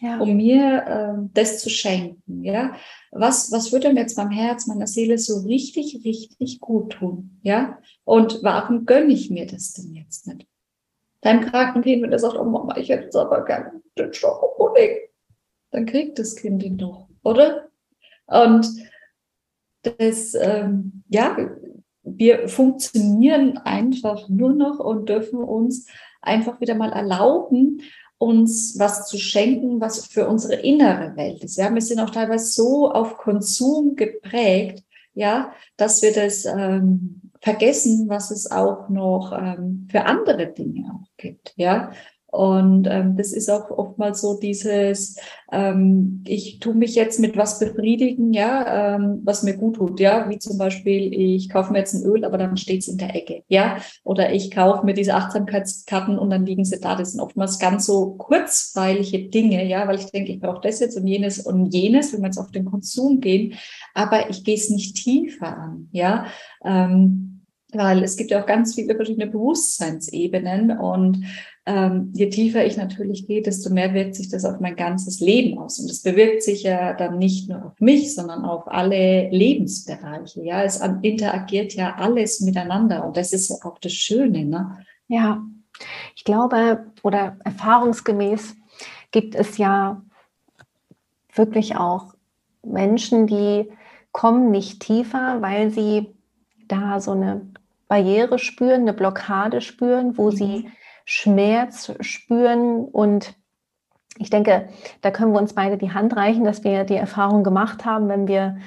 Ja. 0.00 0.18
um 0.18 0.36
mir 0.36 0.84
äh, 0.86 1.28
das 1.34 1.60
zu 1.60 1.70
schenken, 1.70 2.42
ja. 2.42 2.74
Was, 3.12 3.52
was 3.52 3.72
würde 3.72 3.92
mir 3.92 4.00
jetzt 4.00 4.16
beim 4.16 4.30
Herz, 4.30 4.66
meiner 4.66 4.88
Seele 4.88 5.18
so 5.18 5.42
richtig, 5.42 6.04
richtig 6.04 6.58
gut 6.58 6.94
tun, 6.94 7.38
ja? 7.42 7.78
Und 8.02 8.42
warum 8.42 8.86
gönne 8.86 9.12
ich 9.12 9.30
mir 9.30 9.46
das 9.46 9.72
denn 9.72 9.94
jetzt 9.94 10.26
nicht? 10.26 10.48
Deinem 11.20 11.42
kranken 11.42 11.82
Kind, 11.82 12.02
wenn 12.02 12.12
er 12.12 12.18
sagt, 12.18 12.36
oh 12.36 12.44
Mama, 12.44 12.76
ich 12.76 12.88
hätte 12.88 13.04
jetzt 13.04 13.16
aber 13.16 13.44
gerne 13.44 13.80
den 13.96 14.12
Schokopudding, 14.12 14.98
dann 15.70 15.86
kriegt 15.86 16.18
das 16.18 16.34
Kind 16.34 16.62
ihn 16.64 16.76
doch, 16.76 17.08
oder? 17.22 17.68
Und 18.26 18.66
das, 19.82 20.34
ähm, 20.34 21.04
ja, 21.08 21.36
wir 22.04 22.48
funktionieren 22.48 23.58
einfach 23.58 24.28
nur 24.28 24.52
noch 24.52 24.78
und 24.78 25.08
dürfen 25.08 25.42
uns 25.42 25.86
einfach 26.20 26.60
wieder 26.60 26.74
mal 26.74 26.92
erlauben, 26.92 27.80
uns 28.18 28.78
was 28.78 29.06
zu 29.06 29.18
schenken, 29.18 29.80
was 29.80 30.06
für 30.06 30.28
unsere 30.28 30.54
innere 30.54 31.16
Welt 31.16 31.42
ist. 31.44 31.56
Ja, 31.56 31.72
wir 31.72 31.82
sind 31.82 32.00
auch 32.00 32.10
teilweise 32.10 32.46
so 32.46 32.90
auf 32.90 33.16
Konsum 33.16 33.96
geprägt, 33.96 34.84
ja, 35.14 35.52
dass 35.76 36.02
wir 36.02 36.12
das 36.12 36.44
ähm, 36.44 37.20
vergessen, 37.40 38.08
was 38.08 38.30
es 38.30 38.50
auch 38.50 38.88
noch 38.88 39.32
ähm, 39.32 39.86
für 39.90 40.04
andere 40.06 40.46
Dinge 40.46 40.90
auch 40.92 41.08
gibt. 41.16 41.52
Ja, 41.56 41.92
Und 42.34 42.88
ähm, 42.90 43.16
das 43.16 43.32
ist 43.32 43.48
auch 43.48 43.70
oftmals 43.70 44.20
so 44.20 44.36
dieses, 44.36 45.16
ähm, 45.52 46.24
ich 46.26 46.58
tue 46.58 46.74
mich 46.74 46.96
jetzt 46.96 47.20
mit 47.20 47.36
was 47.36 47.60
befriedigen, 47.60 48.32
ja, 48.32 48.96
ähm, 48.96 49.20
was 49.22 49.44
mir 49.44 49.56
gut 49.56 49.76
tut, 49.76 50.00
ja, 50.00 50.28
wie 50.28 50.40
zum 50.40 50.58
Beispiel, 50.58 51.14
ich 51.14 51.48
kaufe 51.48 51.70
mir 51.70 51.78
jetzt 51.78 51.94
ein 51.94 52.02
Öl, 52.02 52.24
aber 52.24 52.36
dann 52.36 52.56
steht 52.56 52.80
es 52.80 52.88
in 52.88 52.98
der 52.98 53.14
Ecke, 53.14 53.44
ja, 53.46 53.76
oder 54.02 54.32
ich 54.32 54.50
kaufe 54.50 54.84
mir 54.84 54.94
diese 54.94 55.14
Achtsamkeitskarten 55.14 56.18
und 56.18 56.28
dann 56.30 56.44
liegen 56.44 56.64
sie 56.64 56.80
da. 56.80 56.96
Das 56.96 57.12
sind 57.12 57.20
oftmals 57.20 57.60
ganz 57.60 57.86
so 57.86 58.14
kurzweilige 58.14 59.28
Dinge, 59.28 59.64
ja, 59.64 59.86
weil 59.86 60.00
ich 60.00 60.06
denke, 60.06 60.32
ich 60.32 60.40
brauche 60.40 60.60
das 60.60 60.80
jetzt 60.80 60.96
und 60.96 61.06
jenes 61.06 61.38
und 61.38 61.72
jenes, 61.72 62.12
wenn 62.12 62.22
wir 62.22 62.26
jetzt 62.26 62.38
auf 62.38 62.50
den 62.50 62.64
Konsum 62.64 63.20
gehen, 63.20 63.54
aber 63.94 64.28
ich 64.28 64.42
gehe 64.42 64.56
es 64.56 64.70
nicht 64.70 64.96
tiefer 64.96 65.56
an, 65.56 65.88
ja. 65.92 66.26
Ähm, 66.64 67.33
weil 67.76 68.02
es 68.02 68.16
gibt 68.16 68.30
ja 68.30 68.42
auch 68.42 68.46
ganz 68.46 68.74
viele 68.74 68.94
verschiedene 68.94 69.26
Bewusstseinsebenen 69.26 70.78
und 70.78 71.24
ähm, 71.66 72.10
je 72.12 72.28
tiefer 72.28 72.64
ich 72.64 72.76
natürlich 72.76 73.26
gehe, 73.26 73.40
desto 73.40 73.70
mehr 73.70 73.94
wirkt 73.94 74.16
sich 74.16 74.28
das 74.28 74.44
auf 74.44 74.60
mein 74.60 74.76
ganzes 74.76 75.20
Leben 75.20 75.58
aus. 75.58 75.78
Und 75.78 75.90
es 75.90 76.02
bewirkt 76.02 76.42
sich 76.42 76.62
ja 76.62 76.92
dann 76.92 77.18
nicht 77.18 77.48
nur 77.48 77.64
auf 77.64 77.80
mich, 77.80 78.14
sondern 78.14 78.44
auf 78.44 78.68
alle 78.68 79.30
Lebensbereiche. 79.30 80.44
Ja, 80.44 80.62
es 80.62 80.82
interagiert 81.02 81.72
ja 81.74 81.94
alles 81.96 82.40
miteinander 82.40 83.06
und 83.06 83.16
das 83.16 83.32
ist 83.32 83.48
ja 83.48 83.56
auch 83.62 83.78
das 83.78 83.92
Schöne. 83.92 84.44
Ne? 84.44 84.84
Ja, 85.08 85.42
ich 86.14 86.24
glaube 86.24 86.86
oder 87.02 87.38
erfahrungsgemäß 87.44 88.56
gibt 89.10 89.34
es 89.34 89.56
ja 89.56 90.02
wirklich 91.34 91.76
auch 91.76 92.14
Menschen, 92.62 93.26
die 93.26 93.70
kommen 94.12 94.50
nicht 94.50 94.80
tiefer, 94.80 95.40
weil 95.40 95.70
sie 95.70 96.14
da 96.68 97.00
so 97.00 97.12
eine 97.12 97.50
Barriere 97.88 98.38
spüren, 98.38 98.82
eine 98.82 98.92
Blockade 98.92 99.60
spüren, 99.60 100.16
wo 100.16 100.30
mhm. 100.30 100.36
sie 100.36 100.70
Schmerz 101.04 101.92
spüren. 102.00 102.84
Und 102.84 103.34
ich 104.18 104.30
denke, 104.30 104.68
da 105.00 105.10
können 105.10 105.32
wir 105.32 105.40
uns 105.40 105.54
beide 105.54 105.76
die 105.76 105.92
Hand 105.92 106.16
reichen, 106.16 106.44
dass 106.44 106.64
wir 106.64 106.84
die 106.84 106.96
Erfahrung 106.96 107.44
gemacht 107.44 107.84
haben, 107.84 108.08
wenn 108.08 108.28
wir 108.28 108.58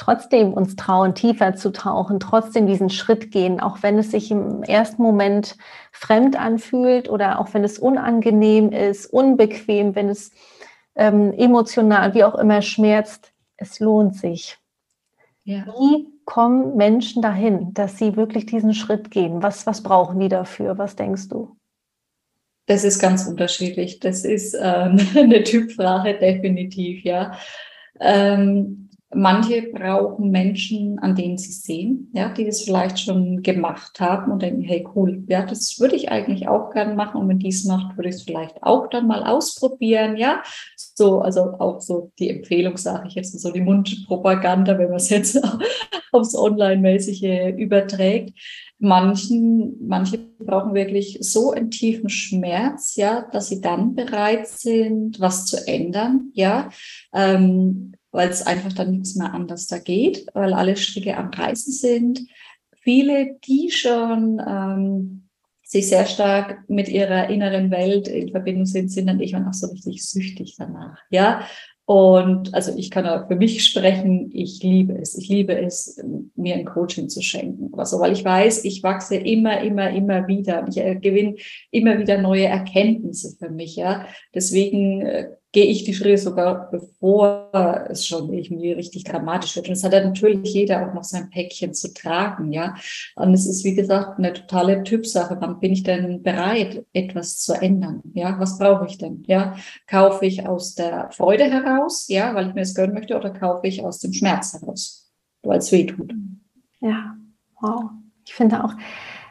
trotzdem 0.00 0.54
uns 0.54 0.76
trauen, 0.76 1.14
tiefer 1.14 1.54
zu 1.54 1.72
tauchen, 1.72 2.20
trotzdem 2.20 2.66
diesen 2.66 2.88
Schritt 2.88 3.30
gehen, 3.30 3.60
auch 3.60 3.82
wenn 3.82 3.98
es 3.98 4.10
sich 4.10 4.30
im 4.30 4.62
ersten 4.62 5.02
Moment 5.02 5.58
fremd 5.92 6.40
anfühlt 6.40 7.10
oder 7.10 7.38
auch 7.38 7.52
wenn 7.52 7.64
es 7.64 7.78
unangenehm 7.78 8.72
ist, 8.72 9.06
unbequem, 9.06 9.94
wenn 9.94 10.08
es 10.08 10.32
ähm, 10.94 11.32
emotional, 11.32 12.14
wie 12.14 12.24
auch 12.24 12.34
immer 12.34 12.62
schmerzt, 12.62 13.32
es 13.58 13.78
lohnt 13.78 14.16
sich. 14.16 14.56
Ja. 15.44 15.66
Wie 15.66 16.08
kommen 16.24 16.76
Menschen 16.76 17.22
dahin, 17.22 17.72
dass 17.74 17.98
sie 17.98 18.16
wirklich 18.16 18.46
diesen 18.46 18.74
Schritt 18.74 19.10
gehen? 19.10 19.42
Was, 19.42 19.66
was 19.66 19.82
brauchen 19.82 20.20
die 20.20 20.28
dafür? 20.28 20.78
Was 20.78 20.96
denkst 20.96 21.28
du? 21.28 21.56
Das 22.66 22.84
ist 22.84 23.00
ganz 23.00 23.26
unterschiedlich. 23.26 23.98
Das 24.00 24.24
ist 24.24 24.54
ähm, 24.54 25.00
eine 25.16 25.42
Typfrage, 25.42 26.18
definitiv, 26.18 27.04
ja. 27.04 27.32
Ähm, 27.98 28.89
manche 29.12 29.62
brauchen 29.72 30.30
Menschen, 30.30 30.98
an 31.00 31.16
denen 31.16 31.36
sie 31.36 31.52
sehen, 31.52 32.10
ja, 32.14 32.28
die 32.28 32.44
das 32.44 32.62
vielleicht 32.62 33.00
schon 33.00 33.42
gemacht 33.42 34.00
haben 34.00 34.30
und 34.30 34.42
denken, 34.42 34.62
hey, 34.62 34.86
cool, 34.94 35.24
ja, 35.28 35.44
das 35.44 35.80
würde 35.80 35.96
ich 35.96 36.10
eigentlich 36.10 36.48
auch 36.48 36.70
gerne 36.70 36.94
machen. 36.94 37.20
Und 37.20 37.28
wenn 37.28 37.38
dies 37.38 37.64
macht, 37.64 37.96
würde 37.96 38.08
ich 38.08 38.16
es 38.16 38.22
vielleicht 38.22 38.62
auch 38.62 38.88
dann 38.88 39.06
mal 39.06 39.24
ausprobieren, 39.24 40.16
ja. 40.16 40.42
So, 40.76 41.20
also 41.20 41.54
auch 41.58 41.80
so 41.80 42.12
die 42.18 42.30
Empfehlung, 42.30 42.76
sage 42.76 43.08
ich 43.08 43.14
jetzt, 43.14 43.38
so 43.38 43.50
die 43.50 43.60
Mundpropaganda, 43.60 44.78
wenn 44.78 44.88
man 44.88 44.96
es 44.96 45.10
jetzt 45.10 45.40
aufs 46.12 46.34
Online-mäßige 46.34 47.54
überträgt 47.56 48.38
manchen, 48.80 49.76
manche 49.86 50.18
brauchen 50.18 50.74
wirklich 50.74 51.18
so 51.20 51.50
einen 51.50 51.70
tiefen 51.70 52.08
Schmerz, 52.08 52.96
ja, 52.96 53.28
dass 53.30 53.48
sie 53.48 53.60
dann 53.60 53.94
bereit 53.94 54.48
sind, 54.48 55.20
was 55.20 55.44
zu 55.46 55.66
ändern, 55.66 56.30
ja, 56.32 56.70
ähm, 57.12 57.92
weil 58.12 58.28
es 58.28 58.46
einfach 58.46 58.72
dann 58.72 58.90
nichts 58.90 59.16
mehr 59.16 59.32
anders 59.32 59.66
da 59.66 59.78
geht, 59.78 60.26
weil 60.34 60.52
alle 60.52 60.76
Stricke 60.76 61.16
am 61.16 61.30
Reißen 61.30 61.72
sind. 61.72 62.20
Viele, 62.82 63.36
die 63.46 63.70
schon 63.70 64.40
ähm, 64.46 65.28
sich 65.62 65.88
sehr 65.88 66.06
stark 66.06 66.68
mit 66.68 66.88
ihrer 66.88 67.28
inneren 67.28 67.70
Welt 67.70 68.08
in 68.08 68.30
Verbindung 68.30 68.66
sind, 68.66 68.90
sind 68.90 69.06
dann 69.06 69.20
irgendwann 69.20 69.48
auch 69.48 69.54
so 69.54 69.68
richtig 69.68 70.04
süchtig 70.04 70.56
danach. 70.58 70.98
Ja, 71.10 71.46
und 71.90 72.54
also 72.54 72.72
ich 72.76 72.88
kann 72.88 73.04
auch 73.04 73.26
für 73.26 73.34
mich 73.34 73.64
sprechen, 73.64 74.30
ich 74.32 74.62
liebe 74.62 74.96
es. 74.96 75.18
Ich 75.18 75.28
liebe 75.28 75.60
es, 75.60 76.00
mir 76.36 76.54
ein 76.54 76.64
Coaching 76.64 77.08
zu 77.08 77.20
schenken. 77.20 77.76
Also, 77.76 77.98
weil 77.98 78.12
ich 78.12 78.24
weiß, 78.24 78.64
ich 78.64 78.84
wachse 78.84 79.16
immer, 79.16 79.60
immer, 79.60 79.90
immer 79.90 80.28
wieder. 80.28 80.64
Ich 80.68 80.76
äh, 80.76 80.94
gewinne 80.94 81.34
immer 81.72 81.98
wieder 81.98 82.18
neue 82.18 82.44
Erkenntnisse 82.44 83.36
für 83.36 83.50
mich. 83.50 83.74
Ja, 83.74 84.06
deswegen 84.32 85.00
äh, 85.00 85.30
gehe 85.52 85.64
ich 85.64 85.84
die 85.84 85.94
Schritte 85.94 86.18
sogar, 86.18 86.70
bevor 86.70 87.50
es 87.88 88.06
schon 88.06 88.32
irgendwie 88.32 88.72
richtig 88.72 89.04
dramatisch 89.04 89.56
wird. 89.56 89.66
Und 89.66 89.72
es 89.72 89.82
hat 89.82 89.92
ja 89.92 90.04
natürlich 90.04 90.54
jeder 90.54 90.88
auch 90.88 90.94
noch 90.94 91.04
sein 91.04 91.28
Päckchen 91.30 91.74
zu 91.74 91.92
tragen, 91.92 92.52
ja. 92.52 92.74
Und 93.16 93.34
es 93.34 93.46
ist, 93.46 93.64
wie 93.64 93.74
gesagt, 93.74 94.18
eine 94.18 94.32
totale 94.32 94.82
Typsache. 94.84 95.36
Wann 95.40 95.58
bin 95.58 95.72
ich 95.72 95.82
denn 95.82 96.22
bereit, 96.22 96.84
etwas 96.92 97.40
zu 97.40 97.54
ändern? 97.54 98.02
Ja, 98.14 98.38
was 98.38 98.58
brauche 98.58 98.86
ich 98.86 98.98
denn? 98.98 99.24
Ja, 99.26 99.56
kaufe 99.86 100.24
ich 100.24 100.46
aus 100.46 100.74
der 100.74 101.10
Freude 101.10 101.44
heraus, 101.44 102.06
ja, 102.08 102.34
weil 102.34 102.48
ich 102.48 102.54
mir 102.54 102.62
es 102.62 102.74
gönnen 102.74 102.94
möchte, 102.94 103.16
oder 103.16 103.30
kaufe 103.30 103.66
ich 103.66 103.84
aus 103.84 103.98
dem 103.98 104.12
Schmerz 104.12 104.52
heraus, 104.52 105.10
weil 105.42 105.58
es 105.58 105.72
weh 105.72 105.86
tut? 105.86 106.12
Ja, 106.80 107.16
wow. 107.60 107.90
Ich 108.24 108.34
finde 108.34 108.62
auch, 108.62 108.74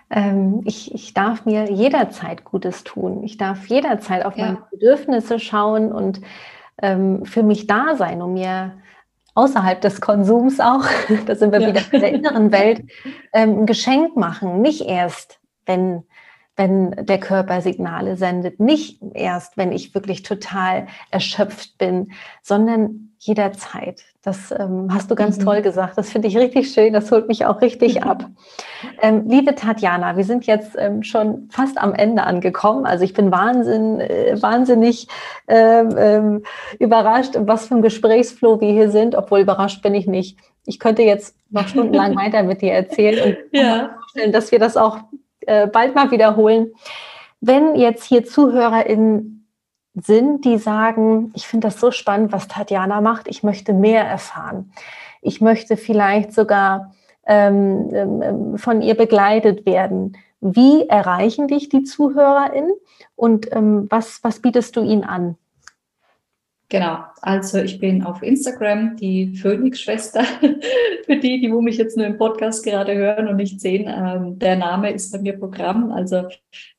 ähm, 0.10 0.62
ich, 0.66 0.93
ich 0.93 1.14
darf 1.14 1.45
mir 1.45 1.72
jederzeit 1.72 2.43
Gutes 2.43 2.84
tun. 2.84 3.24
Ich 3.24 3.38
darf 3.38 3.68
jederzeit 3.68 4.26
auf 4.26 4.38
ja. 4.38 4.45
meine 4.45 4.64
Bedürfnisse 4.72 5.39
schauen 5.39 5.91
und 5.91 6.22
ähm, 6.82 7.26
für 7.26 7.43
mich 7.43 7.68
da 7.68 7.95
sein, 7.95 8.22
um 8.22 8.34
mir 8.34 8.74
außerhalb 9.36 9.80
des 9.82 10.01
Konsums 10.01 10.60
auch, 10.60 10.86
da 11.26 11.36
sind 11.36 11.51
wir 11.51 11.62
ja. 11.62 11.68
wieder 11.68 11.82
in 11.91 12.01
der 12.01 12.12
inneren 12.12 12.51
Welt, 12.51 12.84
ähm, 13.34 13.60
ein 13.60 13.66
Geschenk 13.66 14.16
machen. 14.16 14.62
Nicht 14.62 14.82
erst, 14.82 15.39
wenn 15.66 16.03
wenn 16.60 16.91
der 17.05 17.22
Körper 17.22 17.62
Signale 17.62 18.18
sendet, 18.18 18.60
nicht 18.60 18.99
erst, 19.14 19.55
wenn 19.55 19.72
ich 19.72 19.95
wirklich 19.95 20.24
total 20.24 20.88
erschöpft 21.10 21.78
bin, 21.78 22.12
sondern 22.43 23.14
jederzeit. 23.18 24.03
Das 24.24 24.51
ähm, 24.51 24.89
hast 24.93 25.10
du 25.10 25.16
ganz 25.16 25.38
mhm. 25.38 25.45
toll 25.45 25.62
gesagt. 25.62 25.97
Das 25.97 26.10
finde 26.10 26.28
ich 26.28 26.38
richtig 26.38 26.74
schön. 26.74 26.91
Das 26.91 27.10
holt 27.14 27.30
mich 27.30 27.45
auch 27.45 27.62
richtig 27.62 28.03
ab. 28.03 28.26
Ähm, 29.01 29.24
liebe 29.30 29.55
Tatjana, 29.55 30.18
wir 30.18 30.26
sind 30.26 30.47
jetzt 30.47 30.76
ähm, 30.78 31.01
schon 31.01 31.47
fast 31.49 31.78
am 31.78 31.93
Ende 31.93 32.24
angekommen. 32.24 32.86
Also 32.86 33.05
ich 33.05 33.14
bin 33.14 33.32
wahnsinn, 33.32 34.01
äh, 34.01 34.36
wahnsinnig 34.41 35.07
äh, 35.47 35.86
überrascht, 36.78 37.36
was 37.38 37.68
für 37.68 37.76
ein 37.76 37.82
Gesprächsflow 37.82 38.60
wir 38.60 38.74
hier 38.74 38.91
sind. 38.91 39.16
Obwohl 39.16 39.39
überrascht 39.39 39.82
bin 39.82 39.95
ich 39.95 40.07
nicht. 40.07 40.38
Ich 40.66 40.78
könnte 40.78 41.03
jetzt 41.03 41.38
noch 41.51 41.70
stundenlang 41.70 42.16
weiter 42.18 42.43
mit 42.43 42.62
dir 42.62 42.74
erzählen 42.74 43.24
und 43.24 43.57
ja. 43.57 43.91
vorstellen, 43.93 44.34
dass 44.34 44.51
wir 44.51 44.60
das 44.60 44.76
auch 44.76 44.99
äh, 45.47 45.67
bald 45.67 45.95
mal 45.95 46.11
wiederholen. 46.11 46.73
Wenn 47.41 47.75
jetzt 47.75 48.03
hier 48.03 48.25
ZuhörerInnen 48.25 49.47
sind, 49.95 50.45
die 50.45 50.57
sagen, 50.57 51.31
ich 51.35 51.47
finde 51.47 51.67
das 51.67 51.79
so 51.79 51.91
spannend, 51.91 52.31
was 52.31 52.47
Tatjana 52.47 53.01
macht, 53.01 53.27
ich 53.27 53.43
möchte 53.43 53.73
mehr 53.73 54.03
erfahren. 54.03 54.71
Ich 55.21 55.41
möchte 55.41 55.77
vielleicht 55.77 56.33
sogar 56.33 56.93
ähm, 57.25 57.89
ähm, 57.93 58.57
von 58.57 58.81
ihr 58.81 58.95
begleitet 58.95 59.65
werden. 59.65 60.17
Wie 60.41 60.87
erreichen 60.87 61.47
dich 61.47 61.69
die 61.69 61.83
ZuhörerInnen 61.83 62.73
und 63.15 63.53
ähm, 63.53 63.87
was, 63.89 64.23
was 64.23 64.39
bietest 64.39 64.75
du 64.75 64.81
ihnen 64.81 65.03
an? 65.03 65.37
Genau, 66.72 66.99
also 67.24 67.57
ich 67.57 67.80
bin 67.80 68.03
auf 68.03 68.22
Instagram 68.22 68.95
die 68.95 69.36
Phoenix-Schwester. 69.36 70.24
Für 71.05 71.17
die, 71.17 71.41
die 71.41 71.51
wo 71.51 71.61
mich 71.61 71.78
jetzt 71.78 71.97
nur 71.97 72.05
im 72.05 72.20
Podcast 72.20 72.63
gerade 72.63 72.93
hören 72.93 73.28
und 73.28 73.38
nicht 73.38 73.59
sehen, 73.59 73.88
ähm, 73.91 74.38
der 74.38 74.55
Name 74.55 74.91
ist 74.91 75.11
bei 75.11 75.17
mir 75.17 75.34
Programm. 75.39 75.91
Also 75.91 76.28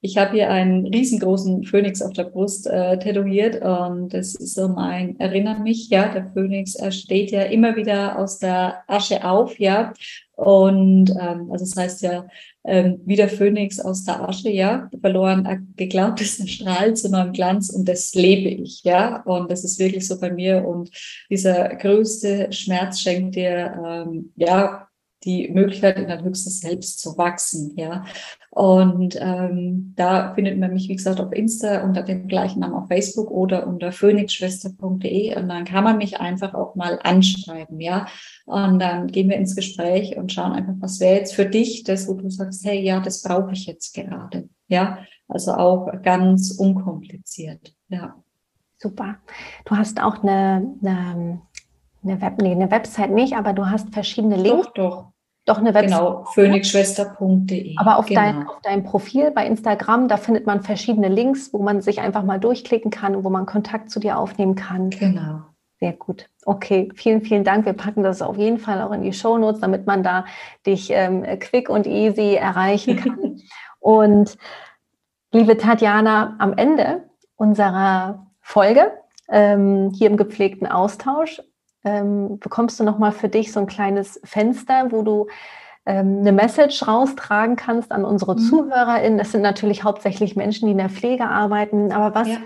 ich 0.00 0.16
habe 0.16 0.30
hier 0.34 0.48
einen 0.48 0.86
riesengroßen 0.86 1.64
Phönix 1.64 2.02
auf 2.02 2.12
der 2.12 2.24
Brust 2.24 2.68
äh, 2.68 3.00
tätowiert 3.00 3.62
und 3.62 4.14
das 4.14 4.36
ist 4.36 4.54
so 4.54 4.68
mein 4.68 5.18
Erinnern 5.18 5.64
mich, 5.64 5.90
ja, 5.90 6.06
der 6.08 6.30
Phönix 6.34 6.76
er 6.76 6.92
steht 6.92 7.32
ja 7.32 7.42
immer 7.42 7.74
wieder 7.74 8.16
aus 8.16 8.38
der 8.38 8.84
Asche 8.86 9.24
auf, 9.24 9.58
ja. 9.58 9.92
Und 10.36 11.10
ähm, 11.10 11.50
also 11.50 11.64
das 11.64 11.76
heißt 11.76 12.02
ja, 12.02 12.26
ähm, 12.64 13.00
wie 13.06 13.16
der 13.16 13.28
Phönix 13.28 13.80
aus 13.80 14.04
der 14.04 14.28
Asche, 14.28 14.50
ja, 14.50 14.90
verloren 15.00 15.46
äh, 15.46 15.58
geglaubt 15.76 16.20
ist 16.20 16.40
ein 16.40 16.48
Strahl 16.48 16.94
zu 16.94 17.08
neuem 17.10 17.32
Glanz 17.32 17.70
und 17.70 17.88
das 17.88 18.14
lebe 18.14 18.48
ich, 18.48 18.82
ja, 18.84 19.22
und 19.22 19.50
das 19.50 19.64
ist 19.64 19.78
wirklich 19.78 20.06
so 20.06 20.20
bei 20.20 20.30
mir 20.30 20.66
und 20.66 20.90
dieser 21.30 21.68
größte 21.76 22.52
Schmerz 22.52 23.00
schenkt 23.00 23.36
dir, 23.36 24.06
ähm, 24.06 24.32
ja, 24.36 24.89
die 25.24 25.48
Möglichkeit, 25.48 25.98
in 25.98 26.08
dein 26.08 26.24
höchstes 26.24 26.60
Selbst 26.60 27.00
zu 27.00 27.18
wachsen, 27.18 27.74
ja. 27.76 28.04
Und 28.50 29.16
ähm, 29.20 29.92
da 29.96 30.34
findet 30.34 30.58
man 30.58 30.72
mich, 30.72 30.88
wie 30.88 30.96
gesagt, 30.96 31.20
auf 31.20 31.32
Insta 31.32 31.84
unter 31.84 32.02
dem 32.02 32.26
gleichen 32.26 32.60
Namen 32.60 32.74
auf 32.74 32.88
Facebook 32.88 33.30
oder 33.30 33.66
unter 33.66 33.92
phoenixschwester.de 33.92 35.36
und 35.36 35.48
dann 35.48 35.64
kann 35.64 35.84
man 35.84 35.98
mich 35.98 36.20
einfach 36.20 36.54
auch 36.54 36.74
mal 36.74 36.98
anschreiben, 37.02 37.80
ja. 37.80 38.06
Und 38.46 38.78
dann 38.80 39.08
gehen 39.08 39.28
wir 39.28 39.36
ins 39.36 39.54
Gespräch 39.54 40.16
und 40.16 40.32
schauen 40.32 40.52
einfach, 40.52 40.74
was 40.80 41.00
wäre 41.00 41.16
jetzt 41.16 41.34
für 41.34 41.46
dich 41.46 41.84
das, 41.84 42.08
wo 42.08 42.14
du 42.14 42.30
sagst, 42.30 42.64
hey, 42.64 42.80
ja, 42.80 43.00
das 43.00 43.22
brauche 43.22 43.52
ich 43.52 43.66
jetzt 43.66 43.94
gerade, 43.94 44.48
ja. 44.68 44.98
Also 45.28 45.52
auch 45.52 45.90
ganz 46.02 46.50
unkompliziert. 46.50 47.74
Ja. 47.88 48.16
Super. 48.82 49.18
Du 49.66 49.76
hast 49.76 50.00
auch 50.00 50.22
eine, 50.22 50.74
eine, 50.82 51.42
eine, 52.02 52.20
Web, 52.20 52.40
nee, 52.40 52.52
eine 52.52 52.70
Website 52.70 53.10
nicht, 53.10 53.36
aber 53.36 53.52
du 53.52 53.70
hast 53.70 53.92
verschiedene 53.92 54.36
Links. 54.36 54.66
Doch, 54.68 54.74
doch. 54.74 55.12
Doch 55.46 55.58
eine 55.58 55.72
Website. 55.74 55.98
Genau, 55.98 56.24
phoenixschwester.de. 56.24 57.74
Aber 57.78 57.98
auf, 57.98 58.06
genau. 58.06 58.20
dein, 58.20 58.46
auf 58.46 58.60
deinem 58.60 58.84
Profil 58.84 59.30
bei 59.30 59.46
Instagram, 59.46 60.06
da 60.06 60.16
findet 60.16 60.46
man 60.46 60.62
verschiedene 60.62 61.08
Links, 61.08 61.52
wo 61.52 61.58
man 61.62 61.80
sich 61.80 62.00
einfach 62.00 62.22
mal 62.22 62.38
durchklicken 62.38 62.90
kann 62.90 63.16
und 63.16 63.24
wo 63.24 63.30
man 63.30 63.46
Kontakt 63.46 63.90
zu 63.90 64.00
dir 64.00 64.18
aufnehmen 64.18 64.54
kann. 64.54 64.90
Genau. 64.90 65.40
Sehr 65.80 65.94
gut. 65.94 66.28
Okay, 66.44 66.90
vielen, 66.94 67.22
vielen 67.22 67.42
Dank. 67.42 67.64
Wir 67.64 67.72
packen 67.72 68.02
das 68.02 68.20
auf 68.20 68.36
jeden 68.36 68.58
Fall 68.58 68.82
auch 68.82 68.92
in 68.92 69.02
die 69.02 69.14
Show 69.14 69.38
Notes, 69.38 69.60
damit 69.60 69.86
man 69.86 70.02
da 70.02 70.26
dich 70.66 70.90
ähm, 70.90 71.24
quick 71.40 71.70
und 71.70 71.86
easy 71.86 72.34
erreichen 72.34 72.96
kann. 72.96 73.40
und 73.80 74.36
liebe 75.32 75.56
Tatjana, 75.56 76.36
am 76.38 76.52
Ende 76.52 77.08
unserer 77.36 78.26
Folge 78.42 78.92
ähm, 79.30 79.90
hier 79.96 80.10
im 80.10 80.18
gepflegten 80.18 80.66
Austausch 80.66 81.40
ähm, 81.84 82.38
bekommst 82.38 82.78
du 82.80 82.84
nochmal 82.84 83.12
für 83.12 83.28
dich 83.28 83.52
so 83.52 83.60
ein 83.60 83.66
kleines 83.66 84.20
Fenster, 84.24 84.90
wo 84.90 85.02
du 85.02 85.26
ähm, 85.86 86.18
eine 86.20 86.32
Message 86.32 86.86
raustragen 86.86 87.56
kannst 87.56 87.90
an 87.90 88.04
unsere 88.04 88.34
mhm. 88.34 88.38
ZuhörerInnen. 88.38 89.18
Das 89.18 89.32
sind 89.32 89.42
natürlich 89.42 89.82
hauptsächlich 89.82 90.36
Menschen, 90.36 90.66
die 90.66 90.72
in 90.72 90.78
der 90.78 90.90
Pflege 90.90 91.26
arbeiten. 91.26 91.92
Aber 91.92 92.14
was, 92.14 92.28
ja. 92.28 92.38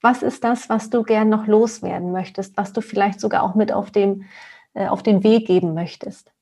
was 0.00 0.22
ist 0.22 0.42
das, 0.44 0.68
was 0.68 0.90
du 0.90 1.02
gern 1.02 1.28
noch 1.28 1.46
loswerden 1.46 2.12
möchtest, 2.12 2.56
was 2.56 2.72
du 2.72 2.80
vielleicht 2.80 3.20
sogar 3.20 3.42
auch 3.42 3.54
mit 3.54 3.72
auf, 3.72 3.90
dem, 3.90 4.24
äh, 4.74 4.88
auf 4.88 5.02
den 5.02 5.22
Weg 5.22 5.46
geben 5.46 5.74
möchtest? 5.74 6.32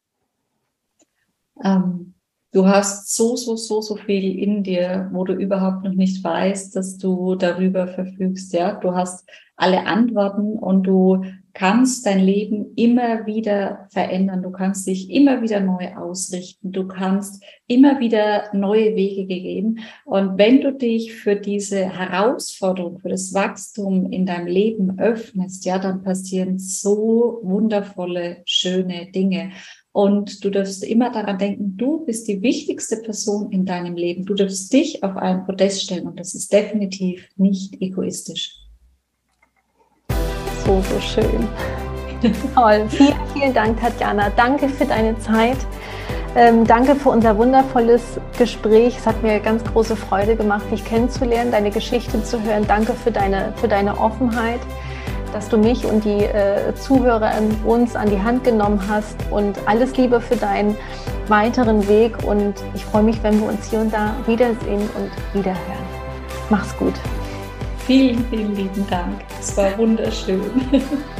Du 2.59 2.67
hast 2.67 3.15
so, 3.15 3.37
so, 3.37 3.55
so, 3.55 3.81
so 3.81 3.95
viel 3.95 4.37
in 4.37 4.65
dir, 4.65 5.09
wo 5.13 5.23
du 5.23 5.33
überhaupt 5.33 5.85
noch 5.85 5.93
nicht 5.93 6.25
weißt, 6.25 6.75
dass 6.75 6.99
du 6.99 7.37
darüber 7.37 7.87
verfügst. 7.87 8.53
Ja, 8.53 8.73
du 8.81 8.97
hast 8.97 9.29
alle 9.55 9.87
Antworten 9.87 10.59
und 10.59 10.83
du 10.83 11.23
kannst 11.55 12.05
dein 12.05 12.19
Leben 12.19 12.73
immer 12.75 13.27
wieder 13.27 13.87
verändern. 13.91 14.43
Du 14.43 14.51
kannst 14.51 14.89
dich 14.89 15.09
immer 15.09 15.41
wieder 15.41 15.61
neu 15.61 15.95
ausrichten. 15.95 16.73
Du 16.73 16.89
kannst 16.89 17.45
immer 17.69 18.01
wieder 18.01 18.53
neue 18.53 18.97
Wege 18.97 19.27
gehen. 19.27 19.79
Und 20.05 20.37
wenn 20.37 20.61
du 20.61 20.73
dich 20.73 21.15
für 21.15 21.37
diese 21.37 21.85
Herausforderung, 21.97 22.99
für 22.99 23.09
das 23.09 23.35
Wachstum 23.35 24.11
in 24.11 24.27
deinem 24.27 24.49
Leben 24.49 24.99
öffnest, 24.99 25.65
ja, 25.65 25.79
dann 25.79 26.03
passieren 26.03 26.59
so 26.59 27.39
wundervolle, 27.45 28.39
schöne 28.47 29.13
Dinge. 29.13 29.53
Und 29.99 30.45
du 30.45 30.51
darfst 30.51 30.85
immer 30.85 31.11
daran 31.11 31.39
denken, 31.39 31.77
du 31.77 32.05
bist 32.05 32.29
die 32.29 32.41
wichtigste 32.41 32.99
Person 32.99 33.51
in 33.51 33.65
deinem 33.65 33.97
Leben. 33.97 34.25
Du 34.25 34.35
darfst 34.35 34.73
dich 34.73 35.03
auf 35.03 35.17
ein 35.17 35.45
Podest 35.45 35.83
stellen 35.83 36.07
und 36.07 36.21
das 36.21 36.35
ist 36.35 36.53
definitiv 36.53 37.29
nicht 37.37 37.83
egoistisch 37.83 38.69
so, 40.69 40.83
so 40.83 41.01
schön. 41.01 41.49
Toll. 42.55 42.85
Vielen, 42.91 43.15
vielen 43.33 43.55
Dank, 43.55 43.81
Tatjana. 43.81 44.31
Danke 44.37 44.69
für 44.69 44.85
deine 44.85 45.19
Zeit. 45.19 45.57
Ähm, 46.37 46.67
danke 46.67 46.95
für 46.95 47.09
unser 47.09 47.39
wundervolles 47.39 48.03
Gespräch. 48.37 48.99
Es 48.99 49.07
hat 49.07 49.23
mir 49.23 49.41
ganz 49.41 49.65
große 49.65 49.97
Freude 49.97 50.37
gemacht, 50.37 50.65
dich 50.71 50.85
kennenzulernen, 50.85 51.51
deine 51.51 51.71
Geschichte 51.71 52.23
zu 52.23 52.43
hören. 52.43 52.67
Danke 52.69 52.93
für 52.93 53.11
deine, 53.11 53.55
für 53.57 53.69
deine 53.69 53.99
Offenheit, 53.99 54.61
dass 55.33 55.49
du 55.49 55.59
mich 55.59 55.85
und 55.85 56.05
die 56.05 56.25
äh, 56.25 56.75
Zuhörer 56.75 57.33
uns 57.65 57.97
an 57.97 58.11
die 58.11 58.21
Hand 58.21 58.45
genommen 58.45 58.81
hast. 58.89 59.17
Und 59.31 59.59
alles 59.67 59.97
Liebe 59.97 60.21
für 60.21 60.37
deinen 60.37 60.77
weiteren 61.29 61.87
Weg. 61.89 62.15
Und 62.25 62.55
ich 62.75 62.85
freue 62.85 63.03
mich, 63.03 63.23
wenn 63.23 63.41
wir 63.41 63.49
uns 63.49 63.71
hier 63.71 63.81
und 63.81 63.93
da 63.93 64.15
wiedersehen 64.27 64.89
und 64.97 65.35
wiederhören. 65.35 65.87
Mach's 66.51 66.77
gut. 66.77 66.95
Vielen, 67.87 68.25
vielen 68.29 68.55
lieben 68.55 68.87
Dank. 68.89 69.21
Es 69.41 69.57
war 69.57 69.77
wunderschön. 69.79 70.43